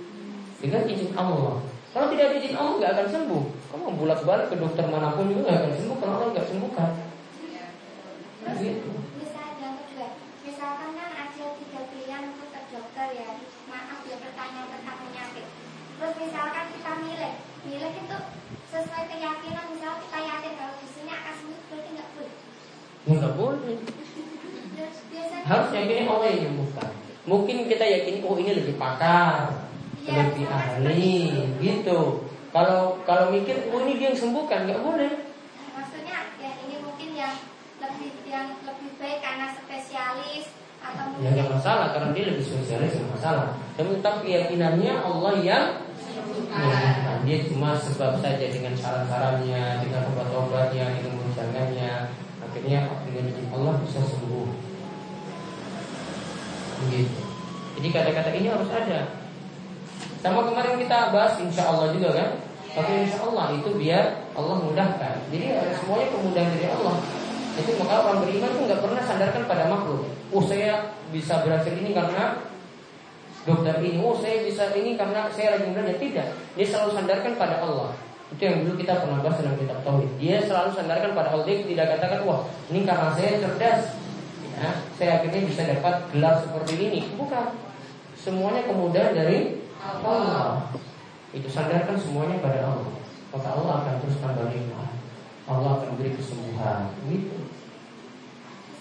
Dengan 0.63 0.87
izin 0.87 1.11
Allah. 1.19 1.59
Kalau 1.91 2.07
tidak 2.15 2.25
ada 2.31 2.37
izin 2.39 2.55
Allah 2.55 2.75
nggak 2.79 2.93
akan 2.95 3.09
sembuh. 3.11 3.45
Kamu 3.75 3.99
bolak 3.99 4.23
balik 4.23 4.47
ke 4.47 4.57
dokter 4.63 4.87
mana 4.87 5.11
pun 5.19 5.27
juga 5.27 5.51
nggak 5.51 5.59
akan 5.59 5.73
sembuh 5.75 5.97
kalau 5.99 6.15
Allah 6.15 6.29
nggak 6.31 6.47
sembuhkan. 6.47 6.91
Terus 8.43 8.59
Gitu. 8.63 8.91
misalnya 9.19 9.69
misalkan 10.43 10.91
kan 10.95 11.11
ada 11.15 11.47
tiga 11.59 11.81
pilihan 11.91 12.23
untuk 12.31 12.49
ke 12.55 12.61
dokter 12.71 13.07
ya, 13.11 13.31
maaf 13.67 14.07
ya 14.07 14.17
pertanyaan 14.23 14.69
tentang 14.71 14.99
penyakit. 15.03 15.47
Terus 15.99 16.15
misalkan 16.19 16.65
kita 16.75 16.93
milih, 17.07 17.35
milih 17.67 17.93
itu 18.03 18.19
sesuai 18.71 19.05
keyakinan, 19.11 19.65
misal 19.71 19.93
kita 19.99 20.19
yakin 20.23 20.53
kalau 20.59 20.75
di 20.79 20.89
sini 20.91 21.11
akan 21.11 21.35
sembuh, 21.39 21.61
berarti 21.71 21.91
nggak 21.91 22.09
boleh. 22.15 22.35
Ya 23.03 23.13
nggak 23.19 23.35
boleh. 23.35 23.77
Harus 25.43 25.69
yakini 25.75 26.03
Allah 26.07 26.27
yang 26.31 26.39
menyembuhkan. 26.39 26.91
Mungkin 27.23 27.57
kita 27.71 27.85
yakini 27.87 28.19
oh 28.27 28.35
ini 28.39 28.51
lebih 28.59 28.75
pakar, 28.79 29.71
lebih 30.07 30.47
ahli, 30.51 31.19
gitu. 31.63 32.27
Kalau 32.53 33.01
kalau 33.09 33.33
mikir 33.33 33.73
oh 33.73 33.81
ini 33.87 33.97
dia 33.97 34.13
yang 34.13 34.19
sembuhkan 34.19 34.69
nggak 34.69 34.83
boleh. 34.85 35.13
maksudnya 35.73 36.37
ya 36.37 36.53
ini 36.69 36.85
mungkin 36.85 37.17
yang 37.17 37.33
lebih 37.81 38.13
yang 38.29 38.61
lebih 38.61 38.93
baik 39.01 39.25
karena 39.25 39.49
spesialis 39.57 40.53
atau 40.85 41.17
Ya 41.17 41.33
mungkin 41.33 41.33
nggak 41.33 41.51
masalah 41.57 41.87
karena 41.97 42.11
dia 42.13 42.25
lebih 42.29 42.45
spesialis 42.45 42.93
nggak 42.93 43.13
masalah. 43.17 43.57
Tapi 43.79 43.89
tetap 43.97 44.15
keyakinannya 44.21 44.93
Allah 45.01 45.35
yang 45.41 45.65
menyembuhkan. 45.97 47.25
Dia 47.25 47.39
cuma 47.49 47.79
sebab 47.79 48.21
saja 48.21 48.47
dengan 48.51 48.75
saran-sarannya, 48.77 49.87
dengan 49.87 50.03
obat-obatnya, 50.13 50.85
dengan 50.99 51.13
guncangannya. 51.25 51.93
Akhirnya 52.43 52.79
dengan 53.09 53.25
izin 53.33 53.49
Allah 53.49 53.75
bisa 53.81 54.01
sembuh. 54.05 54.49
Begitu. 56.85 57.21
Jadi 57.81 57.89
kata-kata 57.89 58.31
ini 58.37 58.49
harus 58.53 58.69
ada. 58.69 59.22
Sama 60.23 60.47
kemarin 60.47 60.79
kita 60.79 61.11
bahas 61.11 61.35
insya 61.43 61.67
Allah 61.67 61.91
juga 61.91 62.15
kan. 62.15 62.31
Tapi 62.73 63.05
insya 63.05 63.19
Allah 63.27 63.53
itu 63.59 63.75
biar 63.75 64.23
Allah 64.39 64.57
mudahkan. 64.63 65.15
Jadi 65.35 65.47
eh, 65.51 65.75
semuanya 65.77 66.09
kemudahan 66.15 66.49
dari 66.55 66.69
Allah. 66.71 66.97
Itu 67.59 67.71
maka 67.77 67.95
orang 68.07 68.25
beriman 68.25 68.49
itu 68.55 68.61
nggak 68.65 68.81
pernah 68.81 69.03
sandarkan 69.03 69.43
pada 69.45 69.65
makhluk. 69.69 70.09
Oh 70.33 70.41
saya 70.41 70.95
bisa 71.11 71.43
berhasil 71.45 71.75
ini 71.75 71.91
karena 71.93 72.39
dokter 73.45 73.77
ini. 73.83 73.99
Oh 74.01 74.17
saya 74.17 74.47
bisa 74.47 74.73
ini 74.73 74.97
karena 74.97 75.29
saya 75.35 75.59
rajin 75.59 75.75
belajar. 75.75 75.99
Tidak. 75.99 76.29
Dia 76.57 76.67
selalu 76.71 76.91
sandarkan 76.97 77.33
pada 77.37 77.61
Allah. 77.61 77.91
Itu 78.33 78.41
yang 78.49 78.65
dulu 78.65 78.81
kita 78.81 79.05
pernah 79.05 79.21
bahas 79.21 79.37
dalam 79.45 79.59
kitab 79.61 79.79
tauhid. 79.85 80.11
Dia 80.17 80.41
selalu 80.41 80.71
sandarkan 80.73 81.11
pada 81.13 81.29
Allah. 81.35 81.45
Dia 81.45 81.57
tidak 81.67 81.87
katakan 81.99 82.21
wah 82.25 82.41
ini 82.73 82.81
karena 82.89 83.11
saya 83.13 83.43
cerdas. 83.43 83.83
Ya, 84.53 84.69
saya 84.97 85.11
akhirnya 85.19 85.43
bisa 85.45 85.67
dapat 85.67 85.95
gelar 86.15 86.41
seperti 86.41 86.73
ini. 86.79 87.01
Bukan. 87.19 87.59
Semuanya 88.17 88.63
kemudahan 88.65 89.13
dari 89.13 89.61
Allah. 89.83 90.71
Itu 91.35 91.49
sandarkan 91.51 91.99
semuanya 91.99 92.39
pada 92.39 92.71
Allah. 92.71 92.95
Maka 93.35 93.49
Allah 93.57 93.73
akan 93.83 93.95
terus 94.05 94.21
tambah 94.23 94.47
nikmat. 94.53 94.95
Allah 95.49 95.71
akan 95.83 95.91
beri 95.99 96.15
kesembuhan. 96.15 96.93
Gitu. 97.11 97.51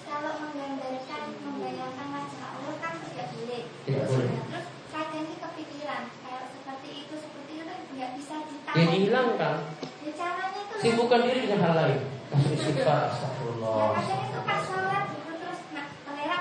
Kalau 0.06 0.34
menggambarkan 0.38 1.24
membayangkan 1.42 2.08
wajah 2.12 2.44
Allah 2.60 2.76
kan 2.78 2.94
tidak 3.08 3.28
boleh. 3.34 3.64
Tidak 3.88 4.04
boleh. 4.06 4.30
Terus 4.30 4.68
kadang 4.92 5.24
ini 5.26 5.36
kepikiran 5.40 6.02
kayak 6.22 6.46
seperti 6.54 6.90
itu 7.08 7.16
seperti 7.18 7.52
itu 7.58 7.74
nggak 7.98 8.12
bisa 8.20 8.36
ditahu. 8.46 8.76
Ya 8.76 8.84
dihilangkan. 8.92 9.56
Ya, 10.06 10.12
caranya 10.14 10.60
itu 10.62 10.74
Sibukkan 10.84 11.20
diri 11.26 11.40
dengan 11.48 11.62
hal 11.66 11.74
lain. 11.80 12.00
Istighfar, 12.56 13.00
Ya 13.02 13.12
astagfirullah. 13.12 13.76
kadang 13.96 14.22
itu 14.28 14.40
pas 14.44 14.60
sholat 14.64 15.04
terus 15.12 15.60
nah, 15.76 15.88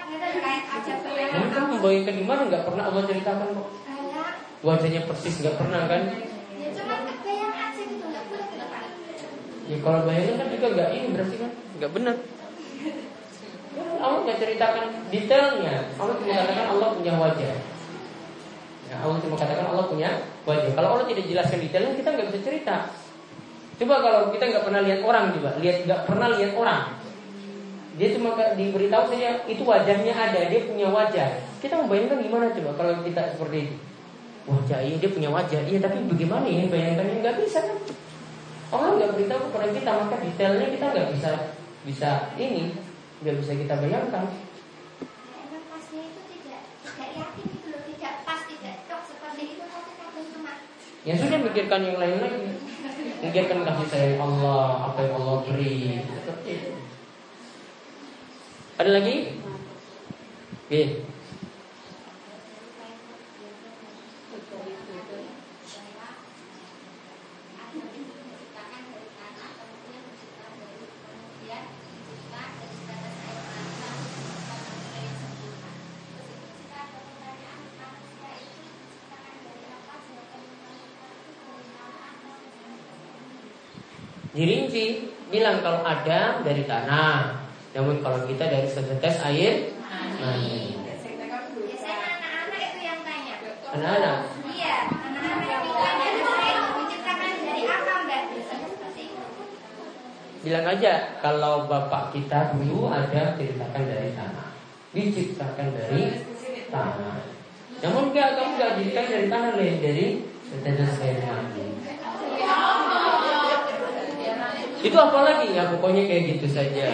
gitu 0.07 0.27
kayak 0.39 0.65
aja 0.71 1.63
membayangkan 1.71 2.15
di 2.15 2.25
mana 2.27 2.41
nggak 2.47 2.65
pernah 2.69 2.85
Allah 2.91 3.03
ceritakan 3.09 3.49
kok. 3.57 3.69
Wajahnya 4.61 5.09
persis 5.09 5.41
nggak 5.41 5.57
pernah 5.57 5.89
kan? 5.89 6.03
ya 6.61 6.69
cuma 6.77 7.01
kebayang 7.09 7.55
aja 7.57 7.81
gitu 7.81 8.05
nggak 8.05 8.25
boleh 8.29 8.45
ke 8.45 8.57
depan. 8.61 8.85
Ya 9.73 9.77
kalau 9.81 10.01
bayangin 10.05 10.37
kan 10.37 10.49
juga 10.53 10.67
nggak 10.77 10.91
ini 10.93 11.07
berarti 11.17 11.37
kan 11.41 11.51
nggak 11.81 11.93
benar. 11.97 12.17
Ya, 13.71 13.85
Allah 14.05 14.21
nggak 14.29 14.39
ceritakan 14.43 14.87
detailnya. 15.09 15.77
Allah 15.97 16.15
cuma 16.21 16.33
katakan 16.37 16.67
Allah 16.77 16.89
punya 16.93 17.13
wajah. 17.17 17.55
Ya, 18.91 18.97
Allah 19.01 19.19
cuma 19.25 19.37
katakan 19.41 19.67
Allah 19.73 19.87
punya 19.89 20.11
wajah. 20.45 20.71
Kalau 20.77 20.89
Allah 20.93 21.07
tidak 21.09 21.25
jelaskan 21.25 21.59
detailnya 21.65 21.93
kita 21.97 22.09
nggak 22.13 22.27
bisa 22.29 22.41
cerita. 22.45 22.77
Coba 23.81 23.95
kalau 24.05 24.21
kita 24.29 24.45
nggak 24.45 24.65
pernah 24.69 24.81
lihat 24.85 25.01
orang 25.01 25.25
coba, 25.41 25.51
lihat 25.57 25.77
nggak 25.89 26.01
pernah 26.05 26.29
lihat 26.37 26.53
orang. 26.53 26.83
Dia 27.97 28.09
cuma 28.13 28.37
diberitahu 28.37 29.05
saja 29.09 29.41
itu 29.49 29.63
wajahnya 29.65 30.13
ada, 30.13 30.41
dia 30.53 30.61
punya 30.69 30.93
wajah. 30.93 31.41
Kita 31.65 31.81
membayangkan 31.81 32.21
gimana 32.21 32.53
coba 32.53 32.71
kalau 32.77 33.01
kita 33.01 33.33
seperti 33.33 33.73
itu? 33.73 33.77
Wajah 34.49 34.81
iya 34.81 34.97
dia 34.97 35.11
punya 35.13 35.29
wajah, 35.29 35.61
iya 35.69 35.79
tapi 35.81 36.07
bagaimana 36.09 36.49
ya 36.49 36.65
bayangkannya 36.71 37.21
nggak 37.21 37.37
bisa 37.45 37.61
kan? 37.61 37.79
Allah 38.71 38.91
nggak 38.97 39.13
beritahu 39.19 39.43
kepada 39.51 39.69
kita 39.75 39.91
maka 40.01 40.17
detailnya 40.23 40.67
kita 40.73 40.87
nggak 40.95 41.09
bisa 41.13 41.31
bisa 41.85 42.11
ini, 42.41 42.77
nggak 43.21 43.37
bisa 43.41 43.53
kita 43.57 43.75
bayangkan. 43.79 44.25
Ya 51.01 51.17
sudah 51.17 51.41
mikirkan 51.41 51.81
yang 51.81 51.97
lain 51.97 52.21
lagi. 52.21 52.61
Mikirkan 53.25 53.65
kasih 53.65 53.89
sayang 53.89 54.21
Allah, 54.21 54.93
apa 54.93 55.01
yang 55.01 55.15
Allah 55.17 55.37
beri. 55.49 56.05
Seperti 56.05 56.51
itu. 56.53 56.71
Ada 58.77 58.91
lagi? 59.01 59.17
Oke. 60.69 60.83
Dirinci 84.41 85.05
bilang 85.29 85.61
kalau 85.61 85.85
ada 85.85 86.41
dari 86.41 86.65
tanah, 86.65 87.45
namun 87.77 88.01
kalau 88.01 88.25
kita 88.25 88.49
dari 88.49 88.65
setetes 88.65 89.21
air 89.21 89.69
mani. 90.17 90.81
anak-anak 90.81 92.61
itu 92.73 92.81
yang 92.81 93.05
tanya. 93.05 93.37
Anak-anak, 93.69 94.19
Iya, 94.49 94.77
anak-anak 94.89 95.45
yang 95.45 95.65
tanya 95.77 96.07
itu 96.09 96.25
saya 96.25 96.61
menciptakan 96.73 97.31
dari 97.37 97.63
apa 97.69 97.93
mbak? 98.09 98.21
Biasanya 98.33 98.67
seperti 98.73 99.03
itu. 99.13 99.25
bilang 100.41 100.67
aja 100.73 100.93
kalau 101.21 101.69
bapak 101.69 102.17
kita 102.17 102.57
dulu 102.57 102.89
ada 102.89 103.37
ceritakan 103.37 103.85
dari 103.93 104.09
tanah, 104.17 104.49
diciptakan 104.97 105.69
dari 105.77 106.03
tanah. 106.73 107.17
Namun 107.85 108.09
enggak, 108.09 108.41
kamu 108.41 108.51
enggak 108.57 108.73
diciptakan 108.81 109.13
dari 109.13 109.29
tanah, 109.29 109.51
lain 109.61 109.77
dari 109.85 110.07
setetes 110.49 110.97
air 111.05 111.29
mani. 111.29 111.80
Itu 114.81 114.97
apa 114.97 115.19
lagi 115.29 115.53
ya 115.53 115.69
pokoknya 115.77 116.09
kayak 116.09 116.25
gitu 116.41 116.47
saja. 116.49 116.89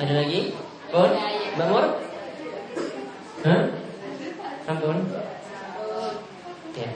Ada 0.00 0.12
lagi? 0.18 0.40
Mbak 1.52 1.66
Mur? 1.68 1.86
Hah? 3.44 3.62
Ampun? 4.72 4.98
Ya. 6.72 6.88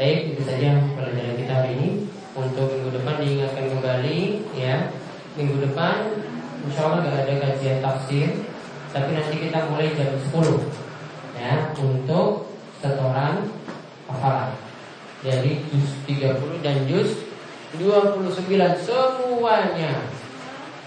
Baik, 0.00 0.18
itu 0.32 0.42
saja 0.48 0.80
pelajaran 0.96 1.36
kita 1.36 1.52
hari 1.52 1.70
ini. 1.76 1.88
Untuk 2.32 2.72
minggu 2.72 2.96
depan 2.96 3.20
diingatkan 3.20 3.68
kembali 3.76 4.18
ya. 4.56 4.88
Minggu 5.36 5.68
depan 5.68 6.16
insya 6.64 6.80
Allah 6.88 7.04
gak 7.04 7.28
ada 7.28 7.34
kajian 7.44 7.78
tafsir 7.84 8.49
Tapi 8.90 9.10
nanti 9.14 9.36
kita 9.38 9.58
mulai 9.70 9.94
jam 9.94 10.10
10 10.18 11.40
Ya, 11.40 11.72
untuk 11.78 12.52
setoran 12.84 13.48
hafalan 14.10 14.52
Dari 15.24 15.62
juz 15.72 15.90
30 16.04 16.60
dan 16.60 16.84
juz 16.84 17.30
29 17.78 18.34
semuanya 18.82 19.94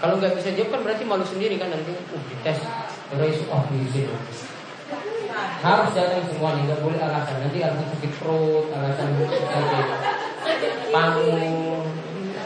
kalau 0.04 0.20
nggak 0.20 0.36
bisa 0.36 0.52
jawab 0.52 0.68
kan 0.68 0.80
berarti 0.84 1.04
malu 1.08 1.24
sendiri 1.24 1.56
kan 1.56 1.72
nanti 1.72 1.96
uh, 1.96 2.22
dites 2.28 2.60
terus 3.08 3.40
oh 3.48 3.64
di. 3.72 4.04
Harus 5.64 5.96
datang 5.96 6.28
semuanya, 6.28 6.60
nggak 6.68 6.84
boleh 6.84 7.00
alasan. 7.00 7.40
Nanti 7.40 7.64
alasan 7.64 7.88
sakit 7.88 8.12
perut, 8.20 8.68
alasan 8.68 9.16
sakit 9.16 10.72
panggung, 10.92 11.88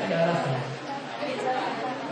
ada 0.06 0.16
alasan. 0.22 0.54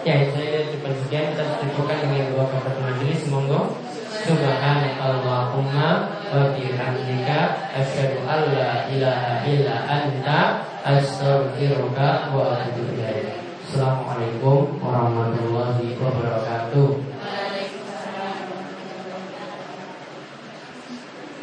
Ya, 0.02 0.34
saya 0.34 0.65
sekian 0.94 1.34
kita 1.34 1.44
cukupkan 1.62 1.98
dengan 2.06 2.30
dua 2.30 2.44
kata 2.46 2.70
majelis. 2.78 3.26
Monggo. 3.26 3.74
Subhanallahumma 4.26 5.88
wa 6.34 6.50
bihamdika 6.50 7.70
asyhadu 7.78 8.26
an 8.26 8.42
la 8.58 8.90
ilaha 8.90 9.46
illa 9.46 9.86
anta 9.86 10.66
astaghfiruka 10.82 12.34
wa 12.34 12.58
atubu 12.58 12.90
ilaik. 12.98 13.38
Assalamualaikum 13.70 14.82
warahmatullahi 14.82 15.94
wabarakatuh. 15.94 16.90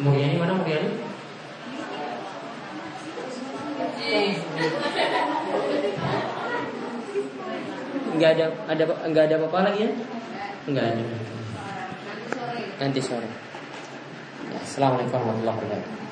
Muriani 0.04 0.36
mana 0.36 0.52
Muriani? 0.60 1.04
Enggak 8.14 8.30
ada 8.38 8.46
ada 8.70 8.84
enggak 9.02 9.24
ada 9.26 9.34
apa-apa 9.42 9.58
lagi 9.74 9.90
ya? 9.90 9.90
Enggak 10.70 10.84
ada. 10.94 11.02
Nanti 12.78 13.00
sore. 13.02 13.26
Ya, 14.54 14.58
Assalamualaikum 14.62 15.18
warahmatullahi 15.18 15.58
wabarakatuh. 15.58 16.03